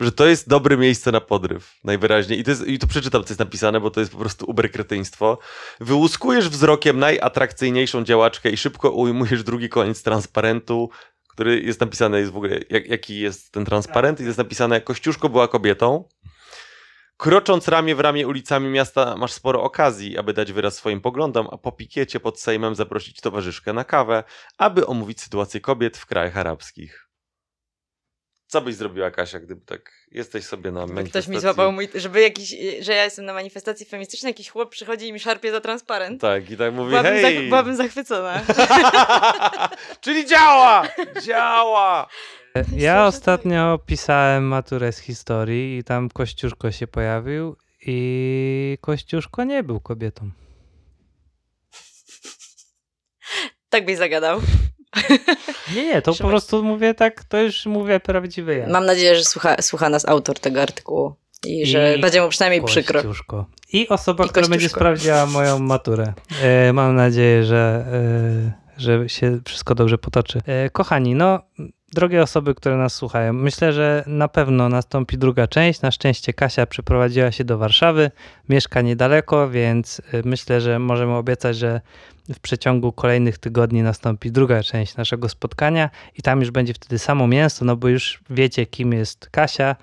że 0.00 0.12
to 0.12 0.26
jest 0.26 0.48
dobre 0.48 0.76
miejsce 0.76 1.12
na 1.12 1.20
podryw, 1.20 1.74
najwyraźniej. 1.84 2.40
I, 2.40 2.44
to 2.44 2.50
jest, 2.50 2.66
I 2.66 2.78
tu 2.78 2.86
przeczytam, 2.86 3.24
co 3.24 3.28
jest 3.28 3.40
napisane, 3.40 3.80
bo 3.80 3.90
to 3.90 4.00
jest 4.00 4.12
po 4.12 4.18
prostu 4.18 4.50
uberkretyństwo. 4.50 5.38
Wyłuskujesz 5.80 6.48
wzrokiem 6.48 6.98
najatrakcyjniejszą 6.98 8.04
działaczkę 8.04 8.50
i 8.50 8.56
szybko 8.56 8.90
ujmujesz 8.90 9.42
drugi 9.42 9.68
koniec 9.68 10.02
transparentu, 10.02 10.90
który 11.28 11.60
jest 11.60 11.80
napisany, 11.80 12.20
jest 12.20 12.32
w 12.32 12.36
ogóle, 12.36 12.60
jak, 12.70 12.88
jaki 12.88 13.20
jest 13.20 13.52
ten 13.52 13.64
transparent, 13.64 14.20
i 14.20 14.24
jest 14.24 14.38
napisane, 14.38 14.80
Kościuszko 14.80 15.28
była 15.28 15.48
kobietą. 15.48 16.04
Krocząc 17.16 17.68
ramię 17.68 17.94
w 17.94 18.00
ramię 18.00 18.26
ulicami 18.26 18.68
miasta, 18.68 19.16
masz 19.16 19.32
sporo 19.32 19.62
okazji, 19.62 20.18
aby 20.18 20.32
dać 20.32 20.52
wyraz 20.52 20.74
swoim 20.74 21.00
poglądom, 21.00 21.48
a 21.52 21.58
po 21.58 21.72
pikiecie 21.72 22.20
pod 22.20 22.40
Sejmem 22.40 22.74
zaprosić 22.74 23.20
towarzyszkę 23.20 23.72
na 23.72 23.84
kawę, 23.84 24.24
aby 24.58 24.86
omówić 24.86 25.20
sytuację 25.20 25.60
kobiet 25.60 25.96
w 25.96 26.06
krajach 26.06 26.36
arabskich. 26.36 27.09
Co 28.50 28.60
byś 28.60 28.74
zrobiła, 28.74 29.10
Kasia, 29.10 29.40
gdyby 29.40 29.66
tak 29.66 29.92
jesteś 30.12 30.44
sobie 30.44 30.70
na 30.70 30.80
manifestacji? 30.80 31.10
ktoś 31.10 31.28
mi 31.28 31.40
złapał 31.40 31.72
mój, 31.72 31.88
żeby 31.94 32.20
jakiś, 32.20 32.54
że 32.80 32.92
ja 32.92 33.04
jestem 33.04 33.24
na 33.24 33.32
manifestacji 33.32 33.86
feministycznej, 33.86 34.30
jakiś 34.30 34.48
chłop 34.50 34.70
przychodzi 34.70 35.08
i 35.08 35.12
mi 35.12 35.20
szarpie 35.20 35.50
za 35.52 35.60
transparent. 35.60 36.20
Tak, 36.20 36.50
i 36.50 36.56
tak 36.56 36.74
mówi, 36.74 36.90
Byłabym, 36.90 37.12
hej! 37.12 37.22
zach- 37.22 37.48
byłabym 37.48 37.76
zachwycona. 37.76 38.42
Czyli 40.04 40.26
działa! 40.26 40.82
Działa! 41.22 42.08
Ja 42.76 43.06
ostatnio 43.06 43.78
pisałem 43.86 44.44
maturę 44.44 44.92
z 44.92 44.98
historii 44.98 45.78
i 45.78 45.84
tam 45.84 46.08
Kościuszko 46.08 46.70
się 46.72 46.86
pojawił 46.86 47.56
i 47.86 48.78
Kościuszko 48.80 49.44
nie 49.44 49.62
był 49.62 49.80
kobietą. 49.80 50.30
Tak 53.68 53.84
byś 53.84 53.96
zagadał. 53.96 54.40
Nie, 55.74 55.86
nie, 55.86 56.02
to 56.02 56.14
po 56.14 56.28
prostu 56.28 56.62
mówię 56.62 56.94
tak, 56.94 57.24
to 57.24 57.42
już 57.42 57.66
mówię 57.66 58.00
prawdziwy 58.00 58.56
ja. 58.56 58.68
Mam 58.68 58.86
nadzieję, 58.86 59.16
że 59.16 59.24
słucha, 59.24 59.56
słucha 59.62 59.88
nas 59.88 60.08
autor 60.08 60.38
tego 60.38 60.62
artykułu 60.62 61.14
i 61.46 61.66
że 61.66 61.96
I 61.96 62.00
będzie 62.00 62.22
mu 62.22 62.28
przynajmniej 62.28 62.62
przykro. 62.62 63.02
Kościuszko. 63.02 63.46
I 63.72 63.88
osoba, 63.88 64.24
I 64.24 64.28
która 64.28 64.48
będzie 64.48 64.68
sprawdziła 64.68 65.26
moją 65.26 65.58
maturę. 65.58 66.12
E, 66.42 66.72
mam 66.72 66.96
nadzieję, 66.96 67.44
że, 67.44 67.84
e, 67.92 68.80
że 68.80 69.08
się 69.08 69.40
wszystko 69.44 69.74
dobrze 69.74 69.98
potoczy. 69.98 70.40
E, 70.46 70.70
kochani, 70.70 71.14
no, 71.14 71.40
drogie 71.92 72.22
osoby, 72.22 72.54
które 72.54 72.76
nas 72.76 72.94
słuchają, 72.94 73.32
myślę, 73.32 73.72
że 73.72 74.04
na 74.06 74.28
pewno 74.28 74.68
nastąpi 74.68 75.18
druga 75.18 75.46
część. 75.46 75.80
Na 75.82 75.90
szczęście 75.90 76.32
Kasia 76.32 76.66
przeprowadziła 76.66 77.32
się 77.32 77.44
do 77.44 77.58
Warszawy, 77.58 78.10
mieszka 78.48 78.80
niedaleko, 78.82 79.50
więc 79.50 80.02
e, 80.12 80.22
myślę, 80.24 80.60
że 80.60 80.78
możemy 80.78 81.14
obiecać, 81.14 81.56
że 81.56 81.80
w 82.34 82.40
przeciągu 82.40 82.92
kolejnych 82.92 83.38
tygodni 83.38 83.82
nastąpi 83.82 84.32
druga 84.32 84.62
część 84.62 84.96
naszego 84.96 85.28
spotkania 85.28 85.90
i 86.18 86.22
tam 86.22 86.40
już 86.40 86.50
będzie 86.50 86.74
wtedy 86.74 86.98
samo 86.98 87.26
mięso, 87.26 87.64
no 87.64 87.76
bo 87.76 87.88
już 87.88 88.20
wiecie, 88.30 88.66
kim 88.66 88.92
jest 88.92 89.30
Kasia 89.30 89.76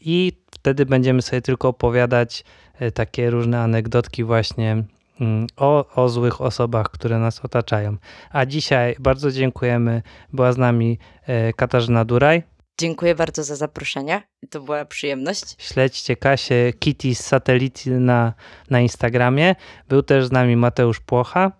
i 0.00 0.32
wtedy 0.50 0.86
będziemy 0.86 1.22
sobie 1.22 1.42
tylko 1.42 1.68
opowiadać 1.68 2.44
e, 2.78 2.90
takie 2.90 3.30
różne 3.30 3.60
anegdotki 3.60 4.24
właśnie 4.24 4.84
mm, 5.20 5.46
o, 5.56 5.94
o 5.94 6.08
złych 6.08 6.40
osobach, 6.40 6.90
które 6.90 7.18
nas 7.18 7.44
otaczają. 7.44 7.96
A 8.30 8.46
dzisiaj 8.46 8.96
bardzo 8.98 9.30
dziękujemy. 9.30 10.02
Była 10.32 10.52
z 10.52 10.58
nami 10.58 10.98
e, 11.26 11.52
Katarzyna 11.52 12.04
Duraj. 12.04 12.42
Dziękuję 12.80 13.14
bardzo 13.14 13.44
za 13.44 13.56
zaproszenie. 13.56 14.22
To 14.50 14.60
była 14.60 14.84
przyjemność. 14.84 15.56
Śledźcie 15.58 16.16
Kasię 16.16 16.72
Kitty 16.78 17.14
z 17.14 17.20
Satellity 17.20 17.90
na, 17.90 18.32
na 18.70 18.80
Instagramie. 18.80 19.54
Był 19.88 20.02
też 20.02 20.26
z 20.26 20.32
nami 20.32 20.56
Mateusz 20.56 21.00
Płocha. 21.00 21.52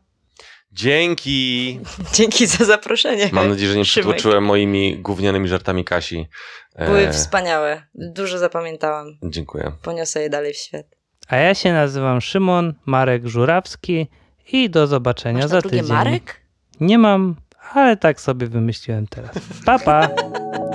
Dzięki! 0.72 1.80
Dzięki 2.14 2.46
za 2.46 2.64
zaproszenie. 2.64 3.28
Mam 3.32 3.48
nadzieję, 3.48 3.72
że 3.72 3.78
nie 3.78 3.84
Szymek. 3.84 4.06
przytłoczyłem 4.06 4.44
moimi 4.44 4.98
gównianymi 4.98 5.48
żartami 5.48 5.84
Kasi. 5.84 6.26
E, 6.74 6.86
Były 6.86 7.12
wspaniałe. 7.12 7.82
Dużo 7.94 8.38
zapamiętałam. 8.38 9.06
Dziękuję. 9.22 9.72
Poniosę 9.82 10.22
je 10.22 10.30
dalej 10.30 10.52
w 10.52 10.56
świat. 10.56 10.86
A 11.28 11.36
ja 11.36 11.54
się 11.54 11.72
nazywam 11.72 12.20
Szymon 12.20 12.74
Marek 12.86 13.26
Żurawski 13.26 14.06
i 14.52 14.70
do 14.70 14.86
zobaczenia 14.86 15.38
Masz 15.40 15.50
za 15.50 15.62
tydzień. 15.62 15.86
Marek? 15.86 16.40
Nie 16.80 16.98
mam, 16.98 17.36
ale 17.74 17.96
tak 17.96 18.20
sobie 18.20 18.46
wymyśliłem 18.46 19.06
teraz. 19.06 19.30
Pa, 19.66 19.78
pa! 19.78 20.08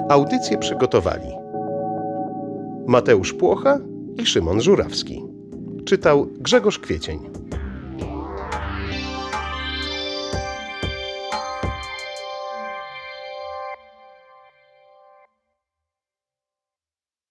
Audycję 0.10 0.58
przygotowali 0.58 1.28
Mateusz 2.88 3.34
Płocha 3.34 3.80
i 4.18 4.26
Szymon 4.26 4.62
Żurawski. 4.62 5.22
Czytał 5.86 6.30
Grzegorz 6.39 6.80
Kwiecień. 6.80 7.20